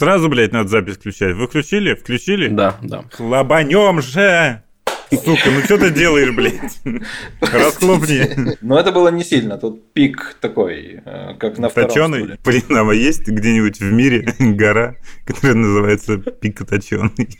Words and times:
Сразу, 0.00 0.30
блядь, 0.30 0.52
надо 0.52 0.66
запись 0.70 0.96
включать. 0.96 1.36
Вы 1.36 1.46
включили? 1.46 1.92
Включили? 1.92 2.48
Да, 2.48 2.78
да. 2.80 3.04
Хлобанем 3.12 4.00
же! 4.00 4.62
Сука, 5.10 5.50
ну 5.50 5.60
что 5.60 5.76
ты 5.76 5.90
делаешь, 5.90 6.34
блядь? 6.34 6.80
Расхлопни. 7.42 8.56
Но 8.62 8.80
это 8.80 8.92
было 8.92 9.08
не 9.08 9.22
сильно. 9.22 9.58
Тут 9.58 9.92
пик 9.92 10.38
такой, 10.40 11.02
э, 11.04 11.34
как 11.38 11.58
на 11.58 11.68
втором 11.68 11.90
Точеный? 11.90 12.18
стуле. 12.20 12.38
Блин, 12.42 12.88
а 12.88 12.94
есть 12.94 13.28
где-нибудь 13.28 13.80
в 13.80 13.92
мире 13.92 14.26
гора, 14.38 14.96
которая 15.26 15.52
называется 15.56 16.16
пик 16.16 16.66
точеный? 16.66 17.38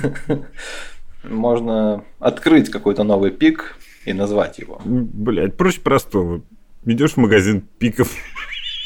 Можно 1.24 2.02
открыть 2.18 2.70
какой-то 2.70 3.04
новый 3.04 3.30
пик 3.30 3.76
и 4.06 4.14
назвать 4.14 4.58
его. 4.58 4.80
Блядь, 4.86 5.54
проще 5.58 5.82
простого. 5.82 6.42
Идешь 6.86 7.12
в 7.12 7.16
магазин 7.18 7.60
пиков. 7.78 8.10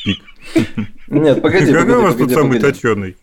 Пик. 0.04 0.18
Нет, 1.08 1.42
погоди, 1.42 1.66
Какой 1.66 1.80
погоди, 1.82 1.98
у 1.98 2.02
вас 2.02 2.14
тут 2.14 2.20
погоди, 2.20 2.34
самый 2.34 2.60
точеный? 2.60 3.16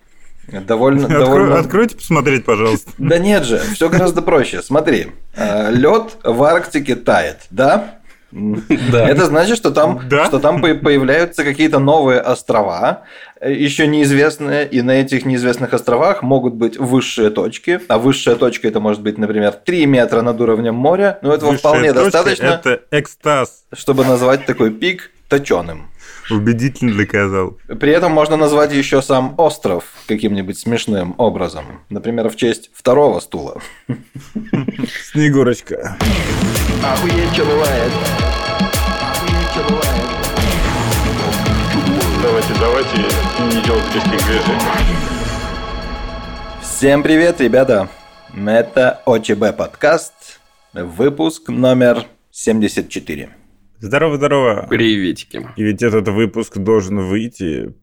Довольно, 0.68 1.06
Откро- 1.06 1.20
довольно... 1.20 1.60
Откройте 1.60 1.96
посмотреть, 1.96 2.46
пожалуйста. 2.46 2.92
Да 2.98 3.18
нет 3.20 3.44
же, 3.46 3.60
все 3.74 3.90
гораздо 3.90 4.22
проще. 4.22 4.62
Смотри, 4.62 5.08
лед 5.38 6.18
в 6.24 6.44
Арктике 6.44 6.96
тает, 6.96 7.38
да? 7.52 7.96
Да. 8.32 9.10
Это 9.10 9.26
значит, 9.26 9.58
что 9.58 9.72
там, 9.72 10.02
Да. 10.10 10.26
что 10.26 10.40
там 10.40 10.62
по- 10.62 10.74
появляются 10.74 11.44
какие-то 11.44 11.80
новые 11.80 12.22
острова, 12.22 13.02
э, 13.42 13.52
еще 13.52 13.88
неизвестные, 13.88 14.66
и 14.66 14.82
на 14.82 14.92
этих 14.92 15.26
неизвестных 15.26 15.74
островах 15.74 16.24
могут 16.24 16.54
быть 16.54 16.78
высшие 16.78 17.30
точки, 17.30 17.82
а 17.90 17.98
высшая 17.98 18.36
точка 18.36 18.70
это 18.70 18.80
может 18.80 19.02
быть, 19.02 19.18
например, 19.18 19.52
3 19.52 19.86
метра 19.86 20.22
над 20.22 20.40
уровнем 20.40 20.76
моря, 20.76 21.20
но 21.22 21.34
этого 21.34 21.50
Высшая 21.52 21.60
вполне 21.60 21.94
точка 21.94 22.04
достаточно, 22.12 22.46
Это 22.46 22.82
экстаз. 22.92 23.66
чтобы 23.74 24.06
назвать 24.06 24.46
такой 24.46 24.72
пик 24.72 25.12
точеным. 25.28 25.88
Убедительно 26.30 26.96
доказал. 26.96 27.58
При 27.80 27.92
этом 27.92 28.12
можно 28.12 28.38
назвать 28.38 28.74
еще 28.74 29.02
сам 29.02 29.36
остров 29.38 29.86
каким-нибудь 30.08 30.58
смешным 30.58 31.16
образом. 31.18 31.66
Например, 31.90 32.30
в 32.30 32.36
честь 32.36 32.70
второго 32.74 33.20
стула. 33.20 33.62
Снегурочка. 35.12 35.98
Охуеть, 36.84 37.34
что 37.34 37.46
бывает. 37.46 37.92
Охуеть, 39.02 39.52
что 39.52 39.64
бывает. 39.64 40.22
Давайте, 42.22 42.54
давайте 42.60 42.98
не 43.56 43.64
делать 43.64 43.96
лишних 43.96 44.26
движений. 44.26 45.12
Всем 46.62 47.04
привет, 47.04 47.42
ребята! 47.42 47.90
Это 48.34 49.02
ОЧБ 49.06 49.58
подкаст, 49.58 50.14
выпуск 50.74 51.50
номер 51.50 52.06
74. 52.32 53.41
Здорово-здорово. 53.82 54.68
Приветики. 54.70 55.48
И 55.56 55.64
ведь 55.64 55.82
этот 55.82 56.08
выпуск 56.08 56.60
должен 56.60 57.00
выйти 57.00 57.74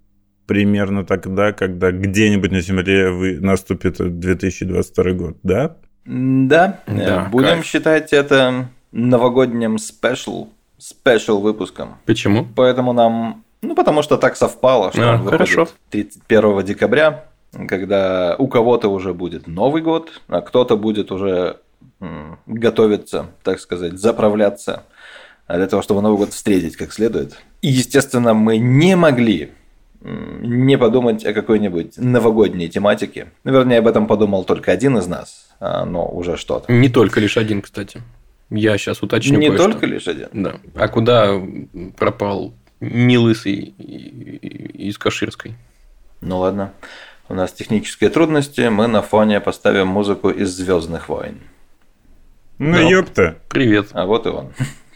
примерно 0.47 1.05
тогда, 1.05 1.53
когда 1.53 1.91
где-нибудь 1.91 2.53
на 2.53 2.61
Земле 2.61 3.11
вы... 3.11 3.41
наступит 3.41 3.97
2022 3.99 5.11
год, 5.13 5.37
да? 5.43 5.77
Да, 6.07 6.81
Да, 6.87 7.27
э, 7.27 7.31
будем 7.31 7.49
кайф. 7.49 7.67
считать 7.67 8.13
это 8.13 8.69
новогодним 8.93 9.77
special, 9.79 10.49
special 10.79 11.41
выпуском. 11.41 11.97
Почему? 12.07 12.47
Поэтому 12.55 12.93
нам, 12.93 13.45
ну 13.61 13.75
потому 13.75 14.03
что 14.03 14.17
так 14.17 14.37
совпало, 14.37 14.93
что 14.93 15.03
А, 15.03 15.15
он 15.17 15.27
хорошо. 15.27 15.69
31 15.91 16.65
декабря, 16.65 17.25
когда 17.67 18.37
у 18.39 18.47
кого-то 18.47 18.89
уже 18.89 19.13
будет 19.15 19.49
Новый 19.49 19.83
год, 19.83 20.23
а 20.29 20.41
кто-то 20.43 20.77
будет 20.77 21.11
уже 21.11 21.59
готовиться, 22.47 23.27
так 23.43 23.59
сказать, 23.59 23.99
заправляться 23.99 24.85
а 25.49 25.57
для 25.57 25.67
того, 25.67 25.83
чтобы 25.83 26.03
Новый 26.03 26.19
год 26.19 26.33
встретить 26.33 26.77
как 26.77 26.93
следует. 26.93 27.37
И, 27.63 27.69
естественно, 27.69 28.35
мы 28.35 28.59
не 28.59 28.95
могли 28.95 29.51
не 30.01 30.79
подумать 30.79 31.25
о 31.25 31.33
какой-нибудь 31.33 31.97
новогодней 31.97 32.69
тематике. 32.69 33.33
Ну, 33.43 33.53
Вернее, 33.53 33.79
об 33.79 33.89
этом 33.89 34.07
подумал 34.07 34.45
только 34.45 34.71
один 34.71 34.97
из 34.99 35.09
нас, 35.09 35.49
а, 35.59 35.85
но 35.85 36.07
уже 36.07 36.37
что-то. 36.37 36.73
Не 36.73 36.89
только 36.89 37.19
лишь 37.19 37.37
один, 37.37 37.63
кстати. 37.63 38.01
Я 38.51 38.79
сейчас 38.79 39.03
уточню 39.03 39.39
Не 39.39 39.51
только 39.51 39.87
лишь 39.87 40.07
один. 40.07 40.29
Да. 40.33 40.61
А 40.75 40.87
куда 40.89 41.41
пропал 41.97 42.55
не 42.81 43.19
лысый 43.19 43.57
из 43.57 44.97
Каширской? 44.99 45.55
Ну 46.21 46.39
ладно. 46.39 46.73
У 47.29 47.35
нас 47.35 47.53
технические 47.53 48.11
трудности, 48.11 48.69
мы 48.69 48.87
на 48.87 49.03
фоне 49.03 49.41
поставим 49.41 49.89
музыку 49.89 50.31
из 50.31 50.51
Звездных 50.51 51.09
войн. 51.09 51.41
Ну, 52.59 52.89
ёпта. 52.89 53.37
Привет. 53.49 53.89
А 53.93 54.07
вот 54.07 54.27
и 54.27 54.31
он. 54.31 54.53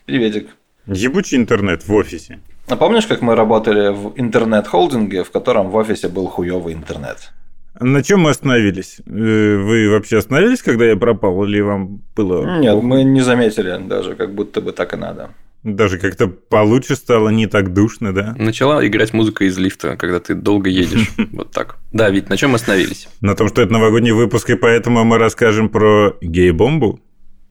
Приветик. 0.07 0.49
Ебучий 0.87 1.37
интернет 1.39 1.87
в 1.87 1.93
офисе. 1.95 2.41
А 2.69 2.77
помнишь, 2.77 3.07
как 3.07 3.23
мы 3.23 3.35
работали 3.35 3.93
в 3.93 4.13
интернет-холдинге, 4.17 5.23
в 5.25 5.31
котором 5.31 5.71
в 5.71 5.77
офисе 5.77 6.09
был 6.09 6.27
хуёвый 6.27 6.75
интернет? 6.75 7.33
На 7.81 8.03
чем 8.03 8.21
мы 8.21 8.31
остановились? 8.31 8.99
Э, 9.07 9.57
Вы 9.57 9.89
вообще 9.91 10.19
остановились, 10.19 10.63
когда 10.63 10.85
я 10.87 10.97
пропал, 10.97 11.45
или 11.45 11.61
вам 11.61 12.03
было... 12.15 12.59
Нет, 12.59 12.83
мы 12.83 13.03
не 13.05 13.23
заметили 13.23 13.79
даже, 13.89 14.15
как 14.15 14.35
будто 14.35 14.61
бы 14.61 14.73
так 14.73 14.93
и 14.93 14.97
надо. 14.97 15.31
Даже 15.63 15.99
как-то 15.99 16.27
получше 16.29 16.97
стало, 16.97 17.29
не 17.31 17.47
так 17.47 17.73
душно, 17.73 18.13
да? 18.13 18.35
Начала 18.37 18.85
играть 18.87 19.13
музыка 19.15 19.45
из 19.45 19.57
лифта, 19.59 19.97
когда 19.97 20.19
ты 20.19 20.35
долго 20.35 20.69
едешь. 20.69 21.11
Вот 21.33 21.53
так. 21.53 21.77
Да, 21.93 22.11
ведь 22.11 22.29
на 22.29 22.37
чем 22.37 22.51
мы 22.51 22.57
остановились? 22.57 23.09
На 23.21 23.35
том, 23.35 23.49
что 23.49 23.63
это 23.63 23.73
новогодний 23.73 24.13
выпуск, 24.13 24.51
и 24.51 24.57
поэтому 24.57 25.05
мы 25.05 25.19
расскажем 25.19 25.69
про 25.69 26.17
гей-бомбу. 26.21 27.01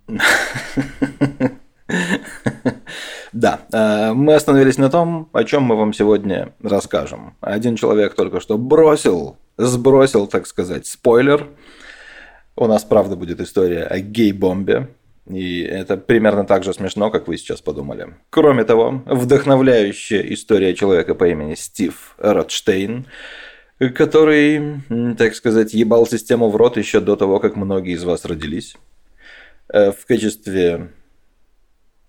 Да, 3.34 3.62
э, 3.72 4.12
мы 4.14 4.34
остановились 4.34 4.78
на 4.78 4.90
том, 4.90 5.30
о 5.32 5.44
чем 5.44 5.64
мы 5.64 5.78
вам 5.78 5.94
сегодня 5.94 6.54
расскажем. 6.62 7.36
Один 7.40 7.78
человек 7.78 8.14
только 8.14 8.42
что 8.42 8.58
бросил, 8.58 9.38
сбросил, 9.58 10.28
так 10.28 10.48
сказать, 10.48 10.86
спойлер. 10.86 11.48
У 12.58 12.68
нас, 12.68 12.84
правда, 12.84 13.16
будет 13.16 13.40
история 13.40 13.84
о 13.84 14.00
гей-бомбе. 14.00 14.90
И 15.30 15.62
это 15.62 15.96
примерно 15.98 16.46
так 16.46 16.64
же 16.64 16.74
смешно, 16.74 17.10
как 17.10 17.28
вы 17.28 17.38
сейчас 17.38 17.62
подумали. 17.62 18.16
Кроме 18.30 18.66
того, 18.66 19.02
вдохновляющая 19.06 20.22
история 20.34 20.74
человека 20.74 21.16
по 21.16 21.28
имени 21.30 21.56
Стив 21.56 22.16
Ротштейн, 22.18 23.06
который, 23.96 24.82
так 25.18 25.36
сказать, 25.36 25.74
ебал 25.74 26.06
систему 26.06 26.50
в 26.50 26.56
рот 26.56 26.76
еще 26.76 27.00
до 27.00 27.16
того, 27.16 27.40
как 27.40 27.56
многие 27.56 27.94
из 27.94 28.04
вас 28.04 28.26
родились. 28.26 28.76
Э, 29.72 29.92
В 29.92 30.06
качестве 30.06 30.90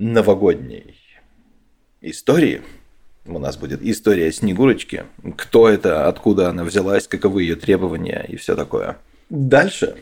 новогодней 0.02 0.96
истории. 2.00 2.62
У 3.24 3.38
нас 3.38 3.56
будет 3.56 3.82
история 3.82 4.32
Снегурочки. 4.32 5.04
Кто 5.36 5.68
это, 5.68 6.08
откуда 6.08 6.48
она 6.48 6.64
взялась, 6.64 7.06
каковы 7.06 7.42
ее 7.42 7.54
требования 7.54 8.26
и 8.28 8.34
все 8.36 8.56
такое. 8.56 8.96
Дальше 9.30 9.96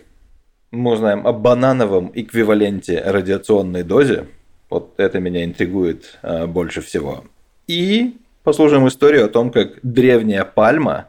мы 0.70 0.92
узнаем 0.92 1.26
о 1.26 1.32
банановом 1.32 2.10
эквиваленте 2.14 3.02
радиационной 3.04 3.82
дозе. 3.82 4.26
Вот 4.70 4.94
это 4.96 5.20
меня 5.20 5.44
интригует 5.44 6.18
э, 6.22 6.46
больше 6.46 6.80
всего. 6.80 7.24
И 7.66 8.16
послушаем 8.42 8.88
историю 8.88 9.26
о 9.26 9.28
том, 9.28 9.50
как 9.50 9.80
древняя 9.82 10.44
пальма 10.44 11.08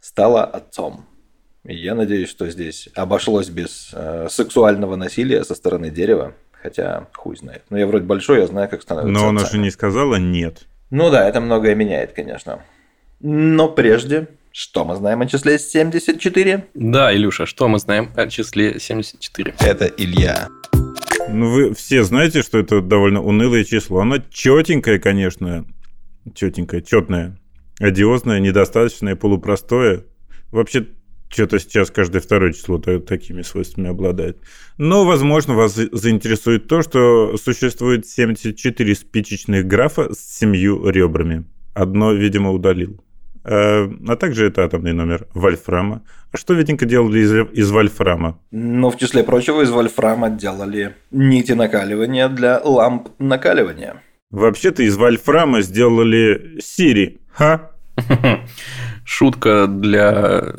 стала 0.00 0.44
отцом. 0.44 1.04
Я 1.64 1.96
надеюсь, 1.96 2.28
что 2.28 2.48
здесь 2.48 2.88
обошлось 2.94 3.48
без 3.48 3.90
э, 3.92 4.28
сексуального 4.30 4.94
насилия 4.94 5.42
со 5.42 5.56
стороны 5.56 5.90
дерева. 5.90 6.34
Хотя 6.62 7.06
хуй 7.14 7.36
знает. 7.36 7.62
Но 7.70 7.78
я 7.78 7.86
вроде 7.86 8.04
большой, 8.04 8.40
я 8.40 8.46
знаю, 8.46 8.68
как 8.68 8.82
становится 8.82 9.12
Но 9.12 9.28
она 9.28 9.44
же 9.46 9.58
не 9.58 9.70
сказала 9.70 10.16
нет. 10.16 10.66
Ну 10.90 11.10
да, 11.10 11.28
это 11.28 11.40
многое 11.40 11.74
меняет, 11.74 12.12
конечно. 12.12 12.62
Но 13.20 13.68
прежде, 13.68 14.28
что 14.52 14.84
мы 14.84 14.96
знаем 14.96 15.20
о 15.20 15.26
числе 15.26 15.58
74? 15.58 16.66
Да, 16.74 17.14
Илюша, 17.14 17.46
что 17.46 17.68
мы 17.68 17.78
знаем 17.78 18.10
о 18.16 18.26
числе 18.26 18.78
74? 18.78 19.54
Это 19.60 19.86
Илья. 19.86 20.48
Ну, 21.28 21.50
вы 21.50 21.74
все 21.74 22.02
знаете, 22.02 22.42
что 22.42 22.58
это 22.58 22.80
довольно 22.80 23.22
унылое 23.22 23.64
число. 23.64 24.00
Оно 24.00 24.18
четенькое, 24.18 24.98
конечно. 24.98 25.64
Четенькое, 26.34 26.82
четное. 26.82 27.38
Одиозное, 27.78 28.40
недостаточное, 28.40 29.16
полупростое. 29.16 30.04
Вообще, 30.50 30.88
что-то 31.30 31.58
сейчас 31.60 31.90
каждое 31.90 32.20
второе 32.20 32.52
число 32.52 32.78
та- 32.78 32.98
такими 32.98 33.42
свойствами 33.42 33.88
обладает. 33.88 34.38
Но, 34.78 35.04
возможно, 35.04 35.54
вас 35.54 35.74
за- 35.74 35.88
заинтересует 35.96 36.66
то, 36.66 36.82
что 36.82 37.36
существует 37.36 38.06
74 38.06 38.94
спичечных 38.94 39.66
графа 39.66 40.12
с 40.12 40.18
семью 40.38 40.88
ребрами. 40.90 41.44
Одно, 41.72 42.12
видимо, 42.12 42.50
удалил. 42.50 43.02
А, 43.44 43.88
а 44.08 44.16
также 44.16 44.46
это 44.46 44.64
атомный 44.64 44.92
номер 44.92 45.26
вольфрама. 45.32 46.02
А 46.32 46.36
что, 46.36 46.52
Витенька, 46.54 46.84
делали 46.84 47.20
из, 47.20 47.32
из 47.52 47.70
вольфрама? 47.70 48.38
Но 48.50 48.90
в 48.90 48.98
числе 48.98 49.22
прочего 49.24 49.62
из 49.62 49.70
вольфрама 49.70 50.30
делали 50.30 50.94
нити 51.10 51.52
накаливания 51.52 52.28
для 52.28 52.60
ламп 52.62 53.08
накаливания. 53.18 54.02
Вообще-то 54.30 54.82
из 54.82 54.96
вольфрама 54.96 55.62
сделали 55.62 56.58
Сири. 56.60 57.20
Ха? 57.32 57.70
Шутка 59.04 59.66
для 59.66 60.54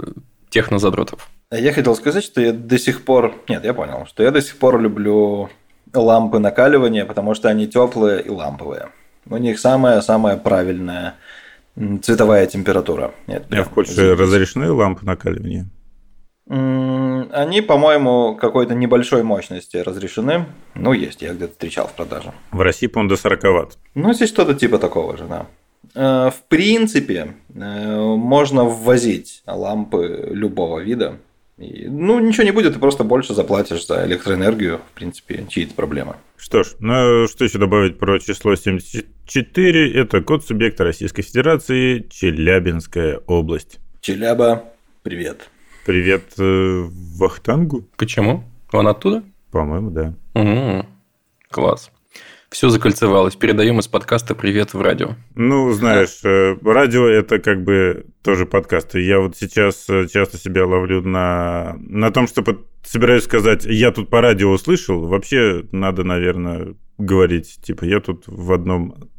технозадротов. 0.51 1.29
А 1.49 1.57
Я 1.57 1.73
хотел 1.73 1.95
сказать, 1.95 2.23
что 2.23 2.39
я 2.39 2.53
до 2.53 2.77
сих 2.77 3.03
пор... 3.03 3.33
Нет, 3.49 3.65
я 3.65 3.73
понял, 3.73 4.05
что 4.05 4.21
я 4.21 4.29
до 4.31 4.41
сих 4.41 4.57
пор 4.57 4.79
люблю 4.79 5.49
лампы 5.93 6.39
накаливания, 6.39 7.05
потому 7.05 7.33
что 7.33 7.49
они 7.49 7.67
теплые 7.67 8.21
и 8.21 8.29
ламповые. 8.29 8.89
У 9.27 9.37
них 9.37 9.59
самая-самая 9.59 10.37
правильная 10.37 11.15
цветовая 12.01 12.45
температура. 12.47 13.11
Нет, 13.27 13.45
А 13.47 13.49
прям 13.49 13.65
в 13.65 13.69
Польше 13.69 14.15
разрешены 14.15 14.71
лампы 14.71 15.05
накаливания? 15.05 15.69
Они, 16.47 17.61
по-моему, 17.61 18.35
какой-то 18.35 18.73
небольшой 18.75 19.23
мощности 19.23 19.77
разрешены. 19.77 20.47
Ну, 20.75 20.91
есть, 20.91 21.21
я 21.21 21.33
где-то 21.33 21.53
встречал 21.53 21.87
в 21.87 21.93
продаже. 21.93 22.33
В 22.51 22.59
России, 22.61 22.87
по-моему, 22.87 23.09
до 23.09 23.15
40 23.15 23.43
ватт. 23.43 23.77
Ну, 23.95 24.13
здесь 24.13 24.29
что-то 24.29 24.53
типа 24.53 24.77
такого 24.77 25.15
же, 25.17 25.25
да. 25.25 25.45
Э, 25.95 26.29
В 26.29 26.43
принципе, 26.47 27.35
э, 27.53 27.99
можно 27.99 28.63
ввозить 28.65 29.43
лампы 29.45 30.29
любого 30.31 30.79
вида. 30.79 31.17
И, 31.57 31.87
ну, 31.87 32.19
ничего 32.19 32.43
не 32.43 32.51
будет, 32.51 32.73
ты 32.73 32.79
просто 32.79 33.03
больше 33.03 33.33
заплатишь 33.35 33.85
за 33.85 34.05
электроэнергию. 34.05 34.79
В 34.79 34.95
принципе, 34.95 35.45
чьи-то 35.47 35.75
проблемы. 35.75 36.15
Что 36.37 36.63
ж, 36.63 36.73
ну 36.79 37.27
что 37.27 37.43
еще 37.45 37.59
добавить 37.59 37.99
про 37.99 38.19
число 38.19 38.55
74? 38.55 39.93
Это 39.93 40.21
код 40.21 40.43
субъекта 40.43 40.83
Российской 40.83 41.21
Федерации, 41.21 42.07
Челябинская 42.09 43.19
область. 43.27 43.79
Челяба, 44.01 44.63
привет. 45.03 45.49
Привет 45.85 46.23
э, 46.39 46.83
Вахтангу? 47.17 47.87
Почему? 47.97 48.43
Он 48.71 48.87
оттуда? 48.87 49.23
По-моему, 49.51 49.91
да. 49.91 50.13
М, 50.33 50.85
Класс. 51.49 51.91
Все 52.51 52.67
закольцевалось. 52.67 53.37
Передаем 53.37 53.79
из 53.79 53.87
подкаста 53.87 54.35
привет 54.35 54.73
в 54.73 54.81
радио. 54.81 55.11
Ну, 55.35 55.71
знаешь, 55.71 56.19
э, 56.25 56.57
радио 56.61 57.07
это 57.07 57.39
как 57.39 57.63
бы 57.63 58.07
тоже 58.21 58.45
подкасты. 58.45 58.99
Я 58.99 59.21
вот 59.21 59.37
сейчас 59.37 59.89
э, 59.89 60.05
часто 60.07 60.37
себя 60.37 60.65
ловлю 60.65 61.01
на, 61.01 61.77
на 61.79 62.11
том, 62.11 62.27
что 62.27 62.41
под- 62.41 62.67
собираюсь 62.83 63.23
сказать, 63.23 63.63
я 63.63 63.91
тут 63.93 64.09
по 64.09 64.19
радио 64.19 64.49
услышал. 64.51 65.07
Вообще 65.07 65.63
надо, 65.71 66.03
наверное, 66.03 66.75
говорить, 66.97 67.57
типа, 67.63 67.85
я 67.85 68.01
тут 68.01 68.25
в 68.27 68.51
одном 68.51 69.09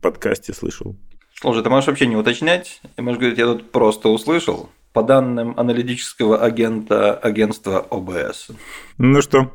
подкасте 0.00 0.52
слышал. 0.52 0.96
Слушай, 1.40 1.62
ты 1.62 1.70
можешь 1.70 1.86
вообще 1.86 2.06
не 2.06 2.16
уточнять. 2.16 2.80
Ты 2.96 3.02
можешь 3.02 3.20
говорить, 3.20 3.38
я 3.38 3.46
тут 3.46 3.70
просто 3.70 4.08
услышал. 4.08 4.70
По 4.92 5.04
данным 5.04 5.54
аналитического 5.56 6.44
агента 6.44 7.14
агентства 7.14 7.78
ОБС. 7.78 8.48
Ну 8.98 9.22
что, 9.22 9.52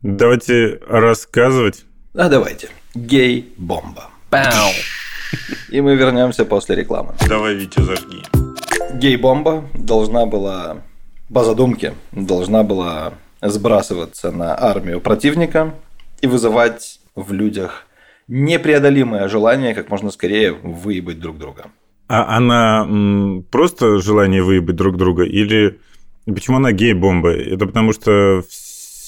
давайте 0.00 0.80
рассказывать. 0.88 1.84
А 2.14 2.28
давайте. 2.28 2.68
Гей-бомба. 2.94 4.10
Пау! 4.30 4.70
И 5.70 5.80
мы 5.80 5.94
вернемся 5.94 6.44
после 6.44 6.74
рекламы. 6.74 7.14
Давай, 7.28 7.54
Витя, 7.54 7.80
зажги. 7.82 8.22
Гей-бомба 8.94 9.64
должна 9.74 10.26
была, 10.26 10.78
по 11.32 11.44
задумке, 11.44 11.94
должна 12.10 12.64
была 12.64 13.12
сбрасываться 13.40 14.32
на 14.32 14.60
армию 14.60 15.00
противника 15.00 15.72
и 16.20 16.26
вызывать 16.26 17.00
в 17.14 17.32
людях 17.32 17.86
непреодолимое 18.26 19.28
желание 19.28 19.74
как 19.74 19.88
можно 19.88 20.10
скорее 20.10 20.52
выебать 20.52 21.20
друг 21.20 21.38
друга. 21.38 21.66
А 22.08 22.36
она 22.36 22.84
м, 22.88 23.44
просто 23.50 23.98
желание 23.98 24.42
выебать 24.42 24.74
друг 24.74 24.96
друга 24.96 25.22
или 25.22 25.78
почему 26.26 26.56
она 26.56 26.72
гей-бомба? 26.72 27.30
Это 27.30 27.66
потому 27.66 27.92
что 27.92 28.42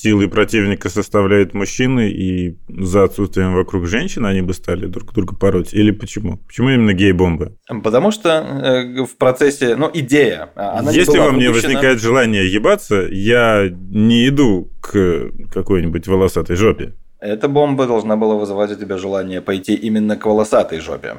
силы 0.02 0.28
противника 0.28 0.88
составляют 0.88 1.54
мужчины, 1.54 2.10
и 2.10 2.58
за 2.68 3.04
отсутствием 3.04 3.54
вокруг 3.54 3.86
женщин 3.86 4.26
они 4.26 4.42
бы 4.42 4.52
стали 4.52 4.86
друг 4.86 5.12
друга 5.14 5.36
пороть? 5.36 5.72
Или 5.72 5.92
почему? 5.92 6.38
Почему 6.46 6.70
именно 6.70 6.92
гей-бомба? 6.92 7.52
Потому 7.84 8.10
что 8.10 8.28
э, 8.28 9.04
в 9.04 9.16
процессе, 9.16 9.76
ну, 9.76 9.90
идея, 9.94 10.50
а, 10.56 10.78
она 10.78 10.90
не 10.90 10.98
Если 10.98 11.12
была 11.16 11.26
во 11.26 11.32
мне 11.32 11.48
выпущена- 11.48 11.52
возникает 11.74 12.00
желание 12.00 12.52
ебаться, 12.52 13.06
я 13.10 13.68
не 13.70 14.28
иду 14.28 14.70
к 14.80 15.30
какой-нибудь 15.52 16.06
волосатой 16.08 16.56
жопе. 16.56 16.94
Эта 17.20 17.48
бомба 17.48 17.86
должна 17.86 18.16
была 18.16 18.34
вызывать 18.34 18.72
у 18.72 18.74
тебя 18.74 18.98
желание 18.98 19.40
пойти 19.40 19.74
именно 19.74 20.16
к 20.16 20.26
волосатой 20.26 20.80
жопе. 20.80 21.14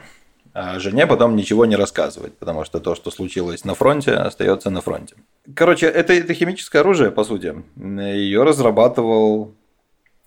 А 0.53 0.77
жене 0.79 1.07
потом 1.07 1.35
ничего 1.35 1.65
не 1.65 1.75
рассказывать, 1.75 2.38
потому 2.38 2.63
что 2.63 2.79
то, 2.79 2.94
что 2.94 3.09
случилось 3.09 3.65
на 3.65 3.73
фронте, 3.73 4.11
остается 4.11 4.69
на 4.69 4.81
фронте. 4.81 5.15
Короче, 5.55 5.88
это, 5.88 6.13
это 6.13 6.33
химическое 6.35 6.79
оружие, 6.79 7.09
по 7.09 7.23
сути. 7.23 7.55
Ее 7.75 8.44
разрабатывал, 8.44 9.55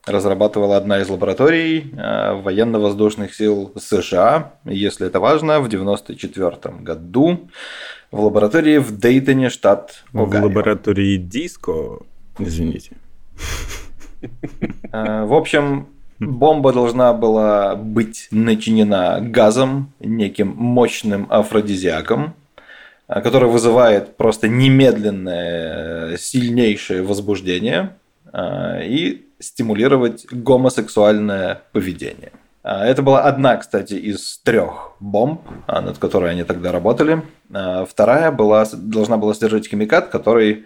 разрабатывала 0.05 0.77
одна 0.77 1.01
из 1.01 1.09
лабораторий 1.09 1.93
э, 1.97 2.33
военно-воздушных 2.43 3.35
сил 3.35 3.73
США, 3.77 4.55
если 4.65 5.07
это 5.07 5.21
важно, 5.21 5.61
в 5.61 5.67
1994 5.67 6.75
году 6.83 7.49
в 8.11 8.21
лаборатории 8.21 8.79
в 8.79 8.99
Дейтоне, 8.99 9.49
штат 9.49 10.03
В 10.13 10.23
Огайо. 10.23 10.45
лаборатории 10.45 11.17
диско, 11.19 12.01
извините. 12.41 12.97
Э, 14.93 15.25
В 15.25 15.35
общем, 15.35 15.87
бомба 16.19 16.73
должна 16.73 17.13
была 17.13 17.77
быть 17.77 18.29
начинена 18.31 19.21
газом, 19.21 19.93
неким 20.01 20.55
мощным 20.57 21.27
афродизиаком, 21.31 22.35
э, 23.09 23.21
который 23.21 23.49
вызывает 23.49 24.17
просто 24.17 24.49
немедленное, 24.49 26.15
э, 26.15 26.17
сильнейшее 26.19 27.03
возбуждение 27.03 27.97
э, 28.33 28.87
и 28.87 29.27
стимулировать 29.39 30.27
гомосексуальное 30.31 31.63
поведение. 31.73 32.33
Это 32.63 33.03
была 33.03 33.23
одна, 33.23 33.59
кстати, 33.59 33.95
из 33.95 34.39
трех 34.39 34.97
бомб, 34.99 35.43
над 35.69 35.99
которой 35.99 36.33
они 36.33 36.43
тогда 36.43 36.73
работали. 36.73 37.23
Вторая 37.49 38.33
была, 38.33 38.67
должна 38.73 39.19
была 39.19 39.35
содержать 39.35 39.69
химикат, 39.69 40.09
который 40.09 40.65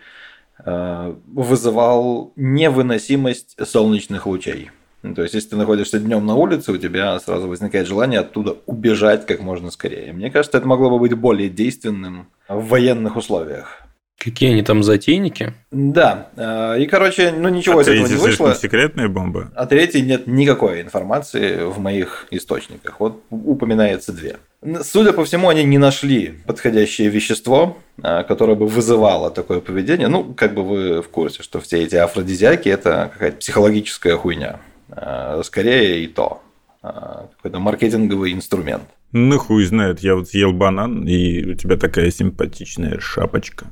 вызывал 0.64 2.32
невыносимость 2.36 3.56
солнечных 3.66 4.26
лучей. 4.26 4.70
Ну, 5.02 5.14
То 5.14 5.22
есть, 5.22 5.34
если 5.34 5.50
ты 5.50 5.56
находишься 5.56 5.98
днем 5.98 6.26
на 6.26 6.34
улице, 6.34 6.72
у 6.72 6.76
тебя 6.76 7.18
сразу 7.20 7.48
возникает 7.48 7.86
желание 7.86 8.20
оттуда 8.20 8.56
убежать 8.66 9.26
как 9.26 9.40
можно 9.40 9.70
скорее. 9.70 10.12
Мне 10.12 10.30
кажется, 10.30 10.58
это 10.58 10.66
могло 10.66 10.90
бы 10.90 10.98
быть 10.98 11.14
более 11.14 11.48
действенным 11.48 12.28
в 12.48 12.68
военных 12.68 13.16
условиях. 13.16 13.82
Какие 14.22 14.50
они 14.50 14.62
там 14.62 14.82
затейники? 14.82 15.54
Да, 15.70 16.28
э, 16.36 16.82
и, 16.82 16.86
короче, 16.86 17.32
ну 17.34 17.48
ничего 17.48 17.78
а 17.78 17.82
из 17.82 17.88
этого 17.88 18.06
не 18.06 18.14
вышло. 18.16 18.54
секретная 18.54 19.08
бомба? 19.08 19.50
О 19.54 19.64
третьей 19.64 20.02
нет 20.02 20.26
никакой 20.26 20.82
информации 20.82 21.64
в 21.64 21.78
моих 21.78 22.26
источниках. 22.30 23.00
Вот 23.00 23.22
упоминается 23.30 24.12
две. 24.12 24.36
Судя 24.82 25.14
по 25.14 25.24
всему, 25.24 25.48
они 25.48 25.64
не 25.64 25.78
нашли 25.78 26.34
подходящее 26.46 27.08
вещество, 27.08 27.78
а, 28.02 28.22
которое 28.24 28.56
бы 28.56 28.66
вызывало 28.66 29.30
такое 29.30 29.60
поведение. 29.60 30.08
Ну, 30.08 30.34
как 30.34 30.52
бы 30.52 30.64
вы 30.64 31.00
в 31.00 31.08
курсе, 31.08 31.42
что 31.42 31.58
все 31.58 31.82
эти 31.82 31.96
афродизиаки– 31.96 32.68
это 32.68 33.10
какая-то 33.14 33.38
психологическая 33.38 34.16
хуйня. 34.16 34.60
А, 34.92 35.40
Скорее 35.42 36.04
и 36.04 36.06
то. 36.06 36.42
А, 36.82 37.28
Какой-то 37.36 37.58
маркетинговый 37.58 38.32
инструмент. 38.32 38.82
Ну, 39.12 39.38
хуй 39.38 39.64
знает, 39.64 40.00
я 40.00 40.14
вот 40.14 40.28
съел 40.28 40.52
банан, 40.52 41.06
и 41.06 41.44
у 41.44 41.54
тебя 41.54 41.76
такая 41.76 42.10
симпатичная 42.10 43.00
шапочка. 43.00 43.66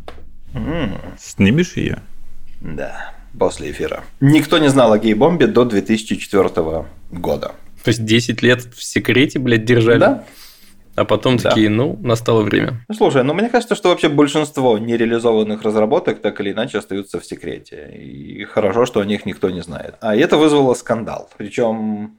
М, 0.52 0.94
Снимешь 1.18 1.74
ее? 1.76 1.98
Да, 2.60 3.12
после 3.38 3.70
эфира. 3.70 4.02
Никто 4.20 4.58
не 4.58 4.68
знал 4.68 4.92
о 4.92 4.98
гей-бомбе 4.98 5.46
до 5.46 5.64
2004 5.64 6.84
года. 7.12 7.52
То 7.84 7.88
есть 7.90 8.04
10 8.04 8.42
лет 8.42 8.62
в 8.74 8.82
секрете, 8.82 9.38
блядь, 9.38 9.64
держали. 9.64 10.00
Да? 10.00 10.24
А 10.98 11.04
потом 11.04 11.36
Да. 11.36 11.50
такие, 11.50 11.68
ну, 11.70 11.96
настало 12.02 12.42
время. 12.42 12.84
Ну, 12.88 12.94
Слушай, 12.94 13.22
ну 13.22 13.32
мне 13.34 13.48
кажется, 13.48 13.74
что 13.76 13.88
вообще 13.90 14.08
большинство 14.08 14.78
нереализованных 14.78 15.62
разработок 15.62 16.20
так 16.20 16.40
или 16.40 16.50
иначе 16.52 16.78
остаются 16.78 17.20
в 17.20 17.24
секрете. 17.24 17.90
И 17.94 18.44
хорошо, 18.44 18.84
что 18.86 19.00
о 19.00 19.04
них 19.04 19.24
никто 19.26 19.50
не 19.50 19.62
знает. 19.62 19.94
А 20.00 20.16
это 20.16 20.36
вызвало 20.36 20.74
скандал. 20.74 21.30
Причем 21.38 22.18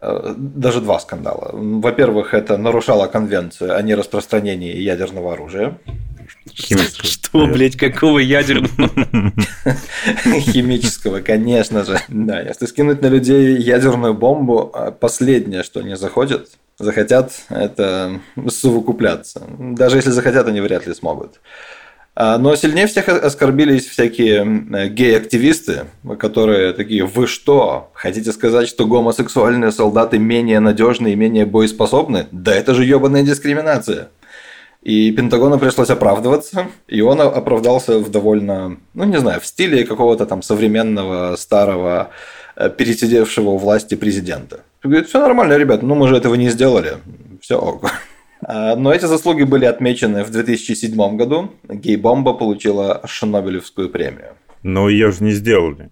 э, 0.00 0.34
даже 0.36 0.80
два 0.80 0.98
скандала. 1.00 1.50
Во-первых, 1.54 2.34
это 2.34 2.58
нарушало 2.58 3.06
конвенцию 3.06 3.76
о 3.76 3.82
нераспространении 3.82 4.76
ядерного 4.76 5.32
оружия. 5.32 5.78
Химического. 6.54 7.04
Что, 7.08 7.46
блядь, 7.46 7.76
какого 7.76 8.18
ядерного? 8.18 8.90
Химического, 10.40 11.20
конечно 11.20 11.84
же. 11.84 11.98
Да, 12.08 12.40
если 12.40 12.66
скинуть 12.66 13.00
на 13.02 13.06
людей 13.06 13.56
ядерную 13.56 14.14
бомбу, 14.14 14.70
а 14.74 14.90
последнее, 14.90 15.62
что 15.62 15.80
они 15.80 15.94
заходят, 15.96 16.48
захотят, 16.78 17.32
это 17.48 18.20
совокупляться. 18.48 19.42
Даже 19.58 19.96
если 19.96 20.10
захотят, 20.10 20.46
они 20.48 20.60
вряд 20.60 20.86
ли 20.86 20.94
смогут. 20.94 21.40
А, 22.14 22.36
Но 22.38 22.54
сильнее 22.56 22.86
всех 22.86 23.08
оскорбились 23.08 23.86
всякие 23.86 24.88
гей-активисты, 24.90 25.86
которые 26.18 26.72
такие, 26.74 27.04
вы 27.04 27.26
что, 27.26 27.90
хотите 27.94 28.32
сказать, 28.32 28.68
что 28.68 28.86
гомосексуальные 28.86 29.72
солдаты 29.72 30.18
менее 30.18 30.60
надежны 30.60 31.12
и 31.12 31.16
менее 31.16 31.46
боеспособны? 31.46 32.26
Да 32.30 32.54
это 32.54 32.74
же 32.74 32.84
ебаная 32.84 33.22
дискриминация. 33.22 34.10
И 34.82 35.12
Пентагону 35.12 35.58
пришлось 35.60 35.90
оправдываться, 35.90 36.66
и 36.88 37.00
он 37.02 37.20
оправдался 37.20 38.00
в 38.00 38.10
довольно, 38.10 38.78
ну 38.94 39.04
не 39.04 39.18
знаю, 39.18 39.40
в 39.40 39.46
стиле 39.46 39.86
какого-то 39.86 40.26
там 40.26 40.42
современного, 40.42 41.36
старого, 41.36 42.10
пересидевшего 42.76 43.50
у 43.50 43.56
власти 43.56 43.94
президента. 43.94 44.60
Говорит, 44.82 45.08
все 45.08 45.20
нормально, 45.20 45.56
ребят, 45.56 45.82
ну 45.82 45.94
мы 45.94 46.08
же 46.08 46.16
этого 46.16 46.34
не 46.34 46.50
сделали, 46.50 46.94
все 47.40 47.58
ок. 47.58 47.90
А, 48.44 48.76
Но 48.76 48.92
эти 48.92 49.04
заслуги 49.04 49.44
были 49.44 49.64
отмечены 49.64 50.24
в 50.24 50.30
2007 50.30 51.16
году. 51.16 51.50
Гей-бомба 51.68 52.34
получила 52.34 53.00
Шнобелевскую 53.04 53.88
премию. 53.88 54.32
Но 54.62 54.88
ее 54.88 55.12
же 55.12 55.22
не 55.24 55.32
сделали. 55.32 55.90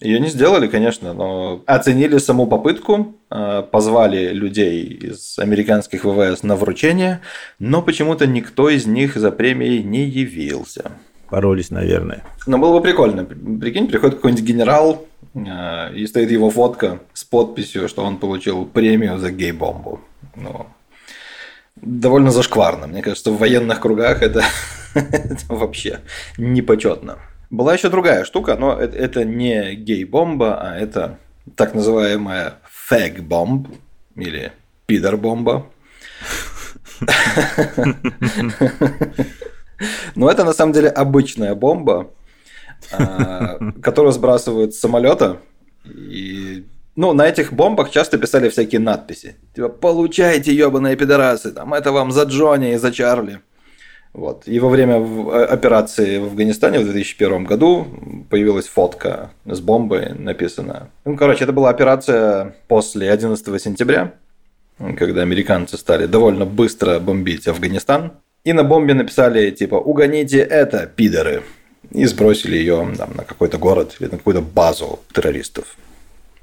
Ее 0.00 0.20
не 0.20 0.28
сделали, 0.28 0.66
конечно, 0.66 1.14
но 1.14 1.62
оценили 1.64 2.18
саму 2.18 2.46
попытку, 2.46 3.14
э, 3.30 3.62
позвали 3.70 4.28
людей 4.28 4.82
из 4.82 5.38
американских 5.38 6.04
ВВС 6.04 6.42
на 6.42 6.54
вручение, 6.54 7.22
но 7.58 7.80
почему-то 7.80 8.26
никто 8.26 8.68
из 8.68 8.84
них 8.86 9.16
за 9.16 9.30
премией 9.30 9.82
не 9.82 10.04
явился. 10.04 10.92
Боролись, 11.30 11.70
наверное. 11.70 12.22
Но 12.46 12.58
было 12.58 12.78
бы 12.78 12.82
прикольно. 12.82 13.24
Прикинь, 13.24 13.88
приходит 13.88 14.16
какой-нибудь 14.16 14.44
генерал, 14.44 15.06
э, 15.15 15.15
и 15.36 16.06
стоит 16.06 16.30
его 16.30 16.50
фотка 16.50 17.00
с 17.12 17.24
подписью, 17.24 17.88
что 17.88 18.04
он 18.04 18.18
получил 18.18 18.64
премию 18.64 19.18
за 19.18 19.30
гей-бомбу. 19.30 20.00
Ну, 20.34 20.66
довольно 21.76 22.30
зашкварно. 22.30 22.86
Мне 22.86 23.02
кажется, 23.02 23.30
в 23.30 23.38
военных 23.38 23.80
кругах 23.80 24.22
это, 24.22 24.44
это 24.94 25.44
вообще 25.48 26.00
непочетно. 26.38 27.18
Была 27.50 27.74
еще 27.74 27.90
другая 27.90 28.24
штука, 28.24 28.56
но 28.56 28.72
это, 28.78 28.96
это 28.96 29.24
не 29.24 29.74
гей-бомба, 29.74 30.58
а 30.60 30.76
это 30.76 31.18
так 31.54 31.74
называемая 31.74 32.54
фэг-бомб 32.88 33.68
или 34.16 34.52
пидор-бомба. 34.86 35.66
Но 40.14 40.30
это 40.30 40.44
на 40.44 40.54
самом 40.54 40.72
деле 40.72 40.88
обычная 40.88 41.54
бомба, 41.54 42.10
которую 43.82 44.12
сбрасывают 44.12 44.74
с 44.74 44.80
самолета. 44.80 45.38
И 45.84 46.64
ну, 46.96 47.12
на 47.12 47.28
этих 47.28 47.52
бомбах 47.52 47.90
часто 47.90 48.18
писали 48.18 48.48
всякие 48.48 48.80
надписи. 48.80 49.36
Типа, 49.54 49.68
получайте, 49.68 50.54
ебаные 50.54 50.96
пидорасы, 50.96 51.52
там, 51.52 51.74
это 51.74 51.92
вам 51.92 52.10
за 52.10 52.22
Джонни 52.22 52.72
и 52.72 52.76
за 52.76 52.90
Чарли. 52.90 53.40
Вот. 54.14 54.44
И 54.48 54.58
во 54.60 54.70
время 54.70 54.94
э, 54.96 55.44
операции 55.44 56.18
в 56.18 56.24
Афганистане 56.24 56.78
в 56.78 56.84
2001 56.84 57.44
году 57.44 57.86
появилась 58.30 58.66
фотка 58.66 59.30
с 59.44 59.60
бомбой, 59.60 60.14
написано. 60.14 60.88
Ну, 61.04 61.16
короче, 61.18 61.44
это 61.44 61.52
была 61.52 61.68
операция 61.68 62.54
после 62.66 63.10
11 63.10 63.62
сентября, 63.62 64.14
когда 64.96 65.20
американцы 65.20 65.76
стали 65.76 66.06
довольно 66.06 66.46
быстро 66.46 66.98
бомбить 66.98 67.46
Афганистан. 67.46 68.12
И 68.44 68.54
на 68.54 68.64
бомбе 68.64 68.94
написали, 68.94 69.50
типа, 69.50 69.74
угоните 69.74 70.38
это, 70.38 70.86
пидоры. 70.86 71.42
И 71.90 72.04
сбросили 72.06 72.56
ее 72.56 72.92
там, 72.96 73.10
на 73.14 73.24
какой-то 73.24 73.58
город 73.58 73.96
или 74.00 74.08
на 74.08 74.18
какую-то 74.18 74.42
базу 74.42 75.00
террористов. 75.12 75.76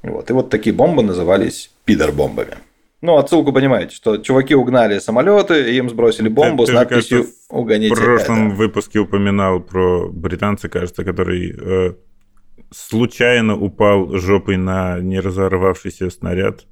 Вот. 0.02 0.30
И 0.30 0.34
вот 0.34 0.50
такие 0.50 0.76
бомбы 0.76 1.04
назывались 1.04 1.72
пидор-бомбами. 1.86 2.58
Ну, 3.02 3.18
отсылку 3.18 3.52
понимаете, 3.52 3.94
что 3.96 4.18
чуваки 4.18 4.56
угнали 4.56 5.00
самолеты, 5.00 5.76
им 5.76 5.90
сбросили 5.90 6.30
бомбу 6.30 6.66
Ты- 6.66 6.72
с 6.72 6.76
надписью 6.76 7.24
кажется, 7.24 7.38
«Угоните 7.50 7.96
В 7.96 8.00
прошлом 8.00 8.48
это». 8.48 8.56
выпуске 8.56 9.00
упоминал 9.00 9.60
про 9.60 10.08
британца, 10.08 10.70
кажется, 10.70 11.04
который 11.04 11.54
э, 11.54 11.94
случайно 12.72 13.58
упал 13.60 14.18
жопой 14.18 14.56
на 14.56 15.00
неразорвавшийся 15.00 16.10
снаряд, 16.10 16.66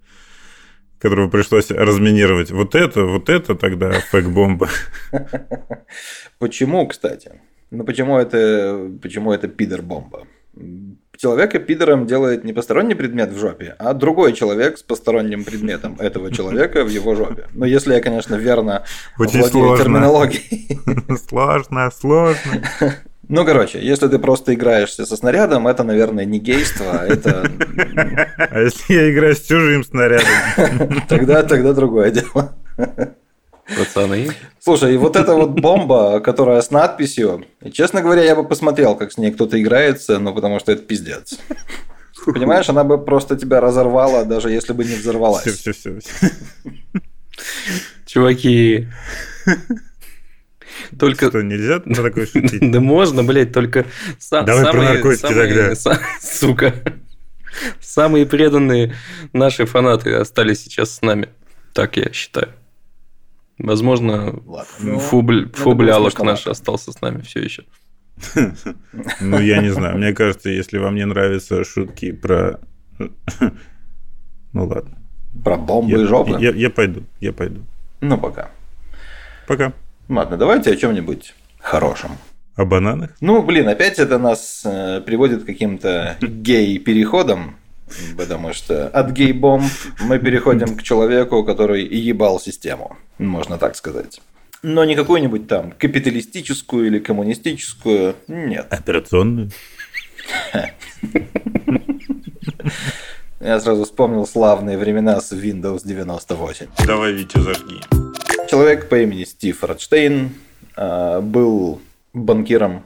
которого 0.99 1.29
пришлось 1.29 1.69
разминировать. 1.69 2.51
Вот 2.51 2.75
это, 2.75 3.03
вот 3.03 3.29
это 3.29 3.55
тогда 3.55 3.91
фэк-бомба. 4.11 4.69
Почему, 6.39 6.87
кстати? 6.87 7.41
Ну, 7.71 7.85
почему 7.85 8.17
это, 8.17 8.91
почему 9.01 9.31
это 9.31 9.47
пидор-бомба? 9.47 10.27
Человека 11.17 11.59
пидором 11.59 12.05
делает 12.05 12.43
не 12.43 12.51
посторонний 12.51 12.95
предмет 12.95 13.31
в 13.31 13.37
жопе, 13.37 13.75
а 13.79 13.93
другой 13.93 14.33
человек 14.33 14.77
с 14.77 14.83
посторонним 14.83 15.45
предметом 15.45 15.95
этого 15.97 16.31
человека 16.33 16.83
в 16.83 16.89
его 16.89 17.15
жопе. 17.15 17.47
Ну, 17.53 17.63
если 17.63 17.93
я, 17.93 18.01
конечно, 18.01 18.35
верно 18.35 18.83
Очень 19.17 19.39
владею 19.39 19.77
терминологией. 19.77 20.79
Сложно, 21.29 21.89
сложно. 21.91 22.65
Ну, 23.29 23.45
короче, 23.45 23.79
если 23.79 24.09
ты 24.09 24.19
просто 24.19 24.53
играешься 24.53 25.05
со 25.05 25.15
снарядом, 25.15 25.65
это, 25.65 25.83
наверное, 25.83 26.25
не 26.25 26.39
гейство, 26.39 26.99
а 26.99 27.05
это 27.05 27.49
А 28.37 28.59
если 28.59 28.93
я 28.93 29.13
играю 29.13 29.35
с 29.35 29.41
чужим 29.41 29.85
снарядом? 29.85 30.27
тогда, 31.07 31.43
тогда 31.43 31.71
другое 31.71 32.11
дело. 32.11 32.57
Пацаны. 33.77 34.32
Слушай, 34.60 34.96
и 34.96 34.98
вот 34.98 35.15
эта 35.15 35.34
вот 35.34 35.51
бомба, 35.51 36.20
которая 36.20 36.62
с 36.62 36.72
надписью, 36.72 37.46
честно 37.72 38.01
говоря, 38.01 38.24
я 38.24 38.36
бы 38.36 38.48
посмотрел, 38.48 38.96
как 38.96 39.12
с 39.12 39.18
ней 39.18 39.32
кто-то 39.32 39.62
играется, 39.62 40.20
ну, 40.20 40.34
потому 40.34 40.60
что 40.60 40.72
это 40.72 40.84
пиздец. 40.84 41.39
Понимаешь, 42.25 42.70
она 42.70 42.84
бы 42.84 43.03
просто 43.03 43.36
тебя 43.36 43.62
разорвала, 43.62 44.25
даже 44.25 44.51
если 44.51 44.74
бы 44.74 44.84
не 44.84 44.96
взорвалась. 44.96 45.44
Все, 45.44 45.72
все, 45.72 46.00
все. 46.00 46.30
Чуваки. 48.06 48.88
Только... 51.00 51.30
Что, 51.30 51.41
нельзя 51.41 51.82
на 51.86 51.96
такое 51.96 52.25
шутить? 52.25 52.72
Да 52.72 52.80
можно, 52.80 53.24
блядь, 53.24 53.53
только... 53.53 53.86
Давай 54.30 54.72
про 54.72 54.84
наркотики 54.84 55.34
тогда. 55.34 55.74
Сука. 56.22 56.75
Самые 57.80 58.25
преданные 58.25 58.96
наши 59.34 59.65
фанаты 59.65 60.13
остались 60.13 60.63
сейчас 60.63 60.96
с 60.96 61.01
нами. 61.01 61.30
Так 61.74 61.98
я 61.98 62.12
считаю. 62.12 62.50
Возможно, 63.63 64.41
Ладно, 64.46 64.65
ну, 64.80 65.00
фубль, 65.00 65.51
фублялок 65.53 66.20
наш 66.24 66.48
остался 66.48 66.91
с 66.91 67.01
нами 67.01 67.22
все 67.22 67.39
еще. 67.41 67.63
Ну, 69.22 69.39
я 69.39 69.62
не 69.62 69.70
знаю. 69.70 69.98
Мне 69.98 70.13
кажется, 70.13 70.50
если 70.50 70.77
вам 70.80 70.96
не 70.96 71.06
нравятся 71.06 71.63
шутки 71.63 72.12
про... 72.12 72.60
Ну, 74.53 74.65
ладно. 74.65 74.98
Про 75.46 75.56
бомбы 75.58 75.91
Я, 75.91 76.01
и 76.03 76.06
жопы. 76.06 76.38
я- 76.41 76.51
я 76.51 76.70
пойду, 76.70 77.03
я 77.22 77.32
пойду. 77.32 77.62
Ну, 78.01 78.18
пока. 78.18 78.51
Пока. 79.48 79.72
Ладно, 80.10 80.36
давайте 80.38 80.72
о 80.72 80.75
чем-нибудь 80.75 81.34
хорошем. 81.60 82.12
О 82.56 82.65
бананах? 82.65 83.12
Ну, 83.22 83.41
блин, 83.44 83.70
опять 83.70 83.98
это 83.98 84.18
нас 84.20 84.62
э, 84.65 85.01
приводит 85.06 85.44
к 85.44 85.46
каким-то 85.46 86.18
гей-переходам, 86.22 87.56
потому 88.17 88.53
что 88.53 88.88
от 88.88 89.12
гей-бомб 89.12 89.63
мы 90.01 90.19
переходим 90.19 90.75
к 90.75 90.83
человеку, 90.83 91.43
который 91.43 91.83
ебал 91.83 92.39
систему, 92.39 92.98
можно 93.17 93.57
так 93.57 93.75
сказать. 93.75 94.21
Но 94.63 94.86
не 94.86 94.95
какую-нибудь 94.95 95.48
там 95.48 95.71
капиталистическую 95.71 96.88
или 96.88 97.00
коммунистическую, 97.00 98.15
нет. 98.27 98.67
Операционную? 98.69 99.50
Я 103.39 103.60
сразу 103.60 103.86
вспомнил 103.86 104.27
славные 104.27 104.77
времена 104.77 105.19
с 105.19 105.31
Windows 105.31 105.81
98. 105.83 106.67
Давай, 106.86 107.12
Витя, 107.12 107.39
зажги. 107.39 107.81
Человек 108.48 108.88
по 108.88 109.01
имени 109.01 109.24
Стив 109.24 109.63
Радштейн 109.63 110.29
э, 110.75 111.21
был 111.21 111.81
банкиром, 112.13 112.83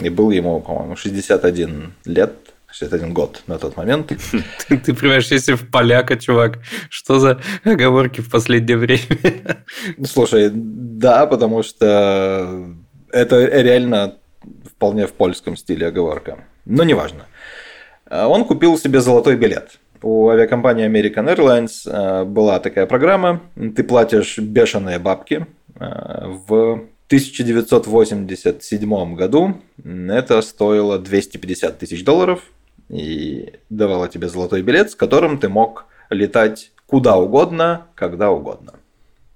и 0.00 0.08
был 0.08 0.30
ему, 0.30 0.60
по-моему, 0.60 0.96
61 0.96 1.92
лет, 2.04 2.34
61 2.78 3.12
год 3.12 3.42
на 3.46 3.58
тот 3.58 3.76
момент. 3.76 4.08
Ты, 4.68 4.78
ты 4.78 4.94
превращаешься 4.94 5.56
в 5.56 5.70
поляка, 5.70 6.16
чувак. 6.16 6.58
Что 6.88 7.18
за 7.18 7.40
оговорки 7.64 8.20
в 8.20 8.30
последнее 8.30 8.76
время? 8.76 9.64
Слушай, 10.04 10.50
да, 10.52 11.26
потому 11.26 11.62
что 11.62 12.74
это 13.10 13.46
реально 13.46 14.14
вполне 14.64 15.06
в 15.06 15.12
польском 15.12 15.56
стиле 15.56 15.88
оговорка. 15.88 16.44
Но 16.64 16.84
неважно. 16.84 17.26
А 18.06 18.28
Он 18.28 18.44
купил 18.44 18.78
себе 18.78 19.00
золотой 19.00 19.36
билет. 19.36 19.78
У 20.02 20.28
авиакомпании 20.28 20.86
American 20.86 21.34
Airlines 21.34 21.82
э, 21.84 22.24
была 22.24 22.60
такая 22.60 22.86
программа. 22.86 23.40
Ты 23.74 23.82
платишь 23.82 24.38
бешеные 24.38 25.00
бабки. 25.00 25.46
Э, 25.80 26.26
В 26.48 26.84
1987 27.08 29.14
году 29.16 29.60
это 29.84 30.42
стоило 30.42 30.98
250 30.98 31.78
тысяч 31.78 32.04
долларов 32.04 32.40
и 32.88 33.54
давало 33.70 34.08
тебе 34.08 34.28
золотой 34.28 34.62
билет, 34.62 34.90
с 34.90 34.94
которым 34.94 35.38
ты 35.38 35.48
мог 35.48 35.86
летать 36.10 36.72
куда 36.86 37.16
угодно, 37.16 37.86
когда 37.94 38.30
угодно. 38.30 38.74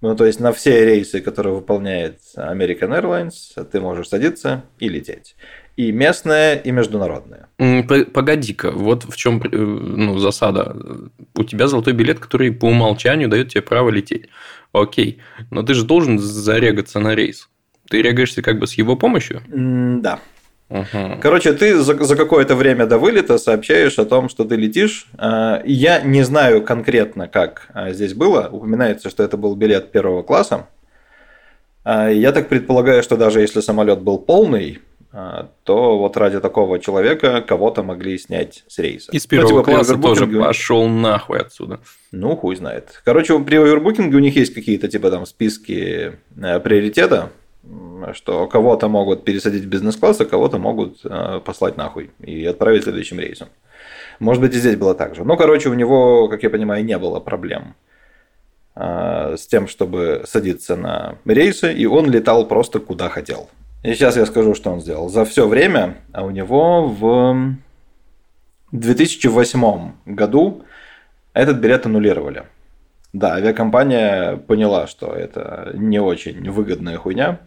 Ну, 0.00 0.16
то 0.16 0.25
есть 0.26 0.40
на 0.40 0.52
все 0.52 0.85
рейсы, 0.85 1.21
которые 1.21 1.54
выполняет 1.54 2.18
American 2.37 2.90
Airlines, 3.00 3.64
ты 3.71 3.80
можешь 3.80 4.09
садиться 4.09 4.64
и 4.80 4.88
лететь. 4.88 5.37
И 5.76 5.92
местные, 5.92 6.61
и 6.61 6.71
международные. 6.73 7.47
М, 7.59 7.87
п- 7.87 8.04
Погоди-ка, 8.06 8.73
вот 8.73 9.04
в 9.04 9.16
чем 9.16 9.40
ну, 9.52 10.18
засада. 10.18 10.76
У 11.37 11.44
тебя 11.44 11.68
золотой 11.68 11.92
билет, 11.92 12.18
который 12.18 12.50
по 12.52 12.66
умолчанию 12.66 13.28
дает 13.28 13.50
тебе 13.50 13.62
право 13.62 13.90
лететь. 13.90 14.28
Окей, 14.73 15.21
но 15.50 15.62
ты 15.62 15.75
же 15.75 15.85
должен 15.85 16.18
зарегаться 16.18 16.99
на 16.99 17.14
рейс. 17.14 17.49
Ты 17.88 18.02
регаешься 18.02 18.42
как 18.42 18.59
бы 18.59 18.66
с 18.66 18.75
его 18.75 18.97
помощью? 18.97 19.42
Да. 19.49 20.18
Ага. 20.73 21.19
Короче, 21.21 21.52
ты 21.52 21.76
за, 21.76 22.02
за 22.02 22.17
какое-то 22.17 22.57
время 22.57 22.87
до 22.87 22.97
вылета 22.99 23.37
сообщаешь 23.37 23.99
о 23.99 24.07
том, 24.07 24.29
что 24.31 24.45
ты 24.45 24.57
летишь. 24.57 25.07
А, 25.19 25.61
Я 25.67 26.00
не 26.00 26.23
знаю 26.23 26.62
конкретно, 26.62 27.29
как 27.29 27.69
а, 27.75 27.93
здесь 27.93 28.14
было. 28.14 28.49
Упоминается, 28.50 29.11
что 29.11 29.23
это 29.23 29.37
был 29.37 29.55
билет 29.55 29.93
первого 29.93 30.23
класса. 30.23 30.67
А, 31.85 32.09
Я 32.09 32.33
так 32.33 32.49
предполагаю, 32.49 33.02
что 33.02 33.17
даже 33.19 33.41
если 33.41 33.61
самолет 33.61 34.00
был 34.00 34.19
полный, 34.19 34.81
то 35.64 35.99
вот 35.99 36.17
ради 36.17 36.41
такого 36.41 36.79
человека 36.79 37.45
кого-то 37.47 37.83
могли 37.83 38.17
снять 38.17 38.64
с 38.67 38.79
рейса. 38.79 39.12
Из 39.12 39.25
Ну, 39.25 39.29
первого 39.29 39.49
типа, 39.50 39.62
при 39.64 39.73
класса 39.75 39.99
тоже 39.99 40.26
пошел 40.26 40.88
нахуй 40.88 41.38
отсюда. 41.38 41.81
Ну, 42.12 42.35
хуй 42.35 42.57
знает. 42.57 43.02
Короче, 43.05 43.38
при 43.41 43.57
овербукинге 43.57 44.17
у 44.17 44.21
них 44.21 44.35
есть 44.37 44.55
какие-то 44.55 44.88
типа 44.88 45.11
там 45.11 45.26
списки 45.26 46.12
э, 46.41 46.61
приоритета. 46.61 47.29
Что 48.12 48.47
кого-то 48.47 48.88
могут 48.88 49.25
пересадить 49.25 49.64
в 49.64 49.69
бизнес-класс, 49.69 50.21
а 50.21 50.25
кого-то 50.25 50.59
могут 50.59 51.00
э, 51.04 51.40
послать 51.45 51.76
нахуй 51.76 52.11
и 52.21 52.45
отправить 52.45 52.85
следующим 52.85 53.21
рейсом. 53.21 53.49
Может 54.19 54.42
быть, 54.42 54.54
и 54.54 54.59
здесь 54.59 54.76
было 54.76 54.95
так 54.95 55.14
же. 55.14 55.25
Ну, 55.25 55.37
короче, 55.37 55.69
у 55.69 55.75
него, 55.75 56.28
как 56.28 56.42
я 56.42 56.50
понимаю, 56.50 56.85
не 56.85 56.99
было 56.99 57.21
проблем 57.21 57.75
э, 58.75 59.37
с 59.38 59.47
тем, 59.47 59.69
чтобы 59.69 60.23
садиться 60.26 60.76
на 60.76 61.16
рейсы, 61.25 61.73
и 61.73 61.87
он 61.87 62.11
летал 62.11 62.47
просто 62.47 62.81
куда 62.81 63.09
хотел. 63.09 63.49
И 63.83 63.95
сейчас 63.95 64.16
я 64.16 64.26
скажу, 64.26 64.54
что 64.54 64.71
он 64.71 64.81
сделал. 64.81 65.09
За 65.09 65.25
все 65.25 65.49
время, 65.49 65.97
а 66.12 66.25
у 66.25 66.31
него 66.31 66.87
в 66.88 67.57
2008 68.73 69.92
году 70.07 70.64
этот 71.33 71.59
билет 71.59 71.87
аннулировали. 71.87 72.45
Да, 73.12 73.35
авиакомпания 73.35 74.37
поняла, 74.37 74.87
что 74.87 75.12
это 75.12 75.73
не 75.75 76.00
очень 76.00 76.50
выгодная 76.50 76.97
хуйня. 76.97 77.40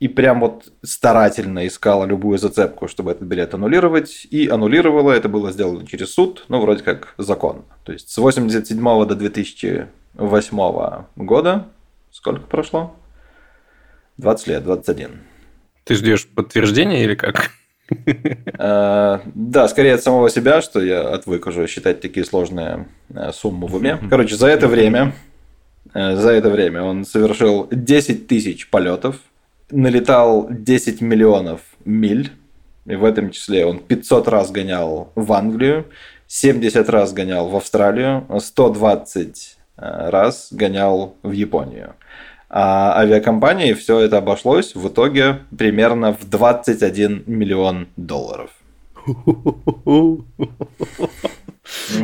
И 0.00 0.08
прям 0.08 0.40
вот 0.40 0.72
старательно 0.82 1.66
искала 1.66 2.04
любую 2.06 2.38
зацепку, 2.38 2.88
чтобы 2.88 3.12
этот 3.12 3.28
билет 3.28 3.54
аннулировать. 3.54 4.26
И 4.30 4.48
аннулировала. 4.48 5.12
Это 5.12 5.28
было 5.28 5.52
сделано 5.52 5.86
через 5.86 6.12
суд, 6.14 6.46
ну, 6.48 6.60
вроде 6.60 6.82
как 6.82 7.14
закон. 7.18 7.64
То 7.84 7.92
есть 7.92 8.10
с 8.10 8.18
87 8.18 9.06
до 9.06 9.14
2008 9.14 11.04
года 11.16 11.66
сколько 12.10 12.40
прошло? 12.40 12.94
20 14.18 14.46
лет, 14.48 14.64
21. 14.64 15.20
Ты 15.84 15.94
ждешь 15.94 16.26
подтверждения 16.26 17.04
или 17.04 17.14
как? 17.14 17.50
Э, 18.58 19.20
Да, 19.34 19.68
скорее 19.68 19.94
от 19.94 20.02
самого 20.02 20.30
себя, 20.30 20.62
что 20.62 20.80
я 20.80 21.00
отвык 21.00 21.46
уже 21.46 21.66
считать 21.66 22.00
такие 22.00 22.24
сложные 22.24 22.88
э, 23.08 23.32
суммы 23.32 23.66
в 23.66 23.74
уме. 23.74 23.98
Короче, 24.08 24.36
за 24.36 24.46
это 24.48 24.68
время, 24.68 25.12
э, 25.94 26.14
за 26.16 26.30
это 26.30 26.50
время 26.50 26.82
он 26.82 27.04
совершил 27.04 27.66
10 27.70 28.28
тысяч 28.28 28.68
полетов, 28.68 29.16
налетал 29.70 30.48
10 30.50 31.00
миллионов 31.00 31.60
миль, 31.84 32.30
и 32.86 32.96
в 32.96 33.04
этом 33.04 33.30
числе 33.30 33.66
он 33.66 33.78
500 33.78 34.28
раз 34.28 34.50
гонял 34.50 35.12
в 35.14 35.32
Англию, 35.32 35.86
70 36.26 36.88
раз 36.88 37.12
гонял 37.12 37.48
в 37.48 37.56
Австралию, 37.56 38.26
120 38.38 39.56
э, 39.76 40.10
раз 40.10 40.48
гонял 40.52 41.16
в 41.22 41.32
Японию. 41.32 41.94
А 42.48 42.98
авиакомпании 42.98 43.74
все 43.74 44.00
это 44.00 44.18
обошлось 44.18 44.74
в 44.74 44.88
итоге 44.88 45.40
примерно 45.56 46.12
в 46.12 46.28
21 46.28 47.24
миллион 47.26 47.88
долларов. 47.96 48.50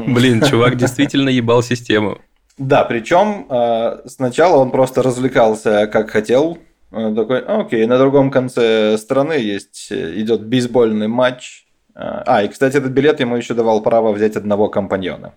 Блин, 0.06 0.42
чувак 0.42 0.76
действительно 0.76 1.28
ебал 1.28 1.62
систему. 1.62 2.18
Да, 2.58 2.84
причем 2.84 3.46
э, 3.50 4.02
сначала 4.06 4.56
он 4.56 4.70
просто 4.70 5.02
развлекался 5.02 5.86
как 5.88 6.10
хотел. 6.10 6.58
Такой, 6.90 7.40
окей, 7.40 7.84
на 7.86 7.98
другом 7.98 8.30
конце 8.30 8.96
страны 8.98 9.32
есть 9.34 9.88
э, 9.90 10.20
идет 10.20 10.42
бейсбольный 10.42 11.08
матч. 11.08 11.66
Э, 11.94 12.22
А, 12.26 12.42
и, 12.44 12.48
кстати, 12.48 12.76
этот 12.76 12.92
билет 12.92 13.20
ему 13.20 13.36
еще 13.36 13.54
давал 13.54 13.82
право 13.82 14.12
взять 14.12 14.36
одного 14.36 14.68
компаньона. 14.68 15.32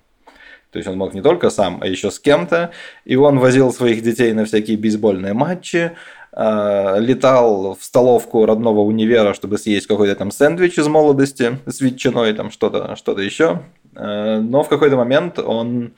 То 0.72 0.77
есть 0.77 0.88
он 0.88 0.98
мог 0.98 1.13
не 1.15 1.22
только 1.22 1.50
сам, 1.50 1.79
а 1.82 1.88
еще 1.88 2.12
с 2.12 2.20
кем-то. 2.20 2.70
И 3.03 3.15
он 3.15 3.39
возил 3.39 3.74
своих 3.74 4.03
детей 4.03 4.34
на 4.34 4.46
всякие 4.46 4.77
бейсбольные 4.77 5.34
матчи, 5.34 5.91
э, 6.32 6.96
летал 7.00 7.75
в 7.75 7.84
столовку 7.84 8.46
родного 8.46 8.82
универа, 8.82 9.34
чтобы 9.34 9.58
съесть 9.58 9.88
какой-то 9.88 10.15
там 10.15 10.29
сэндвич 10.32 10.77
из 10.77 10.88
молодости 10.88 11.58
с 11.65 11.82
ветчиной, 11.82 12.34
там 12.34 12.51
что-то 12.51 12.96
что 12.96 13.20
еще. 13.20 13.63
Э, 13.96 14.39
Но 14.39 14.62
в 14.62 14.70
какой-то 14.70 14.96
момент 14.98 15.39
он 15.39 15.94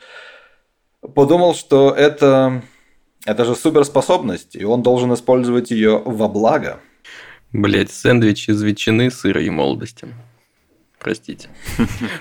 подумал, 1.16 1.54
что 1.56 1.92
это, 1.92 2.62
это 3.26 3.46
же 3.46 3.56
суперспособность, 3.56 4.56
и 4.56 4.64
он 4.66 4.82
должен 4.84 5.14
использовать 5.14 5.72
ее 5.72 6.02
во 6.04 6.28
благо. 6.28 6.80
Блять, 7.54 7.92
сэндвич 7.92 8.50
из 8.50 8.62
ветчины, 8.62 9.12
сыра 9.12 9.42
и 9.42 9.50
молодости. 9.50 10.08
Простите. 11.00 11.50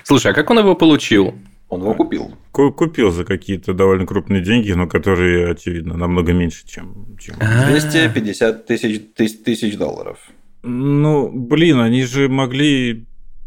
Слушай, 0.03 0.31
а 0.31 0.33
как 0.33 0.49
он 0.49 0.59
его 0.59 0.75
получил? 0.75 1.35
Он 1.69 1.81
его 1.81 1.93
купил. 1.93 2.33
Ку- 2.51 2.73
Купил 2.73 3.11
за 3.11 3.23
какие-то 3.23 3.73
довольно 3.73 4.05
крупные 4.05 4.41
деньги, 4.41 4.71
но 4.73 4.87
которые, 4.87 5.51
очевидно, 5.51 5.95
намного 5.95 6.33
меньше, 6.33 6.67
чем... 6.67 7.15
чем... 7.17 7.35
А. 7.39 7.69
250 7.69 8.65
тысяч, 8.65 9.01
тысяч, 9.15 9.43
тысяч 9.43 9.77
долларов. 9.77 10.17
Ну, 10.63 11.29
блин, 11.31 11.79
они 11.79 12.03
же 12.03 12.27
могли 12.27 13.05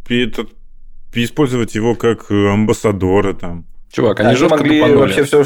этот, 0.08 0.50
использовать 1.12 1.74
его 1.74 1.94
как 1.96 2.30
э, 2.30 2.48
амбассадора 2.48 3.34
там. 3.34 3.66
Чувак, 3.92 4.20
они 4.20 4.36
жестко 4.36 4.56
могли 4.56 4.78
тупанули. 4.78 4.98
вообще 4.98 5.24
все, 5.24 5.44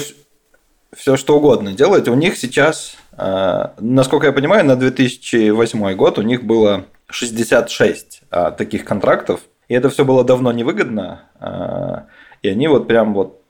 все 0.97 1.17
что 1.17 1.37
угодно 1.37 1.73
делать. 1.73 2.09
У 2.09 2.15
них 2.15 2.37
сейчас, 2.37 2.97
э, 3.17 3.69
насколько 3.79 4.27
я 4.27 4.33
понимаю, 4.33 4.65
на 4.65 4.77
2008 4.77 5.95
год 5.95 6.19
у 6.19 6.23
них 6.23 6.45
было 6.45 6.85
66 7.11 8.23
э, 8.31 8.53
таких 8.57 8.85
контрактов. 8.85 9.41
И 9.69 9.75
это 9.75 9.91
все 9.91 10.05
было 10.05 10.25
давно 10.25 10.53
невыгодно. 10.53 11.23
э, 11.41 12.01
И 12.43 12.49
они 12.49 12.69
вот 12.69 12.89
прям 12.89 13.15
вот 13.15 13.43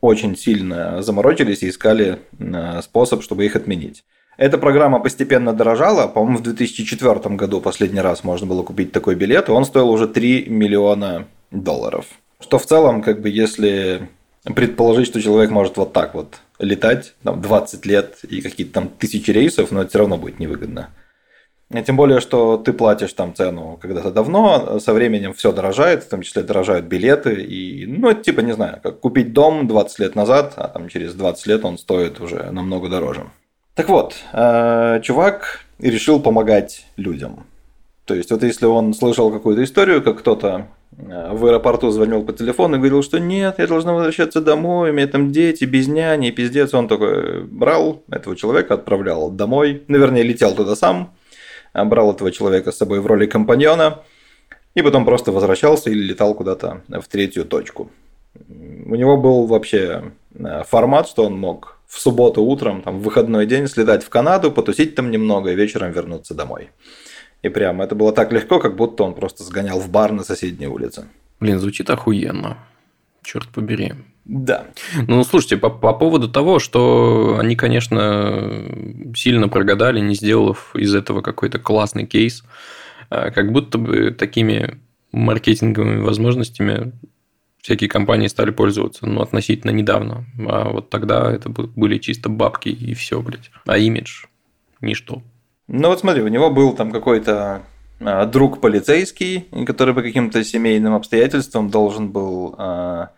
очень 0.00 0.36
сильно 0.36 1.02
заморочились 1.02 1.62
и 1.62 1.70
искали 1.70 2.18
способ, 2.82 3.22
чтобы 3.22 3.46
их 3.46 3.56
отменить. 3.56 4.04
Эта 4.36 4.58
программа 4.58 5.00
постепенно 5.00 5.52
дорожала. 5.52 6.08
По-моему, 6.08 6.38
в 6.38 6.42
2004 6.42 7.36
году 7.36 7.60
последний 7.60 8.00
раз 8.00 8.22
можно 8.24 8.46
было 8.46 8.62
купить 8.62 8.92
такой 8.92 9.14
билет, 9.14 9.48
и 9.48 9.52
он 9.52 9.64
стоил 9.64 9.88
уже 9.88 10.06
3 10.06 10.46
миллиона 10.48 11.26
долларов. 11.50 12.06
Что 12.40 12.58
в 12.58 12.66
целом, 12.66 13.00
как 13.00 13.22
бы, 13.22 13.30
если 13.30 14.08
предположить, 14.44 15.06
что 15.06 15.22
человек 15.22 15.50
может 15.50 15.76
вот 15.76 15.92
так 15.92 16.14
вот 16.14 16.40
летать, 16.58 17.14
там, 17.22 17.40
20 17.40 17.86
лет 17.86 18.18
и 18.28 18.40
какие-то 18.40 18.74
там 18.74 18.88
тысячи 18.88 19.30
рейсов, 19.30 19.70
но 19.70 19.80
это 19.80 19.90
все 19.90 19.98
равно 20.00 20.18
будет 20.18 20.38
невыгодно. 20.38 20.90
Тем 21.86 21.96
более, 21.96 22.20
что 22.20 22.56
ты 22.58 22.72
платишь 22.72 23.12
там 23.14 23.34
цену 23.34 23.78
когда-то 23.80 24.12
давно, 24.12 24.78
со 24.78 24.92
временем 24.92 25.32
все 25.32 25.50
дорожает, 25.50 26.04
в 26.04 26.08
том 26.08 26.22
числе 26.22 26.42
дорожают 26.42 26.86
билеты. 26.86 27.42
И, 27.42 27.86
ну, 27.86 28.10
это 28.10 28.22
типа, 28.22 28.40
не 28.40 28.52
знаю, 28.52 28.80
как 28.82 29.00
купить 29.00 29.32
дом 29.32 29.66
20 29.66 29.98
лет 29.98 30.14
назад, 30.14 30.52
а 30.56 30.68
там 30.68 30.88
через 30.88 31.14
20 31.14 31.46
лет 31.46 31.64
он 31.64 31.78
стоит 31.78 32.20
уже 32.20 32.50
намного 32.52 32.88
дороже. 32.88 33.24
Так 33.74 33.88
вот, 33.88 34.14
э, 34.32 35.00
чувак 35.02 35.62
решил 35.80 36.20
помогать 36.20 36.86
людям. 36.96 37.46
То 38.04 38.14
есть, 38.14 38.30
вот 38.30 38.42
если 38.42 38.66
он 38.66 38.94
слышал 38.94 39.32
какую-то 39.32 39.64
историю, 39.64 40.02
как 40.02 40.20
кто-то 40.20 40.68
в 40.96 41.46
аэропорту 41.46 41.90
звонил 41.90 42.24
по 42.24 42.32
телефону 42.32 42.76
и 42.76 42.78
говорил, 42.78 43.02
что 43.02 43.18
нет, 43.18 43.56
я 43.58 43.66
должна 43.66 43.92
возвращаться 43.92 44.40
домой, 44.40 44.90
у 44.90 44.92
меня 44.92 45.06
там 45.06 45.32
дети, 45.32 45.64
без 45.64 45.88
няни, 45.88 46.30
пиздец. 46.30 46.72
Он 46.74 46.88
такой 46.88 47.44
брал 47.44 48.02
этого 48.10 48.36
человека, 48.36 48.74
отправлял 48.74 49.30
домой. 49.30 49.82
Наверное, 49.88 50.22
летел 50.22 50.54
туда 50.54 50.76
сам, 50.76 51.14
а 51.72 51.84
брал 51.84 52.12
этого 52.12 52.30
человека 52.30 52.70
с 52.70 52.76
собой 52.76 53.00
в 53.00 53.06
роли 53.06 53.26
компаньона, 53.26 54.02
и 54.74 54.82
потом 54.82 55.04
просто 55.04 55.32
возвращался 55.32 55.90
или 55.90 56.02
летал 56.02 56.34
куда-то 56.34 56.82
в 56.88 57.08
третью 57.08 57.44
точку. 57.44 57.90
У 58.48 58.94
него 58.94 59.16
был 59.16 59.46
вообще 59.46 60.12
э, 60.34 60.64
формат, 60.64 61.08
что 61.08 61.24
он 61.24 61.38
мог 61.38 61.78
в 61.86 62.00
субботу 62.00 62.42
утром, 62.42 62.82
там, 62.82 62.98
в 62.98 63.02
выходной 63.02 63.46
день 63.46 63.68
слетать 63.68 64.02
в 64.02 64.08
Канаду, 64.08 64.50
потусить 64.50 64.94
там 64.94 65.10
немного 65.10 65.52
и 65.52 65.54
вечером 65.54 65.92
вернуться 65.92 66.34
домой. 66.34 66.70
И 67.44 67.50
прям 67.50 67.82
это 67.82 67.94
было 67.94 68.10
так 68.10 68.32
легко, 68.32 68.58
как 68.58 68.74
будто 68.74 69.04
он 69.04 69.14
просто 69.14 69.44
сгонял 69.44 69.78
в 69.78 69.90
бар 69.90 70.12
на 70.12 70.24
соседней 70.24 70.66
улице. 70.66 71.08
Блин, 71.40 71.58
звучит 71.58 71.90
охуенно. 71.90 72.56
Черт 73.22 73.48
побери. 73.48 73.92
Да. 74.24 74.64
Ну, 75.06 75.22
слушайте, 75.24 75.58
по, 75.58 75.68
по 75.68 75.92
поводу 75.92 76.30
того, 76.30 76.58
что 76.58 77.36
они, 77.38 77.54
конечно, 77.54 78.64
сильно 79.14 79.50
прогадали, 79.50 80.00
не 80.00 80.14
сделав 80.14 80.74
из 80.74 80.94
этого 80.94 81.20
какой-то 81.20 81.58
классный 81.58 82.06
кейс, 82.06 82.44
а, 83.10 83.30
как 83.30 83.52
будто 83.52 83.76
бы 83.76 84.10
такими 84.10 84.78
маркетинговыми 85.12 86.00
возможностями 86.00 86.92
всякие 87.60 87.90
компании 87.90 88.28
стали 88.28 88.52
пользоваться, 88.52 89.06
ну, 89.06 89.20
относительно 89.20 89.70
недавно. 89.70 90.24
А 90.48 90.70
вот 90.70 90.88
тогда 90.88 91.30
это 91.30 91.50
были 91.50 91.98
чисто 91.98 92.30
бабки 92.30 92.70
и 92.70 92.94
все, 92.94 93.20
блядь. 93.20 93.50
А 93.66 93.76
имидж– 93.76 94.24
ничто. 94.80 95.22
Ну 95.66 95.88
вот 95.88 96.00
смотри, 96.00 96.22
у 96.22 96.28
него 96.28 96.50
был 96.50 96.74
там 96.74 96.90
какой-то 96.90 97.62
а, 98.00 98.26
друг 98.26 98.60
полицейский, 98.60 99.48
который 99.66 99.94
по 99.94 100.02
каким-то 100.02 100.44
семейным 100.44 100.94
обстоятельствам 100.94 101.70
должен 101.70 102.10
был 102.10 102.54
а, 102.58 103.10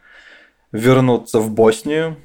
вернуться 0.73 1.41
в 1.41 1.51
Боснию. 1.51 2.17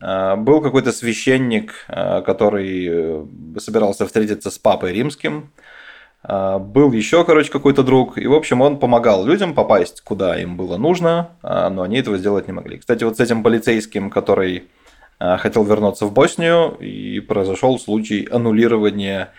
А, 0.00 0.36
Был 0.36 0.60
какой-то 0.60 0.92
священник, 0.92 1.84
а, 1.88 2.22
который 2.22 2.88
э, 2.90 3.24
собирался 3.58 4.06
встретиться 4.06 4.50
с 4.50 4.58
папой 4.58 4.92
римским. 4.92 5.50
А, 6.22 6.58
Был 6.58 6.92
еще, 6.92 7.24
короче, 7.24 7.50
какой-то 7.50 7.82
друг. 7.82 8.18
И, 8.18 8.26
в 8.26 8.34
общем, 8.34 8.60
он 8.60 8.78
помогал 8.78 9.24
людям 9.24 9.54
попасть, 9.54 10.00
куда 10.02 10.40
им 10.40 10.56
было 10.56 10.76
нужно, 10.76 11.30
а, 11.42 11.70
но 11.70 11.82
они 11.82 11.98
этого 11.98 12.18
сделать 12.18 12.46
не 12.46 12.52
могли. 12.52 12.78
Кстати, 12.78 13.04
вот 13.04 13.16
с 13.16 13.20
этим 13.20 13.42
полицейским, 13.42 14.10
который 14.10 14.64
хотел 15.20 15.64
вернуться 15.64 16.06
в 16.06 16.12
Боснию, 16.12 16.76
и 16.78 17.18
произошел 17.18 17.76
случай 17.80 18.28
аннулирования 18.30 19.30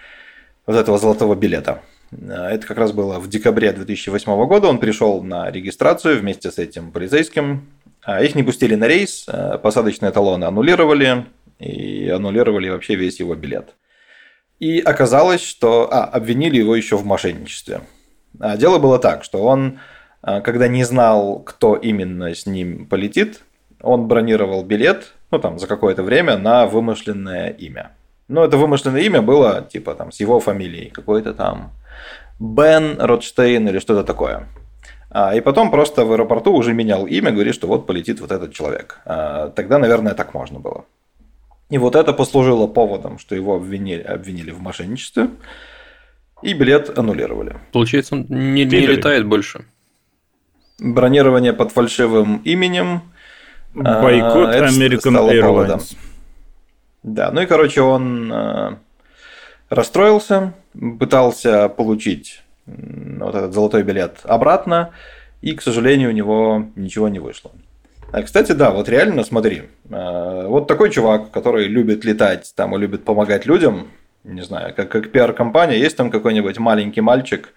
вот 0.69 0.75
этого 0.75 0.99
золотого 0.99 1.33
билета. 1.33 1.81
А, 2.11 2.51
Это 2.51 2.67
как 2.67 2.77
раз 2.77 2.91
было 2.91 3.19
в 3.19 3.27
декабре 3.27 3.71
2008 3.73 4.45
года. 4.45 4.67
Он 4.67 4.77
пришел 4.77 5.23
на 5.23 5.49
регистрацию 5.49 6.19
вместе 6.19 6.51
с 6.51 6.59
этим 6.59 6.91
полицейским. 6.91 7.67
А, 8.03 8.21
Их 8.21 8.35
не 8.35 8.43
пустили 8.43 8.75
на 8.75 8.87
рейс, 8.87 9.25
а, 9.27 9.57
посадочные 9.57 10.11
талоны 10.11 10.45
аннулировали 10.45 11.25
и 11.57 12.07
аннулировали 12.09 12.69
вообще 12.69 12.93
весь 12.93 13.19
его 13.19 13.33
билет. 13.33 13.73
И 14.59 14.79
оказалось, 14.79 15.41
что... 15.41 15.91
А, 15.91 16.03
обвинили 16.03 16.57
его 16.57 16.75
еще 16.75 16.97
в 16.97 17.05
мошенничестве. 17.05 17.81
А 18.39 18.55
дело 18.55 18.77
было 18.77 18.99
так, 18.99 19.23
что 19.23 19.41
он, 19.41 19.79
а, 20.21 20.39
когда 20.41 20.67
не 20.67 20.83
знал, 20.83 21.39
кто 21.39 21.75
именно 21.75 22.35
с 22.35 22.45
ним 22.45 22.85
полетит, 22.85 23.41
он 23.81 24.07
бронировал 24.07 24.63
билет, 24.63 25.13
ну 25.31 25.39
там, 25.39 25.57
за 25.57 25.65
какое-то 25.65 26.03
время 26.03 26.37
на 26.37 26.67
вымышленное 26.67 27.49
имя. 27.49 27.93
Ну, 28.29 28.43
это 28.43 28.57
вымышленное 28.57 29.01
имя 29.01 29.21
было, 29.21 29.67
типа, 29.69 29.95
там, 29.95 30.11
с 30.11 30.19
его 30.19 30.39
фамилией, 30.39 30.91
какой-то 30.91 31.33
там 31.33 31.71
Бен 32.39 32.95
Ротштейн 32.99 33.67
или 33.67 33.79
что-то 33.79 34.03
такое. 34.03 34.47
А, 35.09 35.35
и 35.35 35.41
потом 35.41 35.71
просто 35.71 36.05
в 36.05 36.11
аэропорту 36.11 36.53
уже 36.53 36.73
менял 36.73 37.07
имя, 37.07 37.31
говорит, 37.31 37.55
что 37.55 37.67
вот 37.67 37.87
полетит 37.87 38.21
вот 38.21 38.31
этот 38.31 38.53
человек. 38.53 38.99
А, 39.05 39.49
тогда, 39.49 39.79
наверное, 39.79 40.13
так 40.13 40.35
можно 40.35 40.59
было. 40.59 40.85
И 41.71 41.79
вот 41.79 41.95
это 41.95 42.13
послужило 42.13 42.67
поводом, 42.67 43.17
что 43.17 43.35
его 43.35 43.55
обвинили, 43.55 44.01
обвинили 44.01 44.51
в 44.51 44.61
мошенничестве, 44.61 45.29
и 46.43 46.53
билет 46.53 46.97
аннулировали. 46.97 47.57
Получается, 47.71 48.15
он 48.15 48.27
не, 48.29 48.63
не 48.63 48.87
летает 48.87 49.25
больше. 49.25 49.65
Бронирование 50.79 51.53
под 51.53 51.71
фальшивым 51.71 52.37
именем. 52.45 53.01
а, 53.75 54.01
Бойкот 54.03 54.49
это 54.49 54.65
American 54.67 54.99
стало 54.99 55.41
поводом. 55.41 55.81
Да, 57.13 57.31
ну 57.31 57.41
и, 57.41 57.47
короче, 57.47 57.81
он 57.81 58.31
э, 58.31 58.75
расстроился, 59.69 60.53
пытался 60.99 61.67
получить 61.67 62.43
вот 62.67 63.33
этот 63.33 63.51
золотой 63.53 63.81
билет 63.81 64.19
обратно, 64.25 64.91
и, 65.41 65.53
к 65.53 65.61
сожалению, 65.63 66.09
у 66.09 66.13
него 66.13 66.65
ничего 66.75 67.09
не 67.09 67.17
вышло. 67.17 67.51
А, 68.11 68.21
кстати, 68.21 68.51
да, 68.51 68.69
вот 68.69 68.89
реально, 68.89 69.23
смотри, 69.23 69.63
э, 69.89 70.45
вот 70.47 70.67
такой 70.67 70.91
чувак, 70.91 71.31
который 71.31 71.67
любит 71.67 72.05
летать 72.05 72.53
там 72.55 72.75
и 72.75 72.79
любит 72.79 73.05
помогать 73.05 73.47
людям, 73.47 73.87
не 74.23 74.41
знаю, 74.43 74.75
как, 74.75 74.89
как 74.89 75.11
пиар-компания, 75.11 75.79
есть 75.79 75.97
там 75.97 76.11
какой-нибудь 76.11 76.59
маленький 76.59 77.01
мальчик, 77.01 77.53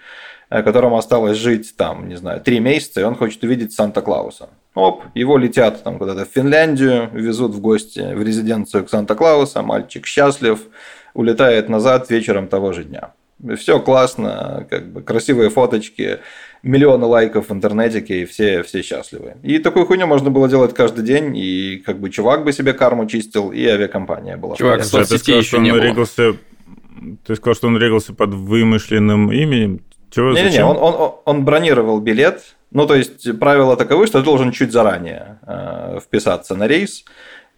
э, 0.49 0.63
которому 0.63 0.97
осталось 0.97 1.37
жить 1.37 1.77
там, 1.77 2.09
не 2.09 2.17
знаю, 2.17 2.41
три 2.41 2.59
месяца, 2.59 3.03
и 3.03 3.05
он 3.05 3.17
хочет 3.17 3.43
увидеть 3.45 3.75
Санта-Клауса. 3.75 4.49
Оп, 4.75 5.05
его 5.15 5.37
летят 5.37 5.83
там 5.83 5.99
куда-то 5.99 6.25
в 6.25 6.29
Финляндию, 6.29 7.11
везут 7.13 7.53
в 7.53 7.61
гости 7.61 8.15
в 8.15 8.23
резиденцию 8.23 8.85
к 8.85 8.91
Санта-Клауса, 8.91 9.63
мальчик 9.63 10.07
счастлив, 10.07 10.61
улетает 11.13 11.69
назад 11.69 12.09
вечером 12.11 12.49
того 12.49 12.73
же 12.73 12.85
дня. 12.85 13.13
Все 13.57 13.81
классно, 13.81 14.67
как 14.71 14.93
бы 14.93 15.03
красивые 15.03 15.51
фоточки, 15.51 16.21
миллионы 16.63 17.07
лайков 17.07 17.49
в 17.49 17.53
интернетике, 17.53 18.23
и 18.23 18.25
все, 18.25 18.63
все 18.63 18.83
счастливы. 18.83 19.35
И 19.43 19.59
такую 19.59 19.85
хуйню 19.85 20.07
можно 20.07 20.31
было 20.31 20.49
делать 20.49 20.75
каждый 20.75 21.05
день, 21.05 21.37
и 21.37 21.83
как 21.85 21.99
бы 21.99 22.09
чувак 22.09 22.45
бы 22.45 22.53
себе 22.53 22.73
карму 22.73 23.07
чистил, 23.07 23.51
и 23.51 23.65
авиакомпания 23.67 24.37
была. 24.37 24.57
Чувак, 24.57 24.85
соцсетей 24.85 25.17
Ты 25.17 25.19
сказал, 25.19 25.41
еще 25.41 25.49
что 25.49 25.57
он 25.59 25.63
не 25.65 25.73
было. 25.73 25.81
регался... 25.81 26.37
Ты 27.27 27.35
сказал, 27.35 27.55
что 27.57 27.67
он 27.67 27.79
регался 27.79 28.15
под 28.15 28.33
вымышленным 28.33 29.33
именем? 29.33 29.81
Не-не-не, 30.17 30.65
он, 30.65 30.77
он, 30.77 31.13
он 31.25 31.45
бронировал 31.45 32.01
билет. 32.01 32.43
Ну, 32.71 32.87
то 32.87 32.95
есть, 32.95 33.39
правило 33.39 33.77
таковы, 33.77 34.07
что 34.07 34.19
ты 34.21 34.25
должен 34.25 34.51
чуть 34.53 34.73
заранее 34.73 35.39
э, 35.47 35.99
вписаться 36.03 36.55
на 36.55 36.67
рейс. 36.67 37.05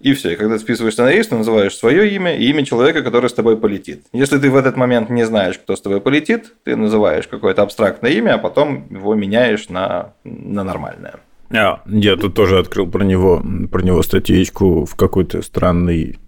И 0.01 0.13
все. 0.13 0.33
И 0.33 0.37
когда 0.37 0.59
ты 0.59 0.63
вписываешься 0.63 1.05
на 1.05 1.11
рейс, 1.13 1.29
ты 1.29 1.37
называешь 1.37 1.77
свое 1.77 2.13
имя 2.15 2.37
и 2.37 2.51
имя 2.51 2.65
человека, 2.65 3.03
который 3.03 3.31
с 3.31 3.33
тобой 3.33 3.57
полетит. 3.57 4.07
Если 4.13 4.39
ты 4.39 4.51
в 4.51 4.57
этот 4.57 4.77
момент 4.77 5.09
не 5.09 5.25
знаешь, 5.25 5.57
кто 5.57 5.77
с 5.77 5.81
тобой 5.81 6.01
полетит, 6.01 6.53
ты 6.65 6.77
называешь 6.77 7.29
какое-то 7.29 7.63
абстрактное 7.63 8.11
имя, 8.11 8.35
а 8.35 8.39
потом 8.39 8.87
его 8.91 9.15
меняешь 9.15 9.69
на, 9.69 10.13
на 10.25 10.65
нормальное. 10.65 11.15
А, 11.51 11.81
я 11.87 12.17
тут 12.17 12.35
тоже 12.35 12.59
открыл 12.59 12.91
про 12.91 13.05
него, 13.05 13.43
про 13.71 13.83
него 13.83 14.03
статейку 14.03 14.85
в 14.85 14.97
какой-то 14.97 15.43
странной 15.43 16.19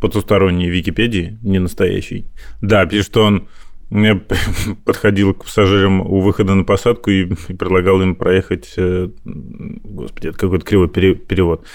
потусторонней 0.00 0.68
Википедии, 0.68 1.38
не 1.42 1.58
настоящей. 1.58 2.26
Да, 2.60 2.86
пишет, 2.86 3.06
что 3.06 3.24
он 3.24 3.48
э, 3.90 4.14
подходил 4.84 5.34
к 5.34 5.44
пассажирам 5.44 6.00
у 6.00 6.20
выхода 6.20 6.54
на 6.54 6.64
посадку 6.64 7.10
и, 7.10 7.24
и 7.48 7.54
предлагал 7.54 8.02
им 8.02 8.14
проехать, 8.14 8.72
э, 8.76 9.08
господи, 9.24 10.28
это 10.28 10.38
какой-то 10.38 10.64
кривой 10.64 10.88
пере- 10.88 11.14
перевод, 11.14 11.66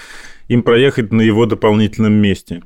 им 0.48 0.62
проехать 0.62 1.12
на 1.12 1.20
его 1.20 1.46
дополнительном 1.46 2.12
месте. 2.12 2.62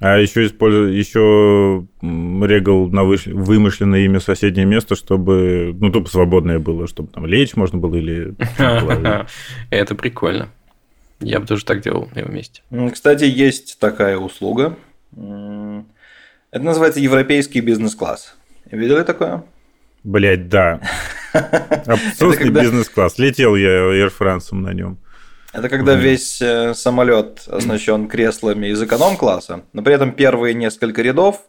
А 0.00 0.16
еще 0.18 0.46
использовал, 0.46 0.86
еще 0.86 1.86
регал 2.00 2.88
на 2.88 3.00
выш- 3.00 3.32
вымышленное 3.32 4.00
имя 4.04 4.20
соседнее 4.20 4.64
место, 4.64 4.94
чтобы, 4.94 5.74
ну, 5.80 5.90
тупо 5.90 6.08
свободное 6.08 6.60
было, 6.60 6.86
чтобы 6.86 7.10
там 7.10 7.26
лечь 7.26 7.56
можно 7.56 7.78
было 7.78 7.96
или... 7.96 8.34
Это 9.70 9.94
прикольно. 9.96 10.50
Я 11.20 11.40
бы 11.40 11.46
тоже 11.46 11.64
так 11.64 11.82
делал 11.82 12.08
на 12.14 12.20
его 12.20 12.30
месте. 12.30 12.62
Кстати, 12.92 13.24
есть 13.24 13.80
такая 13.80 14.18
услуга. 14.18 14.76
Это 15.16 16.64
называется 16.64 17.00
европейский 17.00 17.60
бизнес-класс. 17.60 18.37
Видели 18.70 19.02
такое? 19.02 19.44
Блять, 20.04 20.48
да. 20.48 20.80
Абсолютный 21.32 22.44
когда- 22.46 22.62
бизнес-класс. 22.62 23.18
Летел 23.18 23.54
я 23.56 23.68
Air 23.68 24.12
France 24.18 24.54
на 24.54 24.72
нем. 24.72 24.98
Это 25.52 25.68
когда 25.68 25.94
Мгм. 25.94 26.02
весь 26.02 26.40
э, 26.42 26.74
самолет 26.74 27.44
оснащен 27.48 28.06
креслами 28.06 28.66
из 28.68 28.82
эконом-класса, 28.82 29.62
но 29.72 29.82
при 29.82 29.94
этом 29.94 30.12
первые 30.12 30.52
несколько 30.54 31.00
рядов 31.02 31.40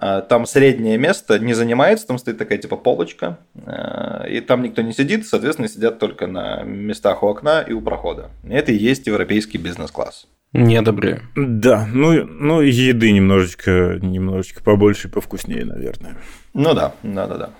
э, 0.00 0.22
там 0.26 0.46
среднее 0.46 0.96
место 0.96 1.38
не 1.38 1.52
занимается, 1.52 2.06
там 2.06 2.16
стоит 2.18 2.38
такая 2.38 2.56
типа 2.58 2.76
полочка, 2.76 3.38
э, 3.66 4.30
и 4.30 4.40
там 4.40 4.62
никто 4.62 4.80
не 4.80 4.92
сидит, 4.94 5.26
соответственно, 5.26 5.68
сидят 5.68 5.98
только 5.98 6.26
на 6.26 6.62
местах 6.62 7.22
у 7.22 7.26
окна 7.28 7.60
и 7.60 7.72
у 7.74 7.82
прохода. 7.82 8.30
И 8.42 8.54
это 8.54 8.72
и 8.72 8.76
есть 8.76 9.06
европейский 9.06 9.58
бизнес-класс. 9.58 10.26
Не 10.52 10.76
одобряю. 10.76 11.22
Да, 11.34 11.86
ну, 11.90 12.24
ну 12.24 12.60
еды 12.60 13.10
немножечко, 13.12 13.98
немножечко 14.02 14.62
побольше 14.62 15.08
и 15.08 15.10
повкуснее, 15.10 15.64
наверное. 15.64 16.18
Ну 16.52 16.74
да, 16.74 16.94
да, 17.02 17.26
да, 17.26 17.36
да. 17.36 17.50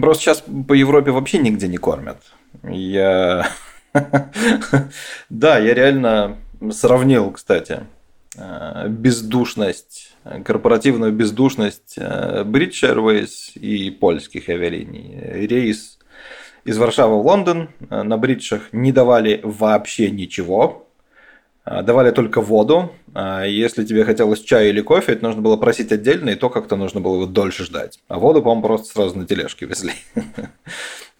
Просто 0.00 0.24
сейчас 0.24 0.44
по 0.68 0.74
Европе 0.74 1.10
вообще 1.10 1.38
нигде 1.38 1.68
не 1.68 1.78
кормят. 1.78 2.18
Я... 2.62 3.48
Да, 5.30 5.58
я 5.58 5.72
реально 5.72 6.36
сравнил, 6.72 7.30
кстати, 7.30 7.80
э, 8.36 8.88
бездушность, 8.88 10.16
корпоративную 10.44 11.12
бездушность 11.12 11.94
э, 11.96 12.42
British 12.44 12.82
Airways 12.82 13.52
и 13.54 13.90
польских 13.90 14.48
авиалиний. 14.48 15.46
Рейс 15.46 15.98
из 16.64 16.78
Варшавы 16.78 17.22
в 17.22 17.26
Лондон 17.26 17.70
э, 17.90 18.02
на 18.02 18.16
бриджах 18.16 18.72
не 18.72 18.90
давали 18.90 19.40
вообще 19.44 20.10
ничего, 20.10 20.83
давали 21.64 22.10
только 22.10 22.40
воду. 22.40 22.92
А 23.14 23.44
Если 23.44 23.84
тебе 23.84 24.04
хотелось 24.04 24.40
чая 24.40 24.68
или 24.68 24.80
кофе, 24.80 25.12
это 25.12 25.22
нужно 25.24 25.40
было 25.42 25.56
просить 25.56 25.92
отдельно, 25.92 26.30
и 26.30 26.34
то 26.34 26.50
как-то 26.50 26.76
нужно 26.76 27.00
было 27.00 27.16
его 27.16 27.26
дольше 27.26 27.64
ждать. 27.64 28.00
А 28.08 28.18
воду, 28.18 28.42
по-моему, 28.42 28.62
просто 28.62 28.86
сразу 28.92 29.18
на 29.18 29.26
тележке 29.26 29.66
везли. 29.66 29.92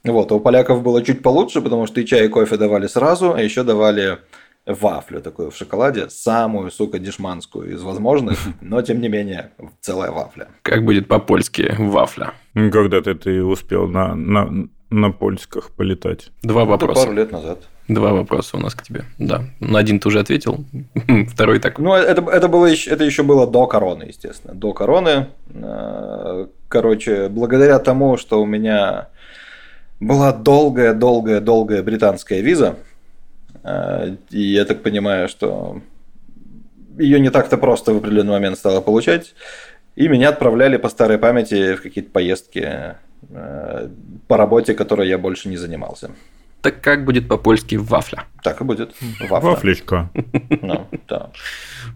Вот, 0.04 0.30
а 0.30 0.35
у 0.35 0.40
поляков 0.40 0.83
было 0.83 1.02
чуть 1.02 1.22
получше, 1.22 1.62
потому 1.62 1.87
что 1.87 1.98
и 1.98 2.04
чай, 2.04 2.26
и 2.26 2.28
кофе 2.28 2.59
давали 2.59 2.88
сразу, 2.88 3.33
а 3.33 3.40
еще 3.40 3.62
давали 3.62 4.18
вафлю 4.66 5.22
такую 5.22 5.50
в 5.50 5.57
шоколаде, 5.57 6.11
самую, 6.11 6.70
сука, 6.70 6.98
дешманскую 6.98 7.72
из 7.72 7.83
возможных, 7.83 8.38
но 8.61 8.83
тем 8.83 9.00
не 9.00 9.09
менее 9.09 9.52
целая 9.80 10.11
вафля. 10.11 10.48
Как 10.61 10.85
будет 10.85 11.09
по-польски 11.09 11.74
вафля? 11.78 12.35
Ну, 12.52 12.70
Когда-то 12.70 13.14
ты 13.14 13.42
успел 13.42 13.87
на, 13.88 14.14
на, 14.14 14.68
на 14.90 15.11
польсках 15.11 15.70
полетать. 15.70 16.33
Два 16.42 16.62
Это 16.62 16.70
вопроса. 16.72 17.00
пару 17.02 17.12
лет 17.14 17.33
назад. 17.33 17.66
Два 17.88 18.12
вопроса 18.12 18.57
у 18.57 18.61
нас 18.61 18.75
к 18.75 18.83
тебе. 18.83 19.05
Да. 19.18 19.44
На 19.61 19.79
один 19.79 20.01
ты 20.01 20.09
уже 20.09 20.20
ответил. 20.20 20.64
Второй 21.29 21.59
так. 21.61 21.79
Ну, 21.79 21.92
это, 21.92 22.23
это, 22.31 22.49
было 22.49 22.66
еще, 22.66 22.90
это 22.90 23.05
еще 23.05 23.23
было 23.23 23.47
до 23.47 23.66
короны, 23.66 24.05
естественно. 24.05 24.55
До 24.55 24.73
короны. 24.73 25.27
Э, 25.55 26.47
Короче, 26.75 27.29
благодаря 27.29 27.79
тому, 27.79 28.16
что 28.16 28.42
у 28.42 28.47
меня 28.47 29.07
была 30.01 30.33
долгая-долгая-долгая 30.33 31.85
британская 31.85 32.40
виза, 32.40 32.75
э, 33.62 34.16
и 34.31 34.40
я 34.40 34.64
так 34.64 34.83
понимаю, 34.83 35.29
что 35.29 35.81
ее 36.99 37.20
не 37.20 37.31
так-то 37.31 37.59
просто 37.59 37.94
в 37.94 37.99
определенный 37.99 38.33
момент 38.33 38.59
стало 38.59 38.81
получать, 38.81 39.37
и 39.94 40.09
меня 40.09 40.31
отправляли 40.31 40.79
по 40.79 40.88
старой 40.88 41.16
памяти 41.16 41.75
в 41.75 41.83
какие-то 41.83 42.11
поездки 42.11 42.97
э, 43.31 43.88
по 44.27 44.37
работе, 44.37 44.75
которой 44.75 45.07
я 45.09 45.16
больше 45.16 45.49
не 45.49 45.57
занимался. 45.57 46.11
Так 46.64 46.81
как 46.81 47.05
будет 47.05 47.29
по-польски 47.29 47.74
вафля? 47.74 48.24
Так 48.42 48.62
и 48.62 48.64
будет. 48.64 48.94
Вафля. 49.29 49.50
Вафлечка. 49.50 50.11
Ну, 50.62 50.88
да. 51.07 51.31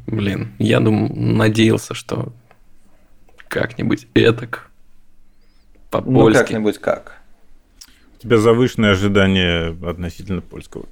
Блин, 0.07 0.53
я 0.59 0.81
думал, 0.81 1.09
надеялся, 1.17 1.95
что 1.95 2.35
как-нибудь 3.49 4.07
этак 4.13 4.69
Ну, 5.75 5.81
по-польски. 6.03 6.39
как-нибудь 6.39 6.77
как. 6.77 7.17
У 8.19 8.21
тебя 8.21 8.37
завышенные 8.37 8.91
ожидания 8.91 9.75
относительно 9.89 10.43
польского. 10.43 10.85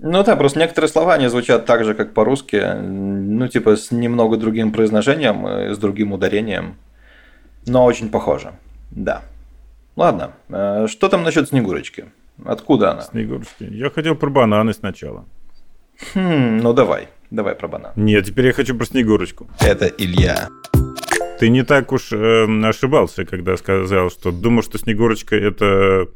Ну 0.00 0.24
да, 0.24 0.34
просто 0.34 0.58
некоторые 0.58 0.88
слова 0.88 1.16
не 1.18 1.30
звучат 1.30 1.64
так 1.66 1.84
же, 1.84 1.94
как 1.94 2.12
по-русски, 2.14 2.80
ну 2.80 3.46
типа 3.46 3.76
с 3.76 3.92
немного 3.92 4.38
другим 4.38 4.72
произношением, 4.72 5.46
и 5.46 5.72
с 5.72 5.78
другим 5.78 6.10
ударением, 6.12 6.74
но 7.64 7.84
очень 7.84 8.10
похоже. 8.10 8.54
Да. 8.90 9.22
Ладно, 9.94 10.32
э, 10.48 10.88
что 10.88 11.08
там 11.08 11.22
насчет 11.22 11.50
Снегурочки? 11.50 12.06
Откуда 12.44 12.92
она? 12.92 13.02
Снегурочки. 13.02 13.64
Я 13.64 13.90
хотел 13.90 14.14
про 14.14 14.30
бананы 14.30 14.72
сначала. 14.72 15.24
Хм, 16.14 16.58
ну 16.58 16.72
давай, 16.72 17.08
давай 17.30 17.54
про 17.54 17.68
банан. 17.68 17.92
Нет, 17.96 18.26
теперь 18.26 18.46
я 18.46 18.52
хочу 18.52 18.76
про 18.76 18.86
Снегурочку. 18.86 19.48
Это 19.60 19.86
Илья. 19.86 20.48
Ты 21.38 21.48
не 21.48 21.64
так 21.64 21.92
уж 21.92 22.12
э, 22.12 22.46
ошибался, 22.64 23.24
когда 23.24 23.56
сказал, 23.56 24.10
что 24.10 24.30
думал, 24.30 24.62
что 24.62 24.78
Снегурочка 24.78 25.36
это 25.36 26.08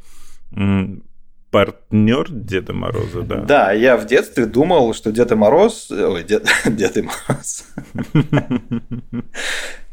партнер 1.57 2.27
Деда 2.29 2.75
Мороза, 2.75 3.23
да? 3.23 3.37
Да, 3.37 3.73
я 3.73 3.97
в 3.97 4.05
детстве 4.05 4.45
думал, 4.45 4.93
что 4.93 5.11
Дед 5.11 5.31
Мороз... 5.31 5.91
Ой, 5.91 6.23
Дед, 6.23 6.47
Дед 6.67 6.97
Мороз. 6.97 7.65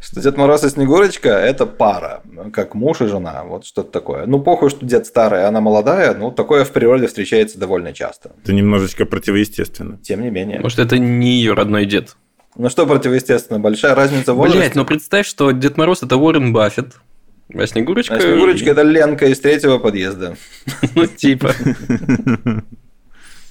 Что 0.02 0.22
Дед 0.22 0.36
Мороз 0.36 0.66
и 0.66 0.70
Снегурочка– 0.70 1.30
это 1.30 1.66
пара, 1.66 2.22
как 2.52 2.76
муж 2.76 3.00
и 3.00 3.08
жена, 3.08 3.46
вот 3.46 3.66
что-то 3.66 3.92
такое. 3.92 4.26
Ну, 4.26 4.42
похуй, 4.42 4.72
что 4.72 4.86
дед 4.86 5.06
старый, 5.06 5.46
а 5.46 5.48
она 5.48 5.62
молодая, 5.62 6.14
ну, 6.14 6.32
такое 6.32 6.66
в 6.66 6.72
природе 6.72 7.08
встречается 7.08 7.58
довольно 7.58 7.94
часто. 7.94 8.32
Это 8.44 8.52
немножечко 8.52 9.06
противоестественно. 9.06 9.98
Тем 10.04 10.22
не 10.22 10.32
менее. 10.32 10.60
Может, 10.60 10.80
это 10.80 10.98
не 10.98 11.38
ее 11.38 11.54
родной 11.54 11.86
дед. 11.86 12.18
Ну, 12.58 12.70
что 12.70 12.86
противоестественно, 12.86 13.62
большая 13.62 13.96
разница 13.96 14.34
в 14.34 14.36
возрасте. 14.36 14.60
Блять, 14.60 14.76
ну 14.76 14.84
представь, 14.84 15.26
что 15.26 15.52
Дед 15.52 15.78
Мороз 15.78 16.04
это 16.04 16.18
Уоррен 16.18 16.52
Баффет, 16.52 16.96
а 17.54 17.68
Снегурочка... 17.68 18.16
А 18.16 18.20
Снегурочка– 18.20 18.70
это 18.72 18.82
Ленка 18.82 19.28
из 19.28 19.40
третьего 19.40 19.80
подъезда. 19.80 20.38
Ну, 20.96 21.08
типа. 21.08 21.54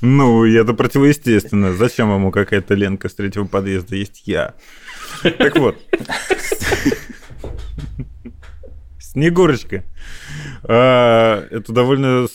Ну, 0.05 0.45
это 0.45 0.75
противоестественно. 0.75 1.75
Зачем 1.75 2.13
ему 2.13 2.33
какая-то 2.33 2.75
Ленка 2.75 3.09
с 3.09 3.15
третьего 3.15 3.45
подъезда? 3.45 3.95
Есть 3.95 4.25
я. 4.27 4.55
Так 5.23 5.57
вот. 5.57 5.77
Снегурочка. 8.99 9.85
А, 10.65 11.47
Это 11.51 11.73
довольно 11.73 12.27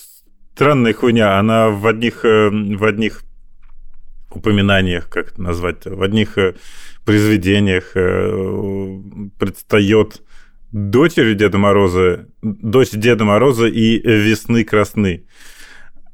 странная 0.56 0.94
хуйня. 0.94 1.38
Она 1.38 1.70
в 1.70 1.86
одних, 1.88 2.24
э, 2.24 2.50
в 2.50 2.86
одних 2.86 3.24
упоминаниях, 4.32 5.10
как 5.10 5.34
это 5.34 5.42
назвать, 5.42 5.86
в 5.86 6.02
одних 6.02 6.38
э, 6.38 6.56
произведениях 7.04 7.92
э, 7.96 9.00
предстает 9.38 10.22
дочерью 10.72 11.36
Деда 11.36 11.58
Мороза, 11.58 12.28
дочь 12.42 12.92
Деда 12.92 13.24
Мороза 13.26 13.68
и 13.68 14.00
весны 14.00 14.64
красны. 14.64 15.26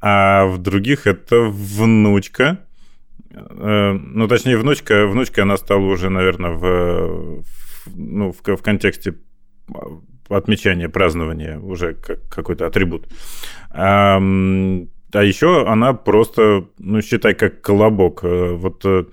А 0.02 0.46
в 0.46 0.58
других 0.58 1.08
это 1.08 1.40
внучка. 1.42 2.60
Э, 3.32 3.94
Ну, 3.94 4.28
точнее, 4.28 4.58
внучка, 4.58 5.08
внучка 5.08 5.44
она 5.44 5.58
стала 5.58 5.86
уже, 5.86 6.10
наверное, 6.10 6.52
в, 6.52 7.42
в- 7.42 7.96
ну, 7.96 8.32
в, 8.32 8.42
в 8.56 8.62
контексте 8.62 9.16
отмечания, 10.30 10.90
празднования, 10.90 11.58
уже 11.60 11.94
как 11.94 12.28
какой-то 12.30 12.68
атрибут. 12.68 13.08
А, 13.72 14.18
а 14.18 15.24
еще 15.24 15.68
она 15.68 15.94
просто, 15.94 16.66
ну, 16.80 17.02
считай, 17.02 17.34
как 17.34 17.62
колобок. 17.62 18.24
Э, 18.24 18.54
Вот 18.54 18.84
э, 18.86 19.06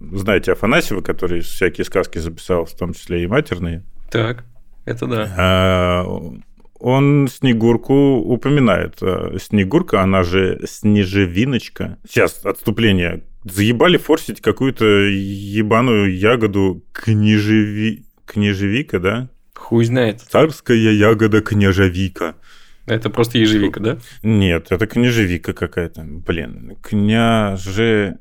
знаете 0.00 0.52
Афанасьева, 0.52 1.00
который 1.00 1.40
всякие 1.40 1.84
сказки 1.84 2.18
записал, 2.18 2.64
в 2.64 2.72
том 2.76 2.92
числе 2.94 3.22
и 3.22 3.26
матерные, 3.26 3.84
Так, 4.10 4.44
это 4.88 5.06
да. 5.06 5.34
а, 5.36 6.04
он 6.78 7.28
Снегурку 7.28 8.16
упоминает. 8.16 8.96
А, 9.02 9.36
Снегурка, 9.38 10.02
она 10.02 10.22
же 10.22 10.60
Снежевиночка. 10.66 11.98
Сейчас, 12.08 12.44
отступление. 12.44 13.24
Заебали 13.44 13.96
форсить 13.96 14.40
какую-то 14.40 14.84
ебаную 14.84 16.16
ягоду 16.16 16.84
княжеви... 16.92 18.04
княжевика, 18.24 18.98
да? 18.98 19.28
Хуй 19.54 19.84
знает. 19.84 20.20
Царская 20.20 20.76
ягода 20.76 21.40
княжевика. 21.40 22.34
Это 22.86 23.10
просто 23.10 23.38
ежевика, 23.38 23.80
да? 23.80 23.98
Нет, 24.22 24.68
это 24.70 24.86
княжевика 24.86 25.52
какая-то. 25.52 26.04
Блин, 26.04 26.76
княже... 26.82 28.18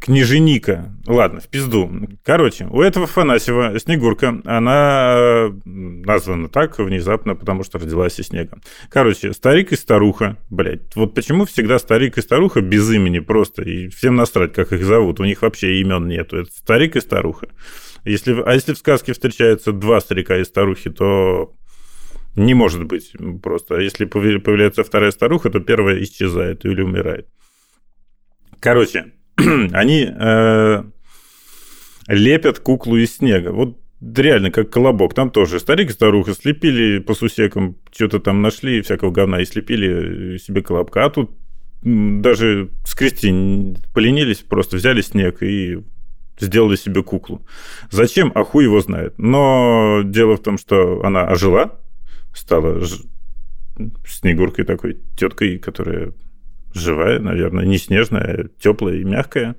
Княженика. 0.00 0.92
Ладно, 1.06 1.40
в 1.40 1.48
пизду. 1.48 1.90
Короче, 2.24 2.66
у 2.66 2.80
этого 2.80 3.06
Фанасьева 3.06 3.78
Снегурка, 3.78 4.40
она 4.44 5.14
э, 5.16 5.50
названа 5.64 6.48
так 6.48 6.78
внезапно, 6.78 7.34
потому 7.34 7.64
что 7.64 7.78
родилась 7.78 8.18
из 8.18 8.26
снега. 8.26 8.58
Короче, 8.90 9.32
старик 9.32 9.72
и 9.72 9.76
старуха. 9.76 10.36
Блять, 10.50 10.94
вот 10.96 11.14
почему 11.14 11.44
всегда 11.44 11.78
старик 11.78 12.18
и 12.18 12.22
старуха 12.22 12.60
без 12.60 12.90
имени 12.90 13.20
просто, 13.20 13.62
и 13.62 13.88
всем 13.88 14.16
насрать, 14.16 14.52
как 14.52 14.72
их 14.72 14.84
зовут, 14.84 15.20
у 15.20 15.24
них 15.24 15.42
вообще 15.42 15.80
имен 15.80 16.08
нету. 16.08 16.38
Это 16.38 16.50
старик 16.52 16.96
и 16.96 17.00
старуха. 17.00 17.48
Если, 18.04 18.40
а 18.44 18.52
если 18.52 18.74
в 18.74 18.78
сказке 18.78 19.12
встречаются 19.12 19.72
два 19.72 20.00
старика 20.00 20.36
и 20.36 20.44
старухи, 20.44 20.90
то 20.90 21.54
не 22.36 22.54
может 22.54 22.84
быть 22.84 23.12
просто. 23.42 23.78
Если 23.78 24.06
появ- 24.06 24.40
появляется 24.40 24.84
вторая 24.84 25.10
старуха, 25.10 25.50
то 25.50 25.60
первая 25.60 26.02
исчезает 26.02 26.64
или 26.64 26.82
умирает. 26.82 27.28
Короче, 28.60 29.12
они 29.72 30.08
э, 30.08 30.84
лепят 32.08 32.58
куклу 32.60 32.96
из 32.96 33.16
снега. 33.16 33.50
Вот 33.50 33.78
реально 34.00 34.50
как 34.50 34.70
колобок. 34.70 35.14
Там 35.14 35.30
тоже 35.30 35.60
старик 35.60 35.90
и 35.90 35.92
старуха 35.92 36.34
слепили 36.34 36.98
по 36.98 37.14
сусекам, 37.14 37.76
что-то 37.92 38.20
там 38.20 38.42
нашли, 38.42 38.82
всякого 38.82 39.10
говна, 39.10 39.40
и 39.40 39.44
слепили 39.44 40.38
себе 40.38 40.62
колобка. 40.62 41.04
А 41.04 41.10
тут 41.10 41.30
даже 41.82 42.70
скрести 42.86 43.76
поленились, 43.92 44.38
просто 44.38 44.76
взяли 44.76 45.02
снег 45.02 45.42
и 45.42 45.78
сделали 46.38 46.76
себе 46.76 47.02
куклу. 47.02 47.46
Зачем? 47.90 48.32
А 48.34 48.44
хуй 48.44 48.64
его 48.64 48.80
знает. 48.80 49.14
Но 49.18 50.02
дело 50.04 50.36
в 50.36 50.42
том, 50.42 50.58
что 50.58 51.02
она 51.04 51.26
ожила, 51.26 51.78
стала 52.34 52.82
снегуркой 54.06 54.64
такой, 54.64 54.98
теткой, 55.16 55.58
которая 55.58 56.12
живая, 56.74 57.18
наверное, 57.20 57.64
не 57.64 57.78
снежная, 57.78 58.48
теплая 58.60 58.96
и 58.96 59.04
мягкая. 59.04 59.54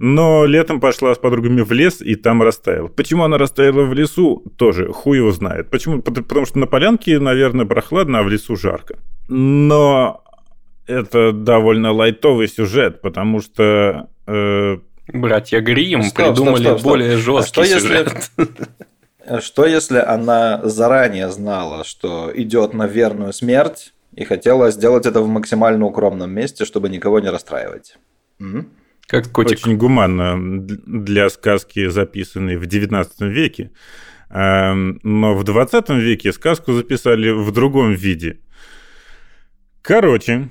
Но 0.00 0.46
летом 0.46 0.80
пошла 0.80 1.14
с 1.14 1.18
подругами 1.18 1.60
в 1.60 1.70
лес 1.70 2.00
и 2.00 2.16
там 2.16 2.42
растаяла. 2.42 2.88
Почему 2.88 3.22
она 3.22 3.38
растаяла 3.38 3.82
в 3.84 3.92
лесу, 3.94 4.42
тоже 4.56 4.88
хуй 4.92 5.18
его 5.18 5.30
знает. 5.30 5.70
Почему? 5.70 6.02
Пот- 6.02 6.26
Потому 6.26 6.44
что 6.46 6.58
на 6.58 6.66
полянке, 6.66 7.20
наверное, 7.20 7.66
прохладно, 7.66 8.18
а 8.18 8.22
в 8.24 8.28
лесу 8.28 8.56
жарко. 8.56 8.96
Но 9.28 10.24
это 10.86 11.30
довольно 11.32 11.92
лайтовый 11.92 12.48
сюжет, 12.48 13.00
потому 13.00 13.40
что 13.40 14.08
э, 14.26 14.78
Братья 15.12 15.60
Грим 15.60 16.02
Стоп, 16.02 16.12
стоп, 16.14 16.26
придумали 16.34 16.62
стоп, 16.64 16.78
стоп. 16.80 16.90
более 16.90 17.14
А 17.14 17.18
жесткий 17.18 17.48
что 17.52 17.62
если- 17.62 17.88
сюжет. 17.88 18.30
Что 19.40 19.66
если 19.66 19.98
она 19.98 20.60
заранее 20.62 21.30
знала, 21.32 21.82
что 21.82 22.30
идет 22.32 22.74
на 22.74 22.86
верную 22.86 23.32
смерть 23.32 23.92
и 24.16 24.24
хотела 24.24 24.70
сделать 24.72 25.06
это 25.06 25.20
в 25.20 25.28
максимально 25.28 25.84
укромном 25.86 26.30
месте, 26.32 26.64
чтобы 26.64 26.88
никого 26.88 27.20
не 27.20 27.30
расстраивать? 27.30 27.96
М? 28.40 28.70
Как 29.06 29.30
котик. 29.30 29.58
очень 29.58 29.76
гуманно 29.76 30.36
для 30.66 31.28
сказки, 31.30 31.88
записанной 31.88 32.56
в 32.56 32.64
XIX 32.64 33.06
веке. 33.28 33.70
Эм, 34.30 34.98
Но 35.04 35.34
в 35.36 35.44
20 35.44 35.90
веке 35.90 36.32
сказку 36.32 36.72
записали 36.72 37.30
в 37.30 37.52
другом 37.52 37.92
виде. 37.94 38.40
Короче, 39.82 40.48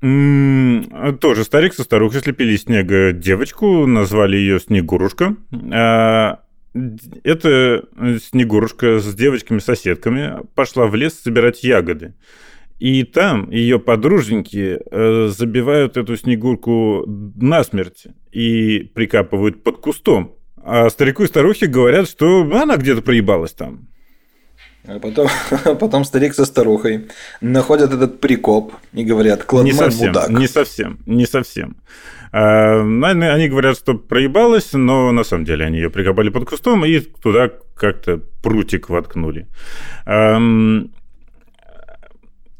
тоже 0.00 1.44
старик 1.44 1.74
со 1.74 1.82
старухой 1.82 2.20
слепили 2.20 2.56
снега 2.56 3.12
девочку, 3.12 3.86
назвали 3.86 4.36
ее 4.36 4.60
Снегурушка. 4.60 5.36
Д- 5.50 6.38
Эта 7.24 7.84
Снегурушка 8.22 9.00
с 9.00 9.14
девочками-соседками 9.14 10.40
пошла 10.54 10.86
в 10.86 10.94
лес 10.94 11.14
собирать 11.20 11.64
ягоды. 11.64 12.14
И 12.78 13.02
там 13.02 13.50
ее 13.50 13.80
подруженьки 13.80 14.78
э, 14.90 15.28
забивают 15.28 15.96
эту 15.96 16.16
снегурку 16.16 17.04
насмерть 17.06 18.06
и 18.30 18.90
прикапывают 18.94 19.64
под 19.64 19.78
кустом. 19.78 20.36
А 20.62 20.88
старику 20.90 21.24
и 21.24 21.26
старухе 21.26 21.66
говорят, 21.66 22.08
что 22.08 22.42
она 22.42 22.76
где-то 22.76 23.02
проебалась 23.02 23.52
там. 23.52 23.88
А 24.86 24.98
потом, 25.00 25.28
потом 25.80 26.04
старик 26.04 26.34
со 26.34 26.44
старухой 26.44 27.08
находят 27.40 27.92
этот 27.92 28.20
прикоп 28.20 28.72
и 28.92 29.04
говорят, 29.04 29.40
Не 29.40 29.44
кладман 29.46 29.74
совсем, 29.74 30.06
мудак. 30.08 30.30
не 30.30 30.46
совсем, 30.46 30.98
не 31.04 31.26
совсем. 31.26 31.76
А, 32.32 32.80
они 32.80 33.48
говорят, 33.48 33.76
что 33.76 33.94
проебалась, 33.94 34.72
но 34.72 35.10
на 35.12 35.24
самом 35.24 35.44
деле 35.44 35.64
они 35.64 35.78
ее 35.78 35.90
прикопали 35.90 36.30
под 36.30 36.48
кустом 36.48 36.84
и 36.84 37.00
туда 37.00 37.50
как-то 37.74 38.22
прутик 38.42 38.88
воткнули. 38.88 39.48
Ам, 40.06 40.90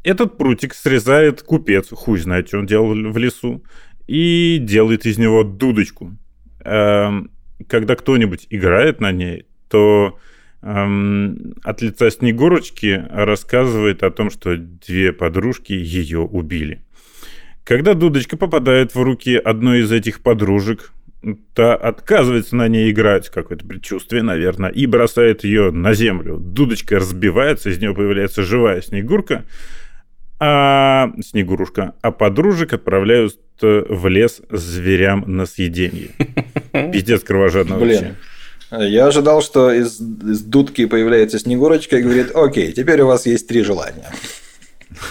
Этот 0.03 0.37
прутик 0.37 0.73
срезает 0.73 1.41
купец, 1.41 1.89
хуй 1.91 2.19
знает, 2.19 2.47
что 2.47 2.59
он 2.59 2.65
делал 2.65 2.93
в 2.93 3.17
лесу, 3.17 3.63
и 4.07 4.57
делает 4.59 5.05
из 5.05 5.17
него 5.17 5.43
дудочку. 5.43 6.17
Ам, 6.63 7.29
Когда 7.67 7.95
кто-нибудь 7.95 8.47
играет 8.49 9.01
на 9.01 9.11
ней, 9.11 9.45
то 9.69 10.17
ам, 10.61 11.53
от 11.63 11.81
лица 11.81 12.09
Снегурочки 12.09 13.05
рассказывает 13.09 14.03
о 14.03 14.11
том, 14.11 14.31
что 14.31 14.55
две 14.57 15.11
подружки 15.13 15.73
ее 15.73 16.19
убили. 16.19 16.81
Когда 17.63 17.93
дудочка 17.93 18.35
попадает 18.35 18.95
в 18.95 19.01
руки 19.01 19.35
одной 19.35 19.81
из 19.81 19.91
этих 19.91 20.21
подружек, 20.21 20.91
та 21.53 21.75
отказывается 21.75 22.55
на 22.55 22.67
ней 22.67 22.89
играть, 22.91 23.29
какое-то 23.29 23.65
предчувствие, 23.65 24.23
наверное, 24.23 24.69
и 24.69 24.85
бросает 24.85 25.43
ее 25.43 25.69
на 25.69 25.93
землю. 25.93 26.37
Дудочка 26.37 26.95
разбивается, 26.95 27.69
из 27.69 27.79
нее 27.79 27.93
появляется 27.93 28.43
живая 28.43 28.81
снегурка, 28.81 29.45
а 30.39 31.11
снегурушка, 31.21 31.93
а 32.01 32.11
подружек 32.11 32.73
отправляют 32.73 33.37
э, 33.61 33.83
в 33.89 34.07
лес 34.07 34.41
зверям 34.49 35.23
на 35.27 35.45
съедение. 35.45 36.09
Пиздец 36.91 37.23
кровожадно 37.23 37.77
вообще. 37.77 38.15
Я 38.71 39.07
ожидал, 39.07 39.41
что 39.41 39.71
из, 39.71 39.99
из 39.99 40.41
дудки 40.41 40.85
появляется 40.85 41.39
Снегурочка 41.39 41.97
и 41.97 42.03
говорит, 42.03 42.31
окей, 42.35 42.71
теперь 42.71 43.01
у 43.01 43.07
вас 43.07 43.25
есть 43.25 43.47
три 43.47 43.63
желания. 43.63 44.11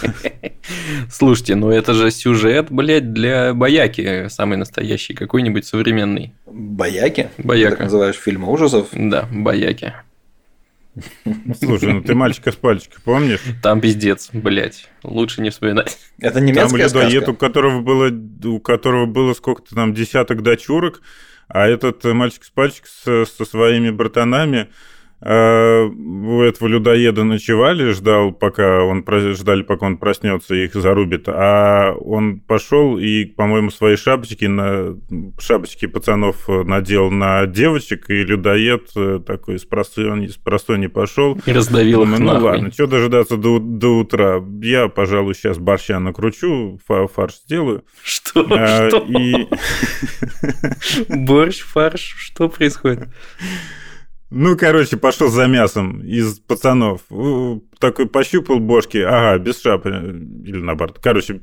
Слушайте, 1.11 1.57
ну 1.57 1.71
это 1.71 1.93
же 1.93 2.11
сюжет, 2.11 2.67
блядь, 2.71 3.13
для 3.13 3.55
бояки 3.55 4.29
самый 4.29 4.59
настоящий, 4.59 5.15
какой-нибудь 5.15 5.67
современный. 5.67 6.35
Бояки? 6.47 7.31
Бояка. 7.39 7.71
Так 7.71 7.81
называешь 7.81 8.17
фильмы 8.17 8.51
ужасов? 8.51 8.89
Да, 8.93 9.29
бояки. 9.33 9.93
Слушай, 11.59 11.93
ну 11.93 12.03
ты 12.03 12.15
мальчика 12.15 12.53
с 12.53 12.57
пальчика 12.57 13.01
помнишь? 13.05 13.41
Там 13.63 13.81
пиздец, 13.81 14.31
блядь. 14.33 14.89
Лучше 15.03 15.41
не 15.43 15.51
вспоминать. 15.51 15.99
Это 16.19 16.35
Там 16.35 16.45
немецкая 16.45 16.85
людоед, 16.85 17.23
сказка? 17.25 17.31
у 17.31 17.35
которого 17.35 17.81
было, 17.81 18.11
у 18.45 18.61
которого 18.61 19.07
было 19.07 19.35
сколько-то 19.35 19.75
там 19.75 19.95
десяток 19.95 20.43
дочурок, 20.43 21.03
а 21.49 21.67
этот 21.67 22.05
мальчик 22.05 22.45
с 22.45 22.51
пальчик 22.51 22.87
со, 22.87 23.25
со 23.25 23.45
своими 23.45 23.91
братанами 23.91 24.69
э, 25.21 25.83
у 25.85 26.43
этого 26.43 26.69
людоеда 26.69 27.25
ночевали, 27.25 27.91
ждал, 27.93 28.33
пока 28.33 28.83
он 28.83 29.05
ждали, 29.09 29.63
пока 29.63 29.87
он 29.87 29.97
проснется 29.99 30.55
и 30.55 30.65
их 30.65 30.75
зарубит, 30.75 31.25
а 31.29 31.93
он 31.95 32.41
пошел 32.41 32.99
и, 32.99 33.25
по-моему, 33.25 33.71
свои 33.71 33.97
шапочки 33.97 34.45
на 34.47 34.97
шапочки 35.39 35.87
пацанов 35.87 36.49
надел 36.49 37.11
на 37.11 37.47
девочек, 37.47 38.11
и 38.11 38.23
людоед 38.25 38.91
э, 38.97 39.21
такой 39.27 39.59
с 39.59 39.65
простой, 39.65 40.09
не 40.77 40.89
пошел. 40.89 41.39
И 41.47 41.53
раздавил 41.53 42.03
их 42.03 42.19
ну 42.19 42.25
нахуй. 42.25 42.43
ладно, 42.43 42.73
что 42.73 42.87
дожидаться 42.87 43.37
до, 43.37 43.59
до 43.59 43.99
утра? 43.99 44.43
Я, 44.63 44.89
пожалуй, 44.89 45.35
сейчас 45.35 45.59
борща 45.59 45.99
накручу, 45.99 46.81
фа- 46.87 47.07
фарш 47.09 47.35
сделаю. 47.45 47.85
Что? 48.03 48.47
А, 48.51 48.89
Что? 48.89 48.99
и, 49.09 49.49
Борщ, 51.09 51.61
фарш, 51.63 52.15
что 52.19 52.49
происходит? 52.49 53.09
Ну, 54.31 54.57
короче, 54.57 54.97
пошел 54.97 55.29
за 55.29 55.47
мясом 55.47 56.01
из 56.03 56.39
пацанов. 56.41 57.01
Такой 57.79 58.07
пощупал 58.09 58.59
бошки, 58.59 58.99
ага, 58.99 59.39
без 59.39 59.61
шапы, 59.61 59.89
или 60.45 60.59
наоборот. 60.59 60.99
Короче, 61.03 61.41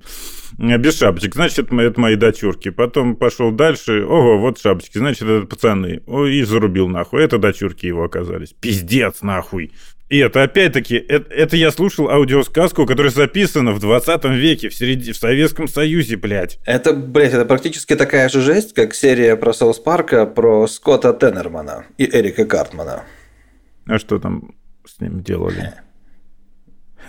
э, 0.59 0.77
без 0.77 0.97
шапочек, 0.99 1.33
значит, 1.33 1.71
это, 1.71 1.99
мои- 1.99 2.15
дочурки. 2.15 2.69
Потом 2.69 3.15
пошел 3.15 3.51
дальше, 3.51 4.03
ого, 4.05 4.37
вот 4.39 4.59
шапочки, 4.59 4.97
значит, 4.97 5.23
это 5.23 5.47
пацаны. 5.47 6.01
И 6.29 6.43
зарубил 6.43 6.87
нахуй, 6.87 7.23
это 7.23 7.37
дочурки 7.37 7.87
его 7.87 8.03
оказались. 8.03 8.53
Пиздец, 8.53 9.21
нахуй. 9.21 9.71
И 10.07 10.19
это, 10.19 10.43
опять-таки, 10.43 10.95
это, 10.95 11.33
это 11.33 11.57
я 11.57 11.71
слушал 11.71 12.09
аудиосказку, 12.09 12.85
которая 12.85 13.11
записана 13.11 13.71
в 13.71 13.79
20 13.79 14.23
веке, 14.25 14.69
в, 14.69 14.73
середи- 14.79 15.13
в 15.13 15.17
Советском 15.17 15.67
Союзе, 15.67 16.15
блядь. 16.15 16.59
Это, 16.65 16.93
блядь, 16.93 17.33
это 17.33 17.43
практически 17.45 17.95
такая 17.95 18.29
же 18.29 18.41
жесть, 18.41 18.73
как 18.73 18.93
серия 18.93 19.35
про 19.35 19.51
Соус 19.51 19.79
Парка 19.79 20.27
про 20.27 20.67
Скотта 20.67 21.11
Теннермана 21.11 21.85
и 21.97 22.05
Эрика 22.05 22.45
Картмана. 22.45 23.03
А 23.87 23.97
что 23.97 24.19
там 24.19 24.53
с 24.85 24.99
ним 24.99 25.23
делали? 25.23 25.73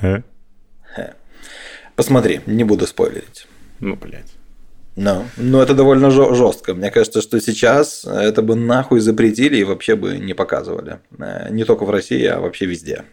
Э? 0.01 0.23
Посмотри, 1.97 2.41
не 2.47 2.65
буду 2.65 2.87
спойлерить. 2.87 3.47
Ну, 3.81 3.97
блядь. 3.97 4.36
Но, 4.97 5.27
но 5.37 5.63
это 5.63 5.75
довольно 5.75 6.11
жестко. 6.11 6.75
Мне 6.75 6.91
кажется, 6.91 7.21
что 7.21 7.39
сейчас 7.39 8.05
это 8.05 8.41
бы 8.41 8.57
нахуй 8.57 9.01
запретили 9.01 9.59
и 9.59 9.65
вообще 9.65 9.95
бы 9.95 10.17
не 10.17 10.33
показывали. 10.33 11.01
Э, 11.19 11.49
Не 11.51 11.65
только 11.65 11.85
в 11.85 11.91
России, 11.91 12.25
а 12.25 12.41
вообще 12.41 12.65
везде. 12.65 13.05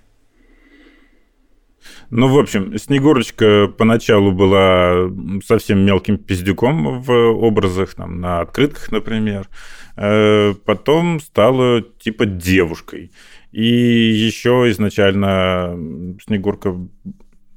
Ну, 2.09 2.27
в 2.27 2.39
общем, 2.39 2.77
Снегурочка 2.77 3.67
поначалу 3.67 4.31
была 4.31 5.09
совсем 5.45 5.79
мелким 5.85 6.17
пиздюком 6.17 7.01
в 7.01 7.11
образах, 7.11 7.95
там, 7.95 8.21
на 8.21 8.39
открытках, 8.41 8.91
например. 8.91 9.49
Э, 9.97 10.53
Потом 10.65 11.19
стала 11.19 11.81
типа 11.81 12.25
девушкой. 12.25 13.11
И 13.51 13.65
еще 13.65 14.69
изначально 14.71 15.77
Снегурка 16.25 16.75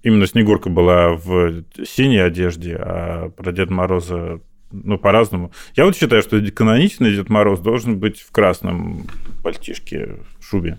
Именно 0.06 0.28
Снегурка 0.28 0.70
была 0.70 1.14
в 1.14 1.64
синей 1.84 2.18
одежде, 2.18 2.76
а 2.78 3.28
про 3.30 3.50
Деда 3.50 3.72
Мороза, 3.72 4.38
ну, 4.70 4.98
по-разному. 4.98 5.50
Я 5.74 5.84
вот 5.84 5.96
считаю, 5.96 6.22
что 6.22 6.40
каноничный 6.52 7.10
Дед 7.12 7.28
Мороз 7.28 7.58
должен 7.58 7.98
быть 7.98 8.20
в 8.20 8.30
красном 8.30 9.08
пальтишке, 9.42 10.18
шубе. 10.40 10.78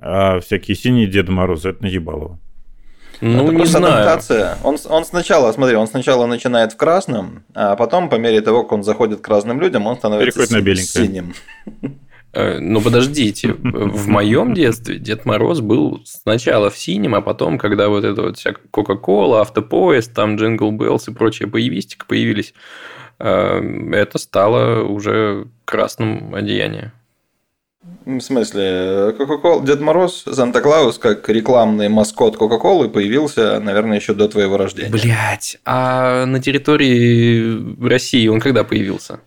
А 0.00 0.38
всякие 0.40 0.76
синие 0.76 1.06
Деда 1.06 1.32
Мороза– 1.32 1.68
это 1.70 1.82
наебалово. 1.84 2.38
Ну, 3.22 3.44
это 3.44 3.52
не 3.52 3.56
просто 3.56 3.78
знаю. 3.78 3.94
адаптация. 4.02 4.58
Он, 4.62 4.76
он 4.90 5.06
сначала, 5.06 5.50
смотри, 5.52 5.76
он 5.76 5.86
сначала 5.86 6.26
начинает 6.26 6.72
в 6.74 6.76
красном, 6.76 7.44
а 7.54 7.74
потом, 7.74 8.10
по 8.10 8.16
мере 8.16 8.42
того, 8.42 8.64
как 8.64 8.72
он 8.72 8.82
заходит 8.82 9.22
к 9.22 9.28
разным 9.28 9.62
людям, 9.62 9.86
он 9.86 9.96
становится 9.96 10.26
Переходит 10.38 10.50
на 10.50 10.58
си- 10.58 10.62
беленькое. 10.62 11.06
синим. 11.06 11.34
Э, 12.32 12.58
Ну, 12.58 12.80
подождите. 12.80 13.52
В 13.62 14.08
моем 14.08 14.54
детстве 14.54 14.98
Дед 14.98 15.24
Мороз 15.24 15.60
был 15.60 16.02
сначала 16.04 16.70
в 16.70 16.78
синем, 16.78 17.14
а 17.14 17.20
потом, 17.20 17.58
когда 17.58 17.88
вот 17.88 18.04
это 18.04 18.22
вот 18.22 18.38
вся 18.38 18.54
Кока-Кола, 18.70 19.40
автопоезд, 19.42 20.14
там 20.14 20.36
Jingle 20.36 20.70
Bells 20.70 21.08
и 21.08 21.12
прочая 21.12 21.48
боевистика 21.48 22.06
появились, 22.06 22.54
э, 23.18 23.90
это 23.92 24.18
стало 24.18 24.82
уже 24.82 25.46
красным 25.64 26.34
одеяние. 26.34 26.92
В 28.06 28.20
смысле, 28.20 29.12
Кока-Кола, 29.18 29.64
Дед 29.64 29.80
Мороз, 29.80 30.24
Санта-Клаус, 30.24 30.98
как 30.98 31.28
рекламный 31.28 31.88
маскот 31.88 32.36
Кока-Колы, 32.36 32.88
появился, 32.88 33.58
наверное, 33.60 33.98
еще 33.98 34.14
до 34.14 34.28
твоего 34.28 34.56
рождения. 34.56 34.90
Блять, 34.90 35.58
а 35.64 36.24
на 36.26 36.40
территории 36.40 37.84
России 37.84 38.28
он 38.28 38.40
когда 38.40 38.64
появился? 38.64 39.20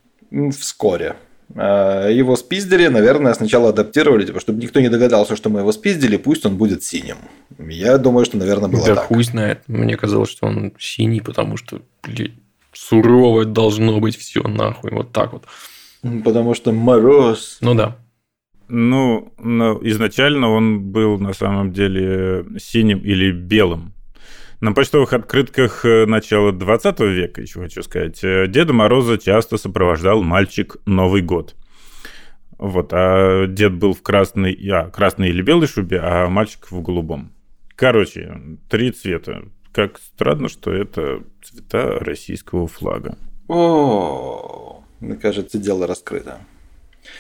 Вскоре. 0.58 1.16
А, 1.54 2.10
Его 2.10 2.36
спиздили, 2.36 2.88
наверное, 2.88 3.34
сначала 3.34 3.70
адаптировали, 3.70 4.26
типа, 4.26 4.40
чтобы 4.40 4.62
никто 4.62 4.80
не 4.80 4.90
догадался, 4.90 5.36
что 5.36 5.50
мы 5.50 5.60
его 5.60 5.72
спиздили, 5.72 6.18
пусть 6.18 6.46
он 6.46 6.58
будет 6.58 6.84
синим. 6.84 7.18
Я 7.60 7.98
думаю, 7.98 8.26
что, 8.26 8.38
наверное, 8.38 8.70
было 8.70 8.86
да 8.86 8.96
так. 8.96 9.06
хуй 9.06 9.24
знает. 9.24 9.62
Мне 9.68 9.98
казалось, 9.98 10.30
что 10.30 10.48
он 10.48 10.74
синий, 10.80 11.22
потому 11.22 11.58
что, 11.58 11.82
блядь, 12.04 12.32
сурово 12.74 13.46
должно 13.46 14.00
быть 14.00 14.18
все 14.18 14.42
нахуй. 14.42 14.92
Вот 14.92 15.12
так 15.12 15.34
вот. 15.34 15.44
Потому 16.24 16.54
что 16.54 16.72
Мороз. 16.72 17.58
Ну 17.62 17.74
да. 17.74 17.98
Ну, 18.68 19.32
но 19.38 19.80
изначально 19.84 20.50
он 20.50 20.92
был 20.92 21.20
на 21.20 21.34
самом 21.34 21.72
деле 21.72 22.46
синим 22.58 23.00
или 23.00 23.32
белым. 23.32 23.94
На 24.66 24.74
почтовых 24.74 25.14
открытках 25.14 25.86
э, 25.86 26.08
начала 26.08 26.52
20 26.52 27.00
века, 27.02 27.40
еще 27.40 27.60
хочу 27.60 27.84
сказать, 27.84 28.24
э, 28.24 28.48
Деда 28.48 28.74
Мороза 28.74 29.20
часто 29.20 29.58
сопровождал 29.58 30.24
мальчик 30.24 30.78
Новый 30.88 31.22
год. 31.22 31.56
Вот, 32.58 32.90
а 32.92 33.46
дед 33.46 33.76
был 33.76 33.94
в 33.94 34.02
красной, 34.02 34.58
а, 34.72 34.90
красной 34.90 35.30
или 35.30 35.44
белой 35.44 35.68
шубе, 35.68 36.00
а 36.02 36.28
мальчик 36.30 36.72
в 36.72 36.82
голубом. 36.82 37.32
Короче, 37.76 38.42
три 38.68 38.90
цвета. 38.90 39.44
Как 39.72 40.00
странно, 40.00 40.50
что 40.50 40.74
это 40.74 41.22
цвета 41.44 42.00
российского 42.00 42.68
флага. 42.68 43.20
О, 43.48 44.84
мне 45.00 45.16
кажется, 45.16 45.60
дело 45.60 45.86
раскрыто. 45.86 46.40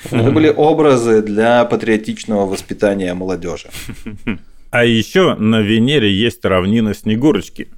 Это 0.09 0.31
были 0.31 0.49
образы 0.49 1.21
для 1.21 1.63
патриотичного 1.65 2.47
воспитания 2.47 3.13
молодежи. 3.13 3.69
А 4.75 4.83
еще 4.83 5.35
на 5.35 5.61
Венере 5.61 6.11
есть 6.11 6.43
равнина 6.43 6.93
Снегурочки. 6.93 7.69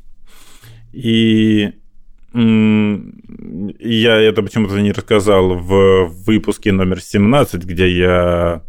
И 0.92 1.72
я 2.34 4.16
это 4.16 4.42
почему-то 4.42 4.82
не 4.82 4.92
рассказал 4.92 5.60
в 5.60 6.08
выпуске 6.26 6.72
номер 6.72 7.00
17, 7.00 7.66
где 7.66 7.88
я 7.88 8.64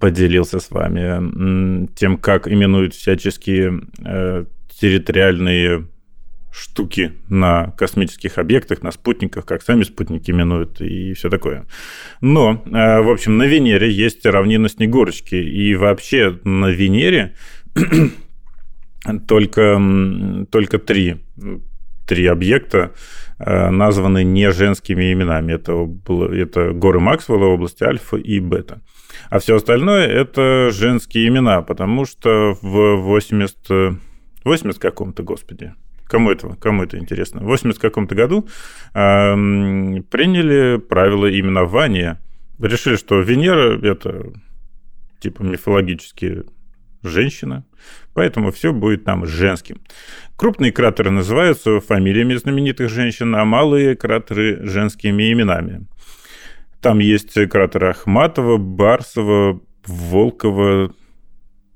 поделился 0.00 0.58
с 0.58 0.70
вами 0.70 1.86
тем, 1.96 2.16
как 2.16 2.48
именуют 2.48 2.94
всяческие 2.94 3.82
э, 4.02 4.46
территориальные 4.80 5.86
штуки 6.50 7.12
на 7.28 7.72
космических 7.76 8.38
объектах, 8.38 8.82
на 8.82 8.90
спутниках, 8.90 9.44
как 9.44 9.62
сами 9.62 9.82
спутники 9.82 10.30
именуют 10.30 10.80
и 10.80 11.12
все 11.14 11.30
такое. 11.30 11.66
Но, 12.20 12.62
э, 12.66 13.00
в 13.00 13.10
общем, 13.10 13.38
на 13.38 13.44
Венере 13.44 13.90
есть 13.90 14.24
равнина 14.26 14.68
Снегурочки, 14.68 15.36
и 15.36 15.74
вообще 15.74 16.38
на 16.44 16.66
Венере 16.66 17.34
только, 19.28 19.80
только 20.50 20.78
три, 20.78 21.16
три 22.06 22.26
объекта 22.26 22.92
э, 23.38 23.70
названы 23.70 24.24
не 24.24 24.50
женскими 24.50 25.12
именами. 25.12 25.52
Это, 25.52 25.88
это 26.34 26.72
горы 26.72 27.00
Максвелла, 27.00 27.46
область 27.46 27.82
Альфа 27.82 28.16
и 28.16 28.40
Бета. 28.40 28.80
А 29.30 29.38
все 29.38 29.56
остальное 29.56 30.06
это 30.06 30.70
женские 30.70 31.28
имена, 31.28 31.62
потому 31.62 32.04
что 32.04 32.56
в 32.62 32.96
80, 32.96 33.98
80 34.44 34.80
каком-то, 34.80 35.22
господи, 35.22 35.74
кому 36.08 36.30
это, 36.30 36.56
кому 36.56 36.82
это 36.82 36.98
интересно, 36.98 37.40
в 37.40 37.44
80 37.44 37.80
каком-то 37.80 38.14
году 38.14 38.48
эм, 38.94 40.02
приняли 40.10 40.78
правила 40.78 41.28
именования. 41.30 42.20
Решили, 42.58 42.96
что 42.96 43.20
Венера 43.20 43.78
это 43.80 44.32
типа 45.20 45.42
мифологически 45.42 46.44
женщина, 47.02 47.64
поэтому 48.14 48.50
все 48.50 48.72
будет 48.72 49.04
там 49.04 49.26
женским. 49.26 49.80
Крупные 50.36 50.72
кратеры 50.72 51.10
называются 51.10 51.80
фамилиями 51.80 52.34
знаменитых 52.34 52.88
женщин, 52.88 53.34
а 53.34 53.44
малые 53.44 53.96
кратеры 53.96 54.66
женскими 54.66 55.32
именами. 55.32 55.86
Там 56.80 57.00
есть 57.00 57.34
кратеры 57.48 57.90
Ахматова, 57.90 58.56
Барсова, 58.56 59.60
Волкова, 59.86 60.94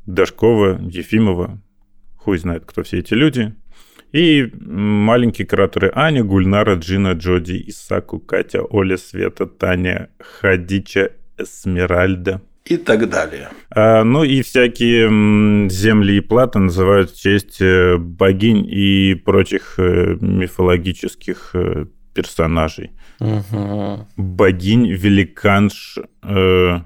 Дашкова, 0.06 0.80
Ефимова. 0.82 1.60
Хуй 2.16 2.38
знает, 2.38 2.64
кто 2.64 2.82
все 2.82 2.98
эти 2.98 3.14
люди. 3.14 3.54
И 4.12 4.50
маленькие 4.60 5.46
кратеры 5.46 5.90
Аня, 5.94 6.22
Гульнара, 6.22 6.76
Джина, 6.76 7.12
Джоди, 7.12 7.64
Исаку, 7.66 8.18
Катя, 8.18 8.62
Оля, 8.62 8.98
Света, 8.98 9.46
Таня, 9.46 10.10
Хадича, 10.18 11.12
Эсмеральда. 11.38 12.42
И 12.66 12.76
так 12.76 13.08
далее. 13.08 13.48
А, 13.70 14.04
ну 14.04 14.22
и 14.22 14.42
всякие 14.42 15.68
земли 15.68 16.18
и 16.18 16.20
платы 16.20 16.60
называют 16.60 17.10
в 17.10 17.20
честь 17.20 17.60
э, 17.60 17.96
богинь 17.96 18.64
и 18.68 19.14
прочих 19.14 19.74
э, 19.78 20.16
мифологических 20.20 21.50
э, 21.54 21.86
персонажей. 22.14 22.92
Мгм. 23.18 24.06
Богинь, 24.16 24.92
великанш, 24.92 25.98
э, 26.22 26.80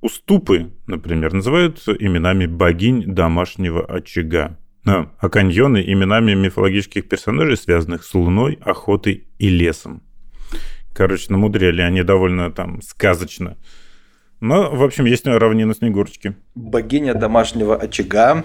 уступы, 0.00 0.70
например, 0.86 1.34
называют 1.34 1.80
именами 1.86 2.46
богинь 2.46 3.04
домашнего 3.04 3.84
очага. 3.84 4.56
А, 4.86 5.10
а 5.18 5.28
каньоны 5.28 5.82
именами 5.86 6.34
мифологических 6.34 7.08
персонажей, 7.08 7.56
связанных 7.56 8.04
с 8.04 8.14
луной, 8.14 8.58
охотой 8.62 9.26
и 9.38 9.48
лесом. 9.48 10.02
Короче, 10.94 11.26
намудрили 11.28 11.82
они 11.82 12.02
довольно 12.02 12.50
там 12.50 12.82
сказочно. 12.82 13.56
Но, 14.40 14.70
в 14.74 14.82
общем, 14.82 15.04
есть 15.04 15.26
равнина 15.26 15.74
Снегурочки. 15.74 16.36
Богиня 16.54 17.14
домашнего 17.14 17.76
очага. 17.76 18.44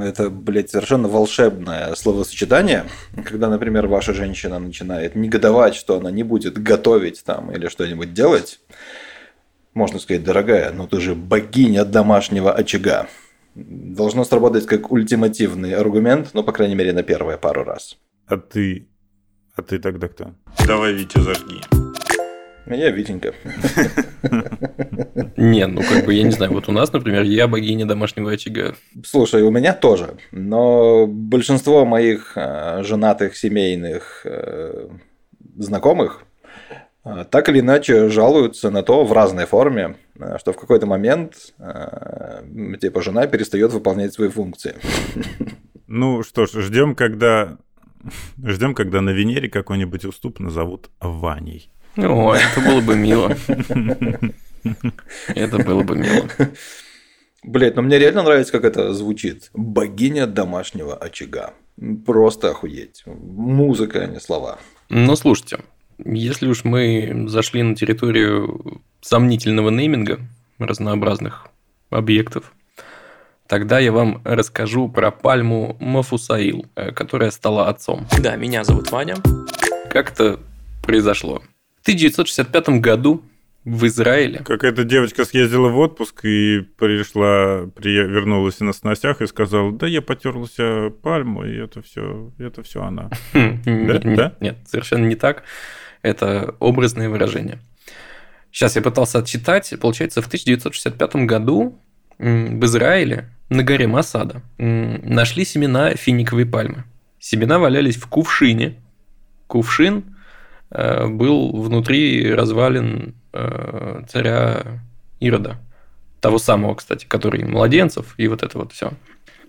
Это, 0.00 0.30
блядь, 0.30 0.70
совершенно 0.70 1.08
волшебное 1.08 1.94
словосочетание. 1.94 2.84
Когда, 3.24 3.50
например, 3.50 3.86
ваша 3.86 4.14
женщина 4.14 4.58
начинает 4.58 5.14
негодовать, 5.14 5.74
что 5.74 5.98
она 5.98 6.10
не 6.10 6.22
будет 6.22 6.62
готовить 6.62 7.22
там 7.24 7.52
или 7.52 7.68
что-нибудь 7.68 8.14
делать, 8.14 8.60
можно 9.74 9.98
сказать, 9.98 10.24
дорогая, 10.24 10.72
но 10.72 10.86
ты 10.86 11.00
же 11.00 11.14
богиня 11.14 11.84
домашнего 11.84 12.50
очага. 12.50 13.08
Должно 13.56 14.24
сработать 14.24 14.66
как 14.66 14.92
ультимативный 14.92 15.74
аргумент, 15.74 16.30
ну, 16.34 16.42
по 16.44 16.52
крайней 16.52 16.74
мере, 16.74 16.92
на 16.92 17.02
первые 17.02 17.38
пару 17.38 17.64
раз. 17.64 17.96
А 18.26 18.36
ты... 18.36 18.86
А 19.54 19.62
ты 19.62 19.78
тогда 19.78 20.08
кто? 20.08 20.34
Давай, 20.66 20.92
Витя, 20.92 21.20
зажги. 21.20 21.62
Я 22.66 22.90
Витенька. 22.90 23.32
Не, 25.36 25.66
ну 25.66 25.82
как 25.82 26.04
бы, 26.04 26.12
я 26.12 26.24
не 26.24 26.32
знаю, 26.32 26.52
вот 26.52 26.68
у 26.68 26.72
нас, 26.72 26.92
например, 26.92 27.22
я 27.22 27.46
богиня 27.46 27.86
домашнего 27.86 28.32
очага. 28.32 28.74
Слушай, 29.04 29.42
у 29.42 29.50
меня 29.50 29.72
тоже. 29.72 30.16
Но 30.32 31.06
большинство 31.06 31.84
моих 31.86 32.32
э, 32.36 32.82
женатых 32.82 33.36
семейных 33.36 34.22
э, 34.24 34.88
знакомых 35.56 36.24
так 37.30 37.48
или 37.48 37.60
иначе 37.60 38.08
жалуются 38.08 38.70
на 38.70 38.82
то 38.82 39.04
в 39.04 39.12
разной 39.12 39.46
форме, 39.46 39.96
э, 40.18 40.38
что 40.38 40.52
в 40.52 40.56
какой-то 40.56 40.86
момент 40.86 41.54
э, 41.58 42.42
типа 42.80 43.02
жена 43.02 43.26
перестает 43.26 43.72
выполнять 43.72 44.12
свои 44.12 44.28
функции. 44.28 44.74
Ну 45.86 46.24
что 46.24 46.46
ж, 46.46 46.62
ждем, 46.62 46.96
когда... 46.96 47.58
Ждем, 48.44 48.74
когда 48.74 49.00
на 49.00 49.10
Венере 49.10 49.48
какой-нибудь 49.48 50.04
уступ 50.04 50.40
назовут 50.40 50.90
Ваней. 51.00 51.70
О, 51.96 52.34
это 52.34 52.60
было 52.60 52.80
бы 52.80 52.96
мило. 52.96 53.36
Это 55.28 55.58
было 55.58 55.82
бы 55.82 55.96
мило. 55.96 56.28
Блять, 57.44 57.76
ну 57.76 57.82
мне 57.82 57.98
реально 57.98 58.24
нравится, 58.24 58.52
как 58.52 58.64
это 58.64 58.92
звучит. 58.92 59.50
Богиня 59.54 60.26
домашнего 60.26 60.96
очага. 60.96 61.54
Просто 62.04 62.50
охуеть. 62.50 63.04
Музыка, 63.06 64.00
а 64.00 64.06
не 64.06 64.18
слова. 64.18 64.58
Но 64.88 65.14
слушайте, 65.14 65.60
если 66.04 66.48
уж 66.48 66.64
мы 66.64 67.24
зашли 67.28 67.62
на 67.62 67.74
территорию 67.74 68.82
сомнительного 69.00 69.70
нейминга 69.70 70.20
разнообразных 70.58 71.48
объектов, 71.90 72.52
тогда 73.46 73.78
я 73.78 73.92
вам 73.92 74.20
расскажу 74.24 74.88
про 74.88 75.10
пальму 75.10 75.76
Мафусаил, 75.80 76.66
э, 76.74 76.92
которая 76.92 77.30
стала 77.30 77.68
отцом. 77.68 78.06
Да, 78.20 78.36
меня 78.36 78.64
зовут 78.64 78.90
Ваня. 78.90 79.16
Как 79.90 80.12
это 80.12 80.40
произошло? 80.82 81.42
В 81.80 81.82
1965 81.82 82.80
году 82.80 83.22
в 83.66 83.84
Израиле 83.86 84.42
Какая-то 84.44 84.84
девочка 84.84 85.24
съездила 85.24 85.68
в 85.68 85.78
отпуск 85.78 86.24
и 86.24 86.60
пришла, 86.60 87.68
при... 87.74 87.90
вернулась 87.94 88.60
на 88.60 88.72
сносях 88.72 89.20
и 89.20 89.26
сказала, 89.26 89.72
да 89.72 89.88
я 89.88 90.02
потерлась 90.02 90.54
о 90.58 90.90
пальму, 90.90 91.44
и 91.44 91.56
это 91.56 91.82
все, 91.82 92.32
это 92.38 92.62
все 92.62 92.82
она. 92.82 93.10
Хм, 93.32 94.14
Да? 94.16 94.34
нет, 94.40 94.58
совершенно 94.66 95.06
не 95.06 95.16
так. 95.16 95.42
Это 96.02 96.54
образное 96.60 97.08
выражение. 97.08 97.58
Сейчас 98.50 98.76
я 98.76 98.82
пытался 98.82 99.18
отчитать. 99.18 99.72
Получается, 99.80 100.22
в 100.22 100.26
1965 100.26 101.16
году 101.26 101.78
в 102.18 102.64
Израиле 102.64 103.28
на 103.48 103.62
горе 103.62 103.86
Масада 103.86 104.42
нашли 104.56 105.44
семена 105.44 105.94
финиковой 105.94 106.46
пальмы. 106.46 106.84
Семена 107.18 107.58
валялись 107.58 107.96
в 107.96 108.06
кувшине. 108.06 108.76
Кувшин 109.46 110.16
э, 110.70 111.06
был 111.06 111.60
внутри 111.60 112.32
развалин 112.32 113.14
э, 113.32 114.02
царя 114.08 114.82
Ирода. 115.20 115.58
Того 116.20 116.38
самого, 116.38 116.74
кстати, 116.74 117.04
который 117.06 117.44
младенцев 117.44 118.14
и 118.16 118.26
вот 118.28 118.42
это 118.42 118.58
вот 118.58 118.72
все. 118.72 118.92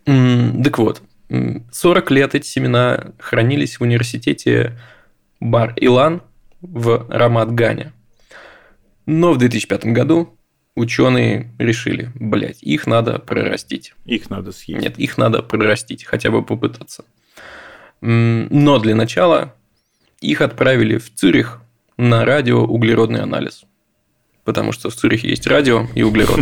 Так 0.06 0.78
вот, 0.78 1.02
м, 1.30 1.66
40 1.72 2.12
лет 2.12 2.36
эти 2.36 2.46
семена 2.46 3.12
хранились 3.20 3.80
в 3.80 3.82
университете 3.82 4.78
Бар-Илан 5.40 6.22
в 6.62 7.06
Рамат-Гане. 7.10 7.94
Но 9.06 9.34
в 9.34 9.38
2005 9.38 9.86
году 9.86 10.38
ученые 10.76 11.54
решили, 11.58 12.12
блядь, 12.16 12.62
их 12.62 12.88
надо 12.88 13.20
прорастить. 13.20 13.94
Их 14.06 14.30
надо 14.30 14.52
съесть. 14.52 14.82
Нет, 14.82 15.00
их 15.00 15.18
надо 15.18 15.42
прорастить, 15.42 16.04
хотя 16.04 16.30
бы 16.30 16.44
попытаться. 16.44 17.06
Но 18.02 18.80
для 18.80 18.96
начала 18.96 19.56
их 20.22 20.42
отправили 20.42 20.98
в 20.98 21.14
Цюрих 21.14 21.62
на 21.98 22.26
радиоуглеродный 22.26 23.22
анализ. 23.22 23.66
Потому 24.48 24.72
что 24.72 24.90
в 24.90 24.96
Цюрихе 24.96 25.28
есть 25.28 25.46
радио 25.46 25.88
и 25.94 26.04
углерод. 26.04 26.40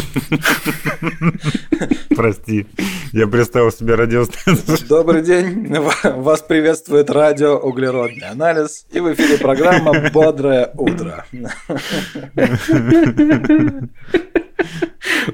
Прости, 2.15 2.67
я 3.13 3.25
представил 3.25 3.71
себе 3.71 3.95
радиостанцию. 3.95 4.77
Добрый 4.87 5.23
день. 5.23 5.75
Вас 6.03 6.43
приветствует 6.43 7.09
радио 7.09 7.57
«Углеродный 7.57 8.27
анализ». 8.27 8.85
И 8.91 8.99
в 8.99 9.11
эфире 9.11 9.39
программа 9.39 10.11
«Бодрое 10.11 10.69
утро». 10.75 11.25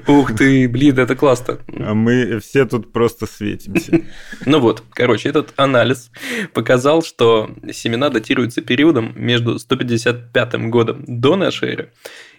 Ух 0.06 0.34
ты, 0.34 0.66
блин, 0.66 0.98
это 0.98 1.14
классно. 1.14 1.58
А 1.78 1.92
мы 1.92 2.40
все 2.40 2.64
тут 2.64 2.90
просто 2.90 3.26
светимся. 3.26 4.00
Ну 4.46 4.60
вот, 4.60 4.82
короче, 4.92 5.28
этот 5.28 5.52
анализ 5.56 6.10
показал, 6.54 7.02
что 7.02 7.50
семена 7.70 8.08
датируются 8.08 8.62
периодом 8.62 9.12
между 9.14 9.58
155 9.58 10.70
годом 10.70 11.04
до 11.06 11.36
нашей 11.36 11.72
эры 11.72 11.92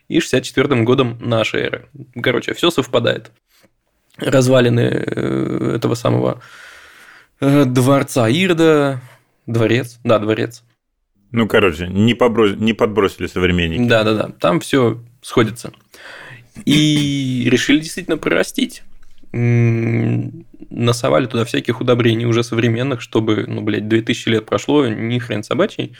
и 0.08 0.20
64 0.20 0.84
годом 0.84 1.18
нашей 1.20 1.62
эры. 1.62 1.86
Короче, 2.22 2.54
все 2.54 2.70
совпадает. 2.70 3.32
Развалины 4.18 4.82
э, 4.82 5.76
этого 5.76 5.96
самого 5.96 6.42
э, 7.40 7.66
дворца 7.66 8.30
Ирда, 8.30 9.02
дворец, 9.48 10.00
да, 10.04 10.20
дворец. 10.20 10.64
Ну, 11.32 11.48
короче, 11.48 11.88
не, 11.88 12.14
побро- 12.14 12.56
не 12.56 12.74
подбросили 12.74 13.26
современники. 13.26 13.90
Да, 13.90 14.04
да, 14.04 14.14
да. 14.14 14.30
Там 14.40 14.60
все 14.60 15.04
сходится. 15.22 15.74
И 16.66 17.48
решили 17.50 17.80
действительно 17.80 18.18
прорастить. 18.18 18.84
Насовали 19.32 21.26
туда 21.26 21.44
всяких 21.46 21.82
удобрений 21.82 22.26
уже 22.26 22.44
современных, 22.44 23.02
чтобы, 23.02 23.46
ну, 23.48 23.62
блядь, 23.62 23.88
2000 23.88 24.30
лет 24.30 24.46
прошло, 24.46 24.88
ни 24.88 25.18
хрен 25.18 25.42
собачий. 25.42 25.96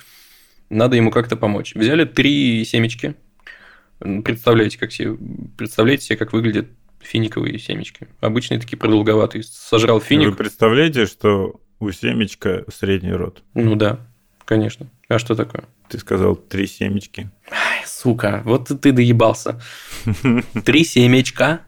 Надо 0.70 0.96
ему 0.98 1.10
как-то 1.10 1.36
помочь. 1.36 1.74
Взяли 1.74 2.06
три 2.06 2.64
семечки. 2.64 3.16
Представляете, 4.24 4.78
как 4.78 4.92
себе, 4.92 5.18
представляете 5.58 6.06
себе, 6.06 6.18
как 6.18 6.34
выглядят 6.34 6.68
финиковые 7.02 7.58
семечки. 7.60 8.08
Обычные 8.22 8.60
такие 8.60 8.78
продолговатые. 8.78 9.44
Сожрал 9.44 10.00
Вы 10.00 10.06
финик. 10.06 10.38
представляете, 10.38 11.06
что 11.06 11.60
у 11.80 11.92
семечка 11.92 12.64
средний 12.74 13.12
рот? 13.14 13.44
Ну 13.54 13.76
да, 13.76 14.00
конечно. 14.46 14.90
А 15.10 15.20
что 15.20 15.36
такое? 15.36 15.66
Ты 15.90 16.00
сказал 16.00 16.36
три 16.36 16.66
семечки. 16.68 17.30
Ай, 17.52 17.84
сука, 17.86 18.42
вот 18.46 18.68
ты 18.82 18.92
доебался. 18.92 19.62
Три 20.66 20.84
семечка 20.86 21.62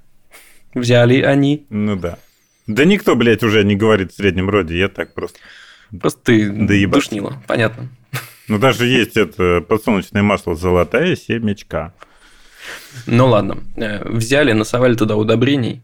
взяли 0.74 1.22
они. 1.22 1.66
Ну 1.70 1.96
да. 1.96 2.18
Да 2.68 2.84
никто, 2.86 3.16
блядь, 3.16 3.44
уже 3.44 3.64
не 3.64 3.76
говорит 3.76 4.12
в 4.12 4.16
среднем 4.16 4.50
роде, 4.50 4.78
я 4.78 4.88
так 4.90 5.14
просто. 5.14 5.38
Просто 6.00 6.20
ты 6.24 6.50
Доебался. 6.50 7.02
душнила. 7.10 7.44
Понятно. 7.48 7.90
Ну 8.48 8.58
даже 8.58 8.88
есть 8.88 9.18
это 9.18 9.62
подсолнечное 9.62 10.24
масло 10.24 10.56
золотая 10.56 11.16
семечка. 11.16 11.94
Ну 13.06 13.28
ладно. 13.28 13.58
Э, 13.76 14.08
Взяли, 14.08 14.52
насовали 14.52 14.96
туда 14.96 15.16
удобрений 15.16 15.82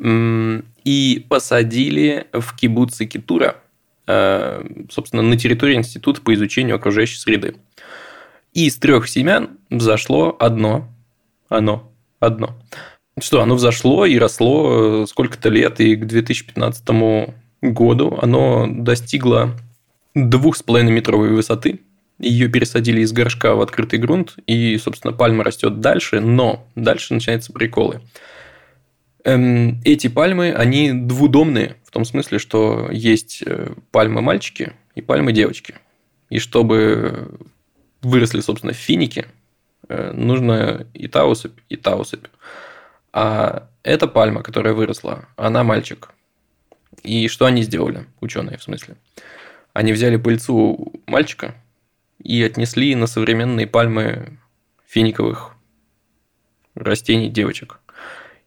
и 0.00 1.26
посадили 1.28 2.28
в 2.32 2.54
кибуце 2.56 3.06
Китура, 3.06 3.56
э, 4.06 4.62
собственно, 4.90 5.22
на 5.22 5.36
территории 5.36 5.74
Института 5.74 6.20
по 6.20 6.32
изучению 6.34 6.76
окружающей 6.76 7.18
среды. 7.18 7.56
И 8.52 8.66
из 8.66 8.76
трех 8.76 9.08
семян 9.08 9.58
взошло 9.70 10.36
одно. 10.38 10.88
Оно. 11.48 11.92
Одно. 12.20 12.56
Что, 13.20 13.42
оно 13.42 13.56
взошло 13.56 14.06
и 14.06 14.18
росло 14.18 15.04
сколько-то 15.06 15.48
лет, 15.48 15.80
и 15.80 15.96
к 15.96 16.06
2015 16.06 16.84
году 17.60 18.18
оно 18.22 18.66
достигло 18.68 19.56
двух 20.14 20.56
с 20.56 20.62
половиной 20.62 20.92
метровой 20.92 21.30
высоты. 21.30 21.80
Ее 22.18 22.48
пересадили 22.48 23.00
из 23.00 23.12
горшка 23.12 23.54
в 23.54 23.60
открытый 23.60 23.98
грунт, 23.98 24.36
и, 24.46 24.76
собственно, 24.78 25.12
пальма 25.12 25.44
растет 25.44 25.80
дальше, 25.80 26.20
но 26.20 26.66
дальше 26.74 27.14
начинаются 27.14 27.52
приколы. 27.52 28.00
Эм, 29.24 29.80
эти 29.84 30.08
пальмы, 30.08 30.52
они 30.52 30.92
двудомные, 30.92 31.76
в 31.84 31.90
том 31.90 32.04
смысле, 32.04 32.38
что 32.38 32.88
есть 32.90 33.42
э, 33.46 33.72
пальмы 33.92 34.20
мальчики 34.20 34.72
и 34.94 35.00
пальмы 35.00 35.32
девочки. 35.32 35.74
И 36.28 36.38
чтобы 36.40 37.38
выросли, 38.02 38.40
собственно, 38.40 38.72
финики, 38.72 39.26
э, 39.88 40.12
нужно 40.12 40.86
и 40.94 41.06
та 41.06 41.24
особь, 41.24 41.58
и 41.68 41.76
та 41.76 41.94
особь. 41.94 42.26
А 43.12 43.68
эта 43.84 44.08
пальма, 44.08 44.42
которая 44.42 44.74
выросла, 44.74 45.28
она 45.36 45.62
мальчик. 45.62 46.10
И 47.04 47.28
что 47.28 47.46
они 47.46 47.62
сделали, 47.62 48.06
ученые 48.20 48.58
в 48.58 48.62
смысле? 48.62 48.96
Они 49.72 49.92
взяли 49.92 50.16
пыльцу 50.16 50.92
мальчика 51.06 51.54
и 52.22 52.42
отнесли 52.42 52.94
на 52.94 53.06
современные 53.06 53.66
пальмы 53.66 54.38
финиковых 54.86 55.54
растений 56.74 57.28
девочек. 57.28 57.80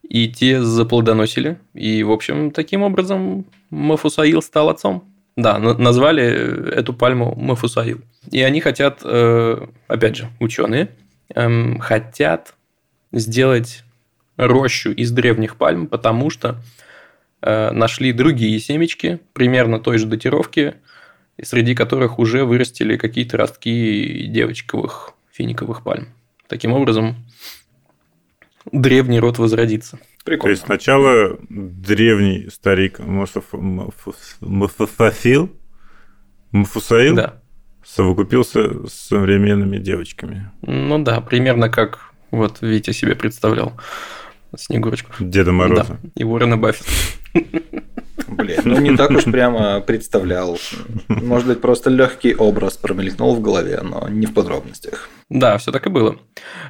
И 0.03 0.27
те 0.27 0.61
заплодоносили. 0.61 1.59
И, 1.73 2.03
в 2.03 2.11
общем, 2.11 2.51
таким 2.51 2.83
образом 2.83 3.45
Мафусаил 3.69 4.41
стал 4.41 4.69
отцом. 4.69 5.05
Да, 5.37 5.57
назвали 5.59 6.73
эту 6.73 6.93
пальму 6.93 7.33
Мафусаил. 7.35 8.01
И 8.29 8.41
они 8.41 8.59
хотят, 8.59 8.99
э, 9.03 9.67
опять 9.87 10.17
же, 10.17 10.27
ученые, 10.39 10.89
эм, 11.33 11.79
хотят 11.79 12.55
сделать 13.11 13.83
рощу 14.37 14.91
из 14.91 15.11
древних 15.11 15.55
пальм, 15.55 15.87
потому 15.87 16.29
что 16.29 16.61
э, 17.41 17.71
нашли 17.71 18.11
другие 18.11 18.59
семечки 18.59 19.19
примерно 19.33 19.79
той 19.79 19.97
же 19.97 20.05
датировки, 20.05 20.75
среди 21.41 21.75
которых 21.75 22.19
уже 22.19 22.45
вырастили 22.45 22.97
какие-то 22.97 23.37
ростки 23.37 24.25
девочковых 24.27 25.13
финиковых 25.31 25.83
пальм. 25.83 26.09
Таким 26.47 26.73
образом, 26.73 27.15
древний 28.71 29.19
род 29.19 29.37
возродится. 29.39 29.99
Прикольно. 30.23 30.43
То 30.43 30.49
есть 30.49 30.63
сначала 30.65 31.37
древний 31.49 32.49
старик 32.51 32.99
Мафусаил, 32.99 33.93
Мафусаил 36.51 37.15
да. 37.15 37.41
совокупился 37.83 38.87
с 38.87 38.93
современными 38.93 39.77
девочками. 39.77 40.51
Ну 40.61 40.99
да, 40.99 41.21
примерно 41.21 41.69
как 41.69 42.11
вот 42.29 42.61
Витя 42.61 42.91
себе 42.91 43.15
представлял 43.15 43.73
Снегурочку. 44.55 45.11
Деда 45.19 45.51
Мороза. 45.51 45.97
Да, 46.01 46.09
и 46.15 46.23
Уоррена 46.23 46.57
Баффет. 46.57 46.85
Блин, 48.31 48.61
ну 48.63 48.79
не 48.79 48.95
так 48.95 49.11
уж 49.11 49.25
прямо 49.25 49.81
представлял. 49.81 50.57
Может 51.07 51.47
быть, 51.47 51.61
просто 51.61 51.89
легкий 51.89 52.33
образ 52.33 52.77
промелькнул 52.77 53.35
в 53.35 53.41
голове, 53.41 53.81
но 53.83 54.07
не 54.07 54.25
в 54.25 54.33
подробностях. 54.33 55.09
Да, 55.29 55.57
все 55.57 55.71
так 55.71 55.85
и 55.85 55.89
было. 55.89 56.17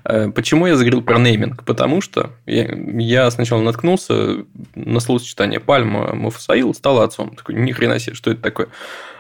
Э, 0.03 0.30
почему 0.30 0.68
я 0.68 0.76
заговорил 0.76 1.01
про 1.01 1.20
нейминг? 1.20 1.64
Потому 1.64 2.01
что 2.01 2.32
я, 2.45 3.32
сначала 3.32 3.62
наткнулся 3.62 4.45
на 4.76 4.99
словосочетание 4.99 5.59
пальма 5.59 6.14
Мафусаил 6.14 6.74
стала 6.74 7.03
отцом. 7.03 7.36
Такой, 7.36 7.55
ни 7.55 7.72
хрена 7.72 7.99
себе, 7.99 8.16
что 8.16 8.32
это 8.32 8.41
такое? 8.41 8.68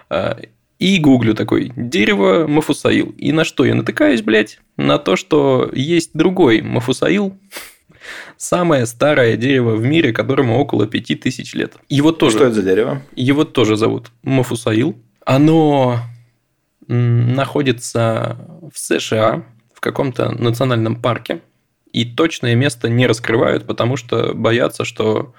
Э, 0.09 0.35
и 0.79 0.97
гуглю 0.97 1.35
такой, 1.35 1.71
дерево 1.75 2.47
Мафусаил. 2.47 3.13
И 3.17 3.31
на 3.31 3.43
что 3.43 3.65
я 3.65 3.75
натыкаюсь, 3.75 4.23
блядь? 4.23 4.59
На 4.77 4.97
то, 4.97 5.15
что 5.15 5.69
есть 5.73 6.11
другой 6.13 6.61
Мафусаил, 6.61 7.37
Самое 8.41 8.87
старое 8.87 9.37
дерево 9.37 9.75
в 9.75 9.83
мире, 9.83 10.11
которому 10.11 10.57
около 10.57 10.87
5000 10.87 11.53
лет. 11.53 11.75
Его 11.89 12.11
тоже... 12.11 12.37
Что 12.37 12.45
это 12.47 12.55
за 12.55 12.63
дерево? 12.63 13.03
Его 13.15 13.43
тоже 13.43 13.75
зовут 13.75 14.07
Мафусаил. 14.23 14.97
Оно 15.23 15.99
находится 16.87 18.39
в 18.73 18.79
США, 18.79 19.45
в 19.75 19.79
каком-то 19.79 20.31
национальном 20.31 20.99
парке. 20.99 21.41
И 21.93 22.03
точное 22.03 22.55
место 22.55 22.89
не 22.89 23.05
раскрывают, 23.05 23.67
потому 23.67 23.95
что 23.95 24.33
боятся, 24.33 24.85
что 24.85 25.35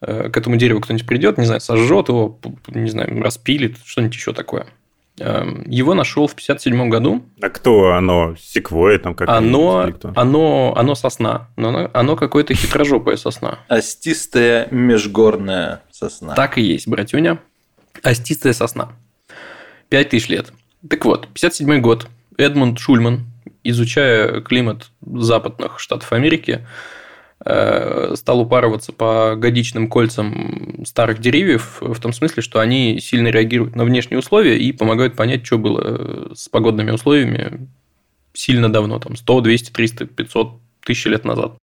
э, 0.00 0.28
к 0.28 0.36
этому 0.36 0.56
дереву 0.56 0.80
кто-нибудь 0.80 1.06
придет, 1.06 1.38
не 1.38 1.44
знаю, 1.44 1.60
сожжет 1.60 2.08
его, 2.08 2.40
не 2.66 2.90
знаю, 2.90 3.22
распилит, 3.22 3.76
что-нибудь 3.84 4.16
еще 4.16 4.32
такое. 4.32 4.66
Эм, 5.18 5.64
его 5.66 5.94
нашел 5.94 6.26
в 6.26 6.34
57 6.34 6.90
году. 6.90 7.24
А 7.40 7.48
кто 7.48 7.92
оно? 7.94 8.36
Секвоя 8.38 8.98
там 8.98 9.14
как 9.14 9.28
оно, 9.30 9.90
оно, 10.14 10.74
оно 10.76 10.94
сосна. 10.94 11.48
Но 11.56 11.68
оно, 11.68 11.90
оно 11.94 12.16
какое-то 12.16 12.52
хитрожопая 12.54 13.16
сосна. 13.16 13.60
Остистая 13.68 14.68
межгорная 14.70 15.82
сосна. 15.90 16.34
Так 16.34 16.58
и 16.58 16.62
есть, 16.62 16.86
братюня. 16.86 17.38
Остистая 18.02 18.52
сосна. 18.52 18.92
5000 19.88 20.28
лет. 20.28 20.52
Так 20.88 21.04
вот, 21.06 21.28
57 21.28 21.80
год. 21.80 22.08
Эдмунд 22.36 22.78
Шульман, 22.78 23.24
изучая 23.64 24.42
климат 24.42 24.90
западных 25.00 25.80
штатов 25.80 26.12
Америки, 26.12 26.66
стал 27.38 28.40
упарываться 28.40 28.92
по 28.92 29.34
годичным 29.36 29.88
кольцам 29.88 30.84
старых 30.86 31.20
деревьев, 31.20 31.78
в 31.80 32.00
том 32.00 32.12
смысле, 32.12 32.42
что 32.42 32.60
они 32.60 32.98
сильно 33.00 33.28
реагируют 33.28 33.76
на 33.76 33.84
внешние 33.84 34.18
условия 34.18 34.58
и 34.58 34.72
помогают 34.72 35.16
понять, 35.16 35.44
что 35.44 35.58
было 35.58 36.34
с 36.34 36.48
погодными 36.48 36.90
условиями 36.90 37.68
сильно 38.32 38.72
давно, 38.72 38.98
там 38.98 39.16
100, 39.16 39.40
200, 39.40 39.70
300, 39.70 40.06
500 40.06 40.60
тысяч 40.84 41.06
лет 41.06 41.24
назад. 41.24 41.56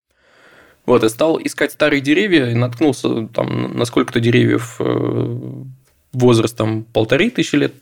Вот, 0.86 1.04
и 1.04 1.10
стал 1.10 1.40
искать 1.42 1.72
старые 1.72 2.02
деревья, 2.02 2.50
и 2.50 2.56
наткнулся 2.56 3.28
там 3.28 3.78
на 3.78 3.86
сколько-то 3.86 4.20
деревьев 4.20 4.78
э, 4.80 5.64
возрастом 6.12 6.84
полторы 6.84 7.30
тысячи 7.30 7.56
лет, 7.56 7.74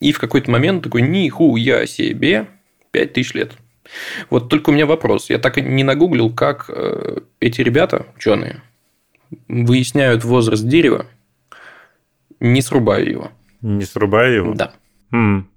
и 0.00 0.12
в 0.12 0.18
какой-то 0.18 0.50
момент 0.50 0.84
такой, 0.84 1.02
нихуя 1.02 1.86
себе, 1.86 2.48
пять 2.90 3.12
тысяч 3.12 3.34
лет. 3.34 3.52
Вот 4.30 4.48
только 4.48 4.70
у 4.70 4.72
меня 4.72 4.86
вопрос. 4.86 5.30
Я 5.30 5.38
так 5.38 5.58
и 5.58 5.62
не 5.62 5.84
нагуглил, 5.84 6.32
как 6.32 6.66
э, 6.68 7.20
эти 7.40 7.60
ребята, 7.60 8.06
ученые, 8.16 8.62
выясняют 9.48 10.24
возраст 10.24 10.66
дерева, 10.66 11.06
не 12.40 12.62
срубая 12.62 13.04
его. 13.04 13.32
Не 13.60 13.84
срубая 13.84 14.32
его? 14.32 14.54
Да. 14.54 14.74
Хм. 15.10 15.48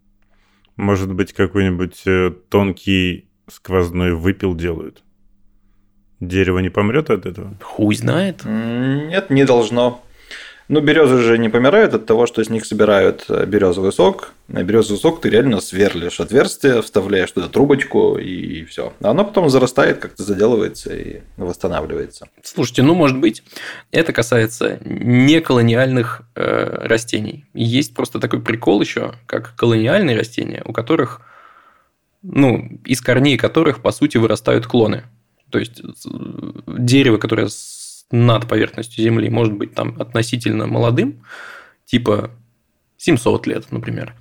Может 0.76 1.14
быть, 1.14 1.34
какой-нибудь 1.34 2.04
э, 2.06 2.32
тонкий 2.50 3.28
сквозной 3.48 4.14
выпил 4.14 4.56
делают? 4.56 5.04
Дерево 6.20 6.60
не 6.60 6.70
помрет 6.70 7.10
от 7.10 7.26
этого? 7.26 7.56
Хуй 7.62 7.96
знает. 7.96 8.44
Нет, 8.46 9.30
не 9.30 9.46
должно. 9.46 10.04
Ну, 10.70 10.82
березы 10.82 11.20
же 11.20 11.38
не 11.38 11.48
помирают 11.48 11.94
от 11.94 12.06
того, 12.06 12.26
что 12.26 12.44
с 12.44 12.50
них 12.50 12.66
собирают 12.66 13.26
э, 13.30 13.46
березовый 13.46 13.94
сок. 13.94 14.34
На 14.50 14.64
березовый 14.64 15.00
сок 15.00 15.22
ты 15.22 15.30
реально 15.30 15.62
сверлишь 15.62 16.20
отверстие, 16.20 16.82
вставляешь 16.82 17.32
туда 17.32 17.48
трубочку 17.48 18.18
и 18.18 18.66
все. 18.66 18.92
А 19.02 19.12
оно 19.12 19.24
потом 19.24 19.50
зарастает, 19.50 20.00
как-то 20.00 20.24
заделывается 20.24 20.94
и 20.94 21.22
восстанавливается. 21.38 22.28
Слушайте, 22.44 22.84
ну, 22.84 22.96
может 22.96 23.18
быть, 23.18 23.44
это 23.92 24.12
касается 24.12 24.80
неколониальных 24.84 26.24
э, 26.36 26.86
растений. 26.86 27.46
Есть 27.54 27.96
просто 27.96 28.20
такой 28.20 28.42
прикол 28.42 28.82
еще, 28.82 29.14
как 29.26 29.56
колониальные 29.56 30.18
растения, 30.18 30.64
у 30.66 30.74
которых, 30.74 31.22
ну, 32.24 32.78
из 32.84 33.00
корней 33.00 33.38
которых, 33.38 33.82
по 33.82 33.94
сути, 33.94 34.18
вырастают 34.18 34.68
клоны. 34.68 35.06
То 35.50 35.60
есть 35.60 35.82
дерево, 36.68 37.18
которое 37.18 37.48
над 38.12 38.48
поверхностью 38.48 39.04
Земли 39.04 39.30
может 39.30 39.54
быть 39.54 39.74
там 39.74 39.96
относительно 40.00 40.68
молодым, 40.68 41.24
типа 41.86 42.32
700 42.98 43.48
лет, 43.48 43.72
например. 43.72 44.14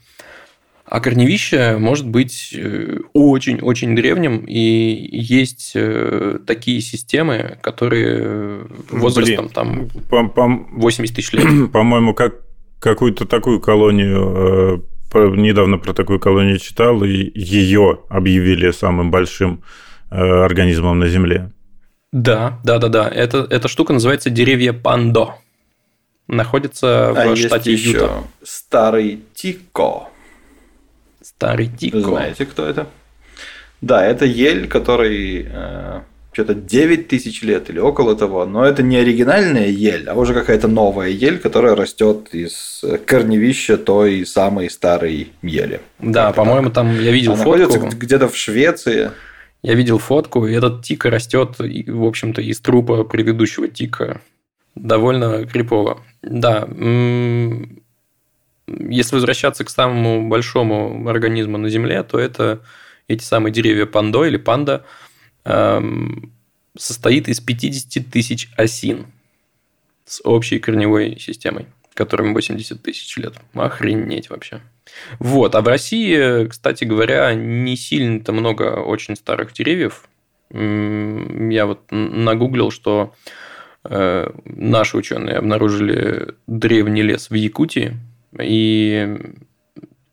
А 0.88 1.00
корневище 1.00 1.78
может 1.78 2.06
быть 2.06 2.54
э, 2.56 3.00
очень-очень 3.12 3.96
древним, 3.96 4.44
и 4.46 5.08
есть 5.10 5.72
э, 5.74 6.38
такие 6.46 6.80
системы, 6.80 7.58
которые 7.60 8.66
возрастом 8.90 9.46
Блин, 9.46 9.48
там 9.48 9.88
по, 10.08 10.28
по, 10.28 10.46
80 10.46 11.16
тысяч 11.16 11.32
лет. 11.32 11.44
По-моему, 11.72 12.14
как 12.14 12.36
какую-то 12.78 13.24
такую 13.26 13.60
колонию 13.60 14.82
э, 15.14 15.28
недавно 15.36 15.78
про 15.78 15.92
такую 15.92 16.20
колонию 16.20 16.58
читал, 16.58 17.02
и 17.02 17.32
ее 17.34 18.00
объявили 18.08 18.70
самым 18.70 19.10
большим 19.10 19.62
организмом 20.08 21.00
на 21.00 21.08
Земле. 21.08 21.50
Да, 22.12 22.58
да, 22.64 22.78
да, 22.78 22.88
да. 22.88 23.08
Это, 23.08 23.46
эта 23.50 23.68
штука 23.68 23.92
называется 23.92 24.30
деревья 24.30 24.72
пандо. 24.72 25.34
Находится 26.28 27.12
в 27.12 27.18
а 27.18 27.36
штате 27.36 27.72
есть 27.72 27.84
еще 27.84 27.98
Юта. 27.98 28.24
Старый 28.42 29.22
Тико. 29.34 30.08
Старый 31.22 31.68
Тико. 31.68 32.00
Знаете, 32.00 32.46
кто 32.46 32.66
это? 32.66 32.86
Да, 33.80 34.04
это 34.04 34.24
ель, 34.24 34.66
который 34.66 35.46
э, 35.48 36.00
что-то 36.32 36.54
9 36.54 37.08
тысяч 37.08 37.42
лет 37.42 37.70
или 37.70 37.78
около 37.78 38.16
того, 38.16 38.44
но 38.44 38.64
это 38.64 38.82
не 38.82 38.96
оригинальная 38.96 39.68
ель, 39.68 40.08
а 40.08 40.14
уже 40.14 40.34
какая-то 40.34 40.68
новая 40.68 41.08
ель, 41.08 41.38
которая 41.38 41.74
растет 41.74 42.28
из 42.32 42.84
корневища 43.06 43.76
той 43.78 44.26
самой 44.26 44.68
старой 44.68 45.32
ели. 45.42 45.80
Да, 45.98 46.32
по-моему, 46.32 46.70
там 46.70 46.98
я 47.00 47.10
видел 47.10 47.32
Она 47.32 47.44
фотку. 47.44 47.58
находится 47.58 47.96
где-то 47.96 48.28
в 48.28 48.36
Швеции. 48.36 49.12
Я 49.66 49.74
видел 49.74 49.98
фотку, 49.98 50.46
и 50.46 50.54
этот 50.54 50.84
тик 50.84 51.06
растет, 51.06 51.56
в 51.58 52.04
общем-то, 52.04 52.40
из 52.40 52.60
трупа 52.60 53.02
предыдущего 53.02 53.66
тика. 53.66 54.20
Довольно 54.76 55.44
крипово. 55.44 56.04
Да. 56.22 56.68
Если 58.68 59.16
возвращаться 59.16 59.64
к 59.64 59.70
самому 59.70 60.28
большому 60.28 61.08
организму 61.08 61.58
на 61.58 61.68
Земле, 61.68 62.04
то 62.04 62.16
это 62.16 62.62
эти 63.08 63.24
самые 63.24 63.52
деревья 63.52 63.86
пандо 63.86 64.24
или 64.24 64.36
панда 64.36 64.84
эм, 65.44 66.32
состоит 66.78 67.26
из 67.26 67.40
50 67.40 68.08
тысяч 68.08 68.48
осин 68.56 69.06
с 70.04 70.20
общей 70.22 70.60
корневой 70.60 71.18
системой, 71.18 71.66
которым 71.92 72.34
80 72.34 72.80
тысяч 72.80 73.16
лет. 73.16 73.34
Охренеть 73.52 74.30
вообще. 74.30 74.60
Вот. 75.18 75.54
А 75.54 75.60
в 75.60 75.68
России, 75.68 76.46
кстати 76.46 76.84
говоря, 76.84 77.34
не 77.34 77.76
сильно-то 77.76 78.32
много 78.32 78.80
очень 78.80 79.16
старых 79.16 79.52
деревьев. 79.52 80.08
Я 80.50 81.66
вот 81.66 81.80
нагуглил, 81.90 82.70
что 82.70 83.14
э, 83.84 84.30
наши 84.44 84.96
ученые 84.96 85.36
обнаружили 85.36 86.34
древний 86.46 87.02
лес 87.02 87.30
в 87.30 87.34
Якутии, 87.34 87.96
и 88.40 89.18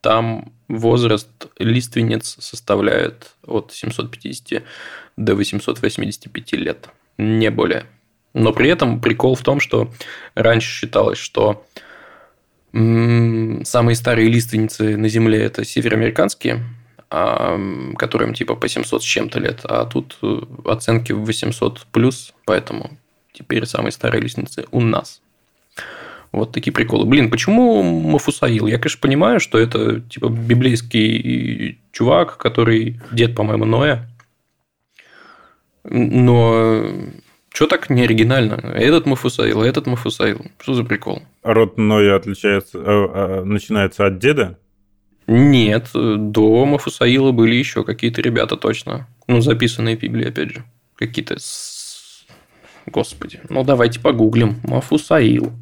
там 0.01 0.51
возраст 0.67 1.29
лиственниц 1.59 2.37
составляет 2.39 3.35
от 3.45 3.71
750 3.73 4.63
до 5.17 5.35
885 5.35 6.53
лет, 6.53 6.89
не 7.17 7.49
более. 7.51 7.85
Но 8.33 8.51
при 8.51 8.69
этом 8.69 8.99
прикол 8.99 9.35
в 9.35 9.43
том, 9.43 9.59
что 9.59 9.91
раньше 10.33 10.67
считалось, 10.67 11.19
что 11.19 11.65
самые 12.73 13.95
старые 13.95 14.29
лиственницы 14.29 14.97
на 14.97 15.07
Земле 15.07 15.43
это 15.43 15.63
североамериканские, 15.63 16.63
а, 17.09 17.59
которым 17.97 18.33
типа 18.33 18.55
по 18.55 18.67
700 18.67 19.03
с 19.03 19.05
чем-то 19.05 19.39
лет, 19.39 19.59
а 19.63 19.85
тут 19.85 20.17
э, 20.23 20.39
оценки 20.65 21.11
в 21.11 21.23
800 21.23 21.85
плюс, 21.91 22.33
поэтому 22.45 22.97
теперь 23.31 23.67
самые 23.67 23.91
старые 23.91 24.21
лиственницы 24.21 24.65
у 24.71 24.81
нас. 24.81 25.21
Вот 26.31 26.51
такие 26.51 26.73
приколы. 26.73 27.05
Блин, 27.05 27.29
почему 27.29 27.83
Мафусаил? 27.83 28.65
Я, 28.65 28.79
конечно, 28.79 28.99
понимаю, 28.99 29.39
что 29.39 29.59
это 29.59 29.99
типа 30.01 30.29
библейский 30.29 31.79
чувак, 31.91 32.37
который 32.37 32.99
дед, 33.11 33.35
по-моему, 33.35 33.65
Ноя. 33.65 34.09
Но 35.83 36.89
что 37.53 37.67
так 37.67 37.91
не 37.91 38.01
оригинально? 38.03 38.55
Этот 38.55 39.05
Мафусаил, 39.05 39.61
этот 39.61 39.85
Мафусаил. 39.85 40.43
Что 40.59 40.73
за 40.73 40.83
прикол? 40.83 41.21
Род 41.43 41.77
Ноя 41.77 42.15
отличается, 42.15 42.79
э, 42.79 42.81
э, 42.83 43.43
начинается 43.43 44.07
от 44.07 44.17
деда. 44.17 44.57
Нет, 45.27 45.89
до 45.93 46.65
Мафусаила 46.65 47.31
были 47.31 47.53
еще 47.53 47.83
какие-то 47.83 48.21
ребята 48.21 48.57
точно. 48.57 49.07
Ну, 49.27 49.39
записанные 49.41 49.95
в 49.95 49.99
Библии, 49.99 50.27
опять 50.27 50.49
же. 50.49 50.63
Какие-то... 50.95 51.37
Господи. 52.87 53.39
Ну, 53.49 53.63
давайте 53.63 53.99
погуглим. 53.99 54.59
Мафусаил. 54.63 55.53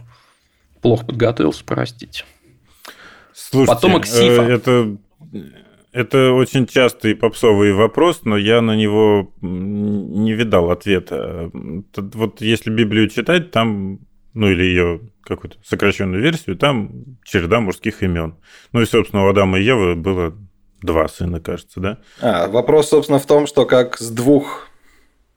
Плохо 0.82 1.06
подготовился, 1.06 1.64
простите. 1.66 2.24
Слушайте, 3.34 3.76
Потомок 3.76 4.06
Сифа. 4.06 4.42
э, 4.44 4.54
это, 4.54 4.98
это 5.92 6.32
очень 6.34 6.68
частый 6.68 7.16
попсовый 7.16 7.74
вопрос, 7.74 8.22
но 8.24 8.38
я 8.38 8.62
на 8.62 8.76
него 8.76 9.34
не 9.42 10.34
видал 10.34 10.72
ответа. 10.72 11.52
Вот 11.96 12.42
если 12.42 12.70
Библию 12.70 13.10
читать, 13.10 13.52
там, 13.52 14.00
ну 14.34 14.50
или 14.50 14.64
ее 14.64 15.02
какую-то 15.24 15.58
сокращенную 15.64 16.22
версию, 16.22 16.56
там 16.58 17.18
череда 17.24 17.60
мужских 17.60 18.04
имен. 18.04 18.36
Ну 18.72 18.82
и, 18.82 18.86
собственно, 18.86 19.26
у 19.26 19.30
Адама 19.30 19.60
и 19.60 19.64
Евы 19.64 19.96
было 19.96 20.34
два 20.82 21.08
сына, 21.08 21.40
кажется, 21.40 21.80
да? 21.80 21.98
А, 22.22 22.48
вопрос, 22.48 22.90
собственно, 22.90 23.20
в 23.20 23.26
том, 23.26 23.46
что 23.48 23.66
как 23.66 23.98
с 23.98 24.10
двух 24.10 24.68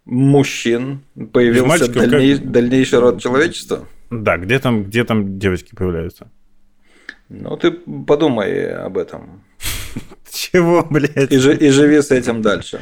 мужчин 0.05 1.01
появился 1.33 1.67
мальчиков 1.69 1.95
как- 2.03 2.11
дальней- 2.11 2.39
дальнейший 2.39 2.99
род 3.01 3.21
человечества. 3.21 3.87
Да, 4.11 4.37
где 4.39 4.59
там, 4.59 4.85
где 4.85 5.05
там 5.05 5.39
девочки 5.39 5.75
появляются? 5.75 6.31
Ну, 7.29 7.57
ты 7.57 7.73
подумай 7.73 8.73
об 8.75 8.99
этом. 8.99 9.43
Чего, 10.35 10.85
блядь? 10.91 11.33
И, 11.33 11.37
и 11.37 11.71
живи 11.71 12.03
с 12.03 12.11
этим 12.11 12.43
дальше. 12.43 12.81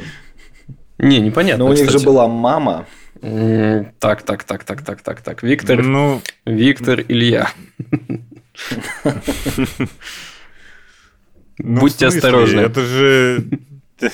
Не, 0.97 1.19
непонятно, 1.19 1.65
Но 1.65 1.69
у 1.71 1.73
них 1.73 1.85
кстати. 1.85 1.99
же 1.99 2.05
была 2.05 2.27
мама. 2.27 2.85
Так, 3.21 4.23
так, 4.23 4.43
так, 4.43 4.63
так, 4.63 4.81
так, 4.83 5.01
так, 5.01 5.21
так. 5.21 5.43
Виктор, 5.43 5.81
Ну, 5.83 6.21
Виктор, 6.45 6.99
Илья. 7.07 7.49
ну, 11.59 11.79
Будьте 11.81 12.09
смысле? 12.09 12.17
осторожны. 12.19 12.59
Это 12.61 12.81
же, 12.81 13.43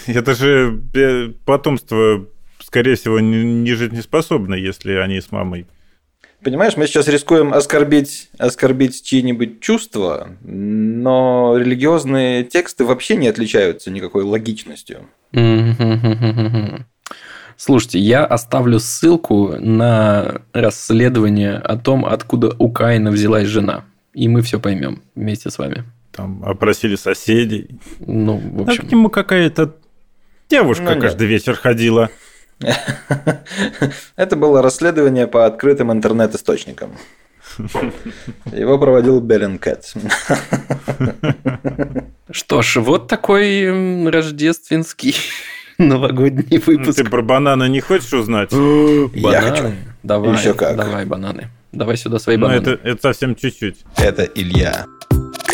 это 0.08 0.36
же 0.36 0.82
э, 0.94 1.30
потомство, 1.46 2.26
скорее 2.60 2.96
всего, 2.96 3.20
не, 3.20 3.44
не 3.44 3.74
жизнеспособно, 3.74 4.56
если 4.56 4.94
они 4.94 5.22
с 5.22 5.32
мамой. 5.32 5.66
Понимаешь, 6.44 6.78
мы 6.78 6.88
сейчас 6.88 7.08
рискуем 7.10 7.54
оскорбить, 7.54 8.30
оскорбить 8.38 9.04
чьи-нибудь 9.04 9.60
чувства, 9.60 10.30
но 10.42 11.58
религиозные 11.58 12.44
тексты 12.46 12.86
вообще 12.86 13.18
не 13.18 13.28
отличаются 13.28 13.92
никакой 13.92 14.24
логичностью. 14.24 15.08
Слушайте, 17.58 18.00
я 18.00 18.24
оставлю 18.26 18.80
ссылку 18.80 19.56
на 19.60 20.42
расследование 20.54 21.56
о 21.58 21.76
том, 21.76 22.06
откуда 22.06 22.56
у 22.58 22.72
Каина 22.72 23.12
взялась 23.12 23.48
жена. 23.48 23.84
И 24.14 24.30
мы 24.30 24.42
все 24.42 24.62
поймем 24.62 25.02
вместе 25.16 25.50
с 25.50 25.58
вами. 25.58 25.84
Там 26.14 26.42
опросили 26.46 26.96
соседей. 26.96 27.80
Ну, 28.00 28.38
в 28.38 28.62
А 28.62 28.72
общем. 28.72 28.88
к 28.88 28.92
нему 28.92 29.10
какая-то 29.10 29.76
девушка 30.50 30.84
Ну, 30.84 30.90
нет. 30.94 31.02
каждый 31.02 31.28
вечер 31.28 31.56
ходила. 31.56 32.10
Это 34.16 34.36
было 34.36 34.62
расследование 34.62 35.28
по 35.28 35.46
открытым 35.46 35.92
интернет-источникам. 35.92 36.92
Его 38.52 38.78
проводил 38.78 39.20
Беллинкет. 39.22 39.86
Что 42.32 42.62
ж, 42.62 42.76
вот 42.78 43.08
такой 43.08 44.10
рождественский 44.10 45.16
новогодний 45.78 46.46
Ну, 46.52 46.60
выпуск. 46.66 46.98
Ты 46.98 47.04
про 47.06 47.22
банана 47.22 47.68
не 47.68 47.80
хочешь 47.82 48.14
узнать? 48.14 48.52
Я 48.52 49.42
хочу. 49.42 49.64
Бананы. 49.64 49.76
Давай, 50.04 50.34
Ещё 50.38 50.54
как. 50.54 50.78
давай 50.78 51.06
бананы. 51.06 51.50
Давай 51.72 51.98
сюда 51.98 52.20
свои 52.20 52.38
Ну, 52.38 52.46
бананы. 52.48 52.62
это, 52.62 52.72
это 52.88 53.02
совсем 53.02 53.36
чуть-чуть. 53.36 53.78
Это 53.98 54.24
Илья. 54.24 54.86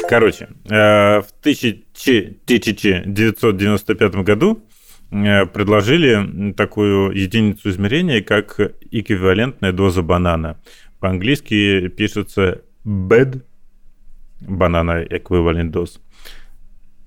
Короче, 0.08 0.50
э, 0.70 1.22
в 1.22 1.26
1995 1.42 4.16
году 4.24 4.60
предложили 5.10 6.54
такую 6.54 7.12
единицу 7.12 7.70
измерения, 7.70 8.22
как 8.22 8.60
эквивалентная 8.92 9.72
доза 9.72 10.02
банана. 10.02 10.58
По-английски 11.00 11.88
пишется 11.90 12.62
bed, 12.86 13.42
банана 14.42 15.04
эквивалент 15.04 15.72
доз. 15.72 16.02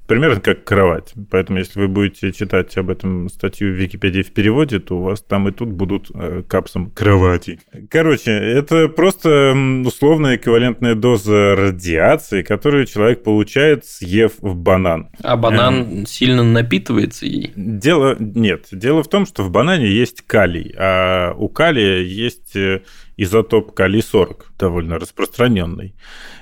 Примерно 0.08 0.40
как 0.40 0.64
кровать. 0.64 1.12
Поэтому, 1.30 1.58
если 1.58 1.80
вы 1.80 1.86
будете 1.86 2.32
читать 2.32 2.74
об 2.78 2.88
этом 2.88 3.28
статью 3.28 3.74
в 3.74 3.76
Википедии 3.76 4.22
в 4.22 4.32
переводе, 4.32 4.78
то 4.80 4.96
у 4.96 5.02
вас 5.02 5.20
там 5.20 5.48
и 5.48 5.52
тут 5.52 5.68
будут 5.68 6.10
э, 6.14 6.42
капсом 6.48 6.90
кровати. 6.90 7.60
Короче, 7.90 8.30
это 8.30 8.88
просто 8.88 9.54
условная 9.84 10.36
эквивалентная 10.36 10.94
доза 10.94 11.54
радиации, 11.54 12.40
которую 12.40 12.86
человек 12.86 13.22
получает, 13.22 13.84
съев 13.84 14.32
в 14.40 14.56
банан. 14.56 15.10
А 15.22 15.36
банан 15.36 16.06
сильно 16.06 16.42
напитывается 16.42 17.26
ей. 17.26 17.52
Дело 17.54 18.16
нет. 18.18 18.68
Дело 18.72 19.02
в 19.02 19.08
том, 19.08 19.26
что 19.26 19.42
в 19.42 19.50
банане 19.50 19.88
есть 19.88 20.22
калий, 20.22 20.74
а 20.78 21.34
у 21.36 21.50
калия 21.50 22.00
есть 22.00 22.56
э, 22.56 22.80
изотоп 23.18 23.72
калий-40, 23.72 24.36
довольно 24.58 24.98
распространенный. 24.98 25.94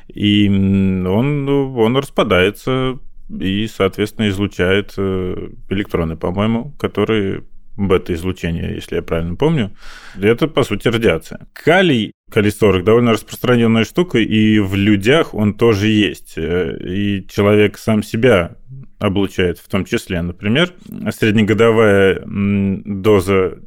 И 0.07 0.49
он, 0.49 1.45
ну, 1.45 1.77
он 1.77 1.97
распадается 1.97 3.01
и, 3.29 3.67
соответственно, 3.67 4.29
излучает 4.29 4.95
э, 4.97 5.49
электроны, 5.71 6.17
по-моему, 6.17 6.73
которые 6.79 7.45
бета-излучение, 7.77 8.75
если 8.75 8.97
я 8.97 9.03
правильно 9.03 9.37
помню. 9.37 9.77
Это, 10.19 10.49
по 10.49 10.63
сути, 10.63 10.89
радиация. 10.89 11.47
Калий, 11.53 12.13
калий-40, 12.33 12.83
довольно 12.83 13.13
распространенная 13.13 13.85
штука, 13.85 14.19
и 14.19 14.59
в 14.61 14.75
людях 14.77 15.35
он 15.35 15.53
тоже 15.55 15.89
есть. 15.89 16.35
Э, 16.39 16.77
И 16.81 17.27
человек 17.29 17.77
сам 17.79 18.03
себя 18.03 18.57
облучает 18.99 19.59
в 19.59 19.69
том 19.69 19.85
числе. 19.85 20.23
Например, 20.23 20.73
среднегодовая 21.11 22.23
доза, 22.27 23.59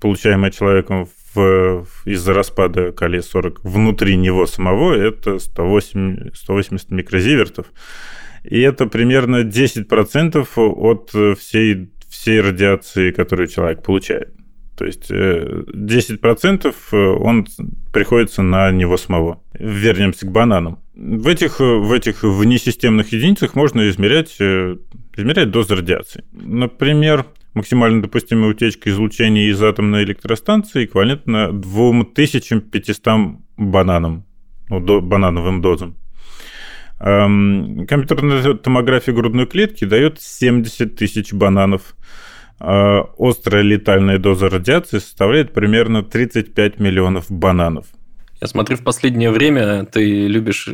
получаемая 0.00 0.50
человеком 0.50 1.08
в- 1.34 1.86
из-за 2.06 2.32
распада 2.32 2.92
калия-40 2.92 3.58
внутри 3.62 4.16
него 4.16 4.46
самого, 4.46 4.94
это 4.94 5.38
108, 5.38 6.30
180 6.34 6.90
микрозивертов. 6.90 7.66
И 8.44 8.60
это 8.60 8.86
примерно 8.86 9.42
10% 9.42 10.46
от 10.56 11.38
всей, 11.38 11.90
всей 12.08 12.40
радиации, 12.40 13.10
которую 13.10 13.48
человек 13.48 13.82
получает. 13.82 14.34
То 14.80 14.86
есть 14.86 15.10
э, 15.10 15.64
10% 15.74 16.74
он 17.18 17.46
приходится 17.92 18.40
на 18.40 18.70
него 18.70 18.96
самого. 18.96 19.42
Вернемся 19.58 20.26
к 20.26 20.32
бананам. 20.32 20.78
В 20.94 21.28
этих, 21.28 21.60
в 21.60 21.92
этих 21.92 22.22
внесистемных 22.22 23.12
единицах 23.12 23.54
можно 23.54 23.88
измерять, 23.90 24.36
э, 24.40 24.76
измерять 25.16 25.50
дозу 25.50 25.76
радиации. 25.76 26.24
Например, 26.32 27.26
максимально 27.52 28.00
допустимая 28.00 28.50
утечка 28.50 28.88
излучения 28.88 29.50
из 29.50 29.62
атомной 29.62 30.04
электростанции 30.04 30.86
эквивалентна 30.86 31.52
2500 31.52 33.38
бананам, 33.58 34.24
ну, 34.70 34.80
до, 34.80 35.02
банановым 35.02 35.60
дозам. 35.60 35.96
Эм, 37.00 37.86
компьютерная 37.86 38.54
томография 38.54 39.12
грудной 39.12 39.46
клетки 39.46 39.84
дает 39.84 40.20
70 40.20 40.96
тысяч 40.96 41.32
бананов. 41.32 41.94
Э, 42.60 43.00
острая 43.18 43.62
летальная 43.62 44.18
доза 44.18 44.50
радиации 44.50 44.98
составляет 44.98 45.54
примерно 45.54 46.02
35 46.02 46.78
миллионов 46.78 47.30
бананов. 47.30 47.86
Я 48.40 48.46
смотрю, 48.46 48.76
в 48.78 48.82
последнее 48.82 49.30
время 49.30 49.84
ты 49.84 50.26
любишь 50.26 50.66
э, 50.66 50.72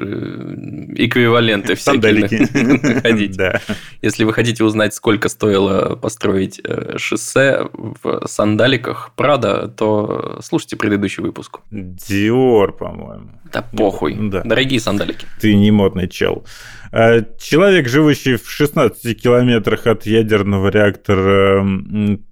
эквиваленты 0.96 1.74
всякие 1.74 2.12
находить. 2.94 3.36
Да. 3.36 3.60
Если 4.02 4.22
вы 4.22 4.32
хотите 4.32 4.62
узнать, 4.62 4.94
сколько 4.94 5.28
стоило 5.28 5.96
построить 5.96 6.60
э, 6.62 6.96
шоссе 6.96 7.68
в 7.72 8.22
сандаликах 8.26 9.10
Прада, 9.16 9.66
то 9.66 10.38
слушайте 10.44 10.76
предыдущий 10.76 11.24
выпуск. 11.24 11.58
Диор, 11.72 12.72
по-моему. 12.72 13.30
Да 13.52 13.62
похуй. 13.62 14.16
Да. 14.16 14.42
Дорогие 14.44 14.78
сандалики. 14.78 15.26
Ты 15.40 15.54
не 15.54 15.72
модный 15.72 16.08
чел. 16.08 16.44
А, 16.92 17.20
Человек, 17.40 17.88
живущий 17.88 18.36
в 18.36 18.48
16 18.48 19.20
километрах 19.20 19.86
от 19.88 20.06
ядерного 20.06 20.68
реактора 20.68 21.64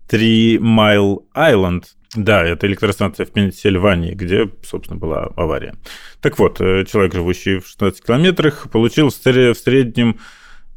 Three 0.09 0.59
Mile 0.59 1.23
Island, 1.35 1.85
да, 2.15 2.45
это 2.45 2.67
электростанция 2.67 3.27
в 3.27 3.31
Пенсильвании, 3.31 4.15
где, 4.15 4.51
собственно, 4.63 4.99
была 4.99 5.25
авария. 5.37 5.75
Так 6.21 6.39
вот, 6.39 6.61
э, 6.61 6.85
человек, 6.85 7.15
живущий 7.15 7.59
в 7.59 7.67
16 7.67 8.05
километрах, 8.05 8.69
получил 8.71 9.09
в 9.09 9.13
сре- 9.13 9.53
в 9.53 9.59
среднем 9.59 10.19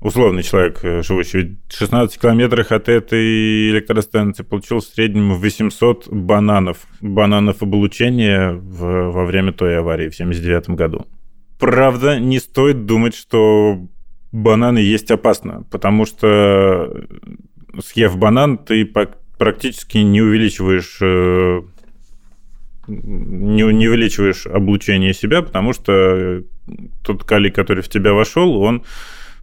условный 0.02 0.44
человек, 0.44 0.80
э, 0.84 1.02
живущий 1.04 1.58
в 1.70 1.74
16 1.74 2.20
километрах 2.22 2.72
от 2.72 2.88
этой 2.90 3.70
электростанции, 3.72 4.44
получил 4.44 4.80
в 4.80 4.84
среднем 4.84 5.34
800 5.34 6.08
бананов. 6.10 6.78
Бананов 7.02 7.62
облучения 7.64 8.52
в- 8.52 9.12
во 9.12 9.26
время 9.26 9.52
той 9.54 9.80
аварии 9.80 10.10
в 10.10 10.16
79 10.16 10.76
году. 10.76 11.06
Правда, 11.60 12.20
не 12.20 12.40
стоит 12.40 12.86
думать, 12.86 13.16
что 13.16 13.80
бананы 14.32 14.78
есть 14.80 15.10
опасно, 15.10 15.64
потому 15.72 16.06
что 16.06 16.28
э, 16.28 17.82
съев 17.82 18.18
банан, 18.18 18.58
ты 18.58 18.86
практически 19.38 19.98
не 20.00 20.22
увеличиваешь 20.22 20.98
э, 21.02 21.62
не, 22.88 23.64
не 23.74 23.88
увеличиваешь 23.88 24.48
облучение 24.48 25.14
себя, 25.14 25.42
потому 25.42 25.74
что 25.74 26.44
тот 27.04 27.24
калий, 27.24 27.52
который 27.52 27.84
в 27.84 27.90
тебя 27.90 28.14
вошел, 28.14 28.58
он, 28.62 28.84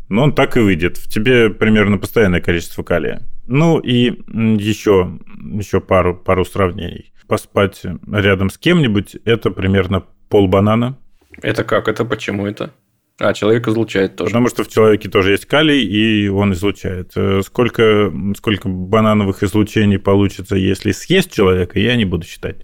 ну, 0.08 0.22
он 0.22 0.34
так 0.34 0.56
и 0.56 0.60
выйдет. 0.60 0.96
В 0.96 1.08
тебе 1.08 1.50
примерно 1.50 1.98
постоянное 1.98 2.40
количество 2.40 2.82
калия. 2.82 3.22
Ну 3.46 3.78
и 3.78 4.22
еще, 4.60 5.18
еще 5.38 5.80
пару, 5.80 6.16
пару 6.16 6.44
сравнений. 6.44 7.12
Поспать 7.26 7.82
рядом 8.10 8.50
с 8.50 8.58
кем-нибудь– 8.58 9.16
это 9.24 9.50
примерно 9.50 10.04
пол 10.28 10.48
банана. 10.48 10.98
Это 11.42 11.64
как? 11.64 11.88
Это 11.88 12.04
почему 12.04 12.46
это? 12.46 12.72
А, 13.20 13.32
человек 13.32 13.68
излучает 13.68 14.16
тоже. 14.16 14.30
Потому 14.30 14.48
что 14.48 14.64
в 14.64 14.68
человеке 14.68 15.08
тоже 15.08 15.32
есть 15.32 15.46
калий, 15.46 15.84
и 15.84 16.28
он 16.28 16.52
излучает. 16.52 17.12
Э, 17.14 17.42
Сколько, 17.44 18.12
сколько 18.36 18.68
банановых 18.68 19.42
излучений 19.44 19.98
получится, 19.98 20.56
если 20.56 20.90
съесть 20.90 21.32
человека, 21.32 21.78
я 21.78 21.94
не 21.94 22.04
буду 22.04 22.26
считать. 22.26 22.56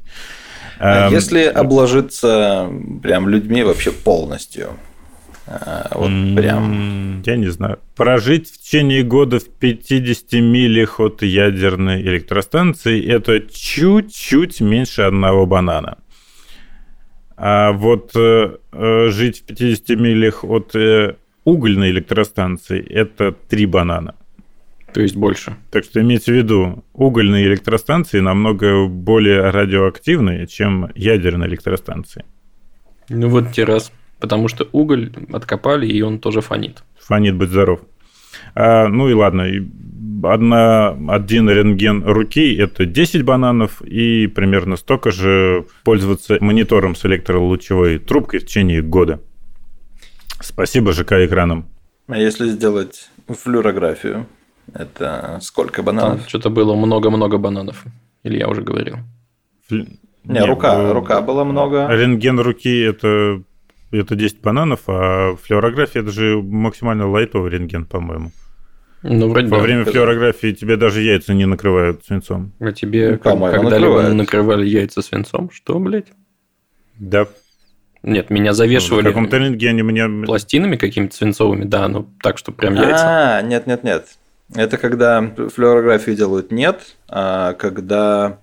А 0.81 1.07
Эм, 1.07 1.13
Если 1.13 1.43
обложиться 1.43 2.69
прям 3.03 3.29
людьми 3.29 3.63
вообще 3.63 3.93
полностью, 3.93 4.71
а, 5.47 5.89
вот 5.95 6.11
прям 6.37 7.23
Я 7.25 7.37
не 7.37 7.49
знаю. 7.49 7.79
Прожить 7.95 8.51
в 8.51 8.63
течение 8.63 9.03
года 9.03 9.39
в 9.39 9.49
50 9.49 10.33
милях 10.41 11.01
от 11.01 11.23
ядерной 11.23 12.03
электростанции– 12.03 13.05
это 13.09 13.41
чуть-чуть 13.41 14.61
меньше 14.61 15.03
одного 15.03 15.47
банана. 15.47 15.99
А 17.43 17.73
вот 17.73 18.13
э, 18.15 18.57
э, 18.71 19.09
жить 19.09 19.41
в 19.41 19.45
50 19.47 19.99
милях 19.99 20.45
от 20.45 20.77
э, 20.77 21.17
угольной 21.45 21.91
электростанции– 21.91 22.87
это 22.91 23.33
три 23.33 23.65
банана. 23.65 24.15
То 24.93 25.01
есть 25.01 25.17
больше. 25.17 25.57
Так 25.71 25.85
что 25.85 26.03
имейте 26.03 26.33
в 26.33 26.35
виду, 26.35 26.85
угольные 26.93 27.47
электростанции 27.47 28.21
намного 28.21 28.87
более 28.89 29.49
радиоактивные, 29.49 30.47
чем 30.49 30.91
ядерные 30.95 31.49
электростанции. 31.49 32.27
Ну 33.09 33.31
вот 33.31 33.53
те 33.53 33.65
раз. 33.65 33.91
Потому 34.19 34.49
что 34.49 34.69
уголь 34.73 35.11
откопали, 35.33 35.87
и 35.87 36.03
он 36.03 36.19
тоже 36.19 36.43
фонит. 36.43 36.83
Фонит, 36.99 37.37
быть 37.37 37.49
здоров. 37.49 37.81
А, 38.55 38.89
ну 38.89 39.09
и 39.09 39.15
ладно, 39.15 39.43
и 39.43 39.61
одна, 40.25 40.97
один 41.09 41.49
рентген 41.51 42.05
руки– 42.05 42.55
это 42.59 42.87
10 42.87 43.23
бананов, 43.25 43.81
и 43.83 44.27
примерно 44.27 44.77
столько 44.77 45.11
же 45.11 45.67
пользоваться 45.85 46.37
монитором 46.41 46.95
с 46.95 47.05
электролучевой 47.07 47.99
трубкой 47.99 48.41
в 48.41 48.47
течение 48.47 48.83
года. 48.83 49.21
Спасибо 50.41 50.93
ЖК 50.93 51.13
экраном. 51.13 51.67
А 52.09 52.17
если 52.19 52.49
сделать 52.49 53.11
флюорографию, 53.29 54.27
это 54.75 55.39
сколько 55.43 55.77
Там 55.77 55.85
бананов? 55.85 56.29
что-то 56.29 56.51
было 56.51 56.75
много-много 56.75 57.39
бананов. 57.39 57.85
Или 58.23 58.39
я 58.39 58.49
уже 58.49 58.63
говорил. 58.63 58.97
Фл- 59.71 59.87
Не, 60.25 60.45
рука, 60.45 60.75
э, 60.75 60.93
рука 60.93 61.21
было 61.23 61.45
много. 61.45 61.89
Рентген 61.89 62.39
руки 62.41 62.81
это, 62.81 63.43
это 63.91 64.15
10 64.17 64.41
бананов, 64.43 64.81
а 64.89 65.37
флюорография 65.37 66.03
это 66.03 66.11
же 66.11 66.41
максимально 66.43 67.09
лайтовый 67.09 67.51
рентген, 67.51 67.85
по-моему. 67.87 68.33
Ну, 69.03 69.29
вроде 69.31 69.49
Во 69.49 69.57
да. 69.57 69.63
время 69.63 69.85
флюорографии 69.85 70.53
тебе 70.53 70.77
даже 70.77 71.01
яйца 71.01 71.33
не 71.33 71.47
накрывают 71.47 72.05
свинцом. 72.05 72.53
А 72.61 72.71
тебе 72.73 73.13
Ну, 73.13 73.19
как- 73.19 73.39
когда-либо 73.39 73.71
накрывает. 73.71 74.15
накрывали 74.15 74.67
яйца 74.67 75.01
свинцом? 75.01 75.51
Что, 75.51 75.79
блядь? 75.79 76.09
Да. 76.99 77.27
Нет, 78.03 78.31
меня 78.31 78.53
В 78.53 78.55
завешивали 78.55 79.05
каком-то 79.05 79.39
рентгене 79.39 79.83
меня... 79.83 80.09
пластинами 80.27 80.77
какими-то 80.77 81.15
свинцовыми, 81.17 81.65
да, 81.65 81.89
ну 81.89 82.09
так, 82.23 82.39
что 82.39 82.53
прям 82.53 82.75
яйца. 82.75 83.39
А, 83.39 83.43
нет, 83.43 83.67
нет, 83.67 83.85
нет. 83.85 84.07
Это 84.55 84.77
когда 84.79 85.23
флюорографию 85.23 86.17
делают 86.17 86.51
нет, 86.51 86.97
а 87.09 87.53
когда 87.55 88.39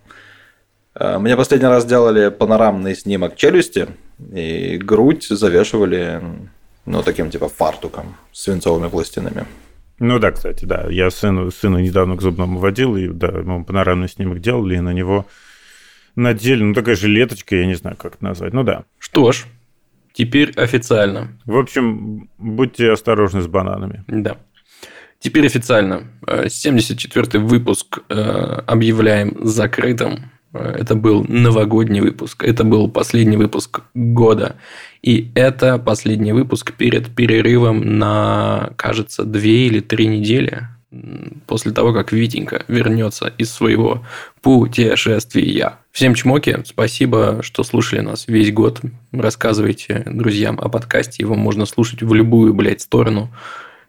а, 0.96 1.20
мне 1.20 1.36
последний 1.36 1.68
раз 1.68 1.86
делали 1.86 2.30
панорамный 2.30 2.96
снимок 2.96 3.36
челюсти 3.36 3.88
и 4.34 4.78
грудь 4.78 5.28
завешивали 5.28 6.22
ну 6.86 7.04
таким 7.04 7.30
типа 7.30 7.50
фартуком 7.50 8.16
свинцовыми 8.32 8.90
пластинами. 8.90 9.46
Ну 10.00 10.20
да, 10.20 10.32
кстати, 10.32 10.66
да. 10.66 10.88
Я 10.90 11.10
сыну, 11.10 11.50
сына 11.52 11.78
недавно 11.78 12.16
к 12.16 12.22
зубному 12.22 12.60
водил, 12.60 12.96
и 12.96 13.08
да, 13.08 13.28
ему 13.28 13.66
панорамный 13.66 14.08
снимок 14.08 14.40
делали, 14.40 14.76
и 14.76 14.80
на 14.80 14.94
него 14.94 15.26
надели, 16.16 16.64
ну 16.64 16.74
такая 16.74 16.96
жилеточка, 16.96 17.56
я 17.56 17.66
не 17.66 17.76
знаю, 17.76 17.98
как 17.98 18.16
это 18.16 18.24
назвать. 18.24 18.54
Ну 18.54 18.64
да. 18.64 18.84
Что 19.00 19.32
ж, 19.32 19.46
теперь 20.14 20.52
официально. 20.52 21.30
В 21.46 21.58
общем, 21.58 22.30
будьте 22.38 22.92
осторожны 22.92 23.42
с 23.42 23.48
бананами. 23.48 24.04
Да. 24.08 24.38
Теперь 25.20 25.48
официально. 25.48 26.04
Э, 26.28 26.46
74-й 26.46 27.40
выпуск 27.40 28.00
э, 28.10 28.14
объявляем 28.14 29.38
закрытым. 29.48 30.32
Это 30.58 30.96
был 30.96 31.26
новогодний 31.28 32.02
выпуск. 32.02 32.44
Это 32.44 32.64
был 32.64 32.90
последний 32.90 33.38
выпуск 33.38 33.82
года. 33.94 34.58
И 35.02 35.32
это 35.36 35.78
последний 35.78 36.34
выпуск 36.34 36.74
перед 36.74 37.14
перерывом 37.16 37.98
на, 38.00 38.72
кажется, 38.76 39.24
две 39.24 39.68
или 39.68 39.80
три 39.80 40.08
недели 40.08 40.68
после 41.46 41.72
того, 41.72 41.94
как 41.94 42.12
Витенька 42.12 42.64
вернется 42.68 43.34
из 43.38 43.52
своего 43.52 44.06
путешествия. 44.42 45.80
Всем 45.92 46.16
чмоки, 46.16 46.60
спасибо, 46.66 47.40
что 47.42 47.64
слушали 47.64 48.00
нас 48.00 48.28
весь 48.28 48.54
год. 48.54 48.82
Рассказывайте 49.12 50.04
друзьям 50.06 50.60
о 50.60 50.70
подкасте, 50.70 51.24
его 51.24 51.36
можно 51.36 51.66
слушать 51.66 52.02
в 52.02 52.14
любую, 52.14 52.54
блядь, 52.54 52.82
сторону. 52.82 53.30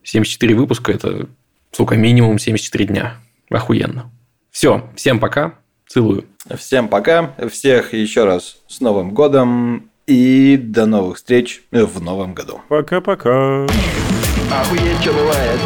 74 0.02 0.54
выпуска– 0.54 0.92
это, 0.92 1.28
сука, 1.70 1.96
минимум 1.96 2.38
74 2.38 2.86
дня. 2.86 3.16
Охуенно. 3.50 4.10
Все, 4.50 4.90
всем 4.96 5.20
пока, 5.20 5.54
целую. 5.88 6.24
Всем 6.56 6.88
пока, 6.88 7.34
всех 7.50 7.92
еще 7.94 8.24
раз 8.24 8.58
с 8.68 8.80
Новым 8.80 9.12
годом 9.12 9.90
и 10.06 10.56
до 10.56 10.86
новых 10.86 11.16
встреч 11.16 11.62
в 11.70 12.00
новом 12.00 12.34
году. 12.34 12.60
Пока-пока. 12.68 13.64
Охуеть, 14.50 15.00
что 15.02 15.12
бывает. 15.12 15.60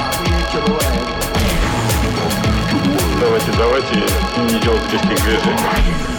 Охуеть, 0.00 0.48
что 0.50 0.60
бывает. 0.66 1.08
Давайте, 3.20 3.52
давайте 3.56 3.94
не 4.52 4.60
делать 4.60 4.82
лишних 4.92 5.22
движений. 5.22 6.17